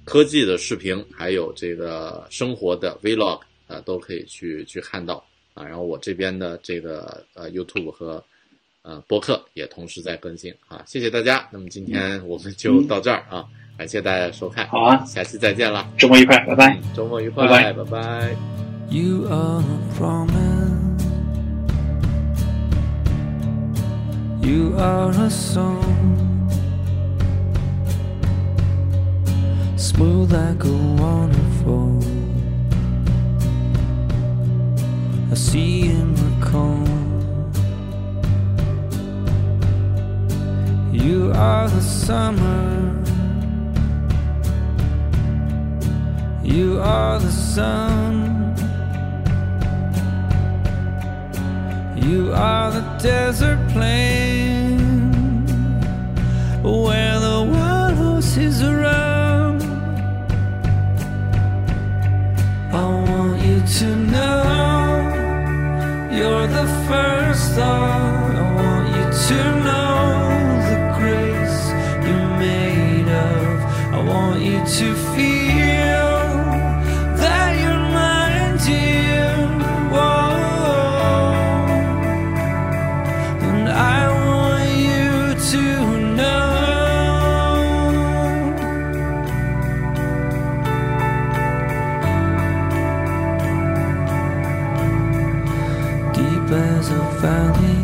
[0.03, 5.23] 科技的视频，还有这个生活的 Vlog 啊，都可以去去看到
[5.53, 5.64] 啊。
[5.64, 8.23] 然后我这边的这个呃 YouTube 和
[8.81, 11.47] 呃播客也同时在更新啊，谢谢大家。
[11.52, 13.45] 那么今天我们就到这儿啊，
[13.77, 16.76] 感谢大家的收看，好啊下期再见了，周末愉快，拜拜。
[16.76, 18.35] 嗯周末愉快，拜拜拜拜
[24.45, 26.47] You are a song.
[29.76, 31.97] Smooth like a waterfall.
[35.31, 36.85] A sea in the calm.
[40.93, 43.01] You are the summer.
[46.43, 48.44] You are the sun.
[51.95, 54.77] You are the desert plain
[56.61, 59.61] where the wild horses run.
[62.73, 64.84] I want you to know
[66.11, 68.35] you're the first thought.
[68.35, 70.01] I want you to know
[70.69, 71.61] the grace
[72.05, 73.49] you're made of.
[73.93, 75.34] I want you to feel
[96.85, 97.81] As a valley,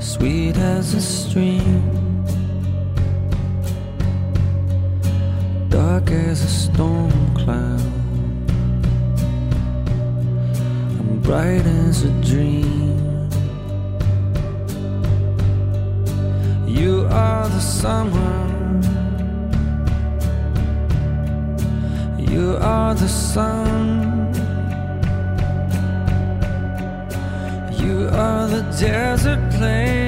[0.00, 2.24] sweet as a stream,
[5.68, 7.80] dark as a storm cloud
[10.98, 13.30] and bright as a dream.
[16.66, 18.34] You are the summer.
[22.18, 24.07] You are the sun.
[28.80, 30.07] Desert plain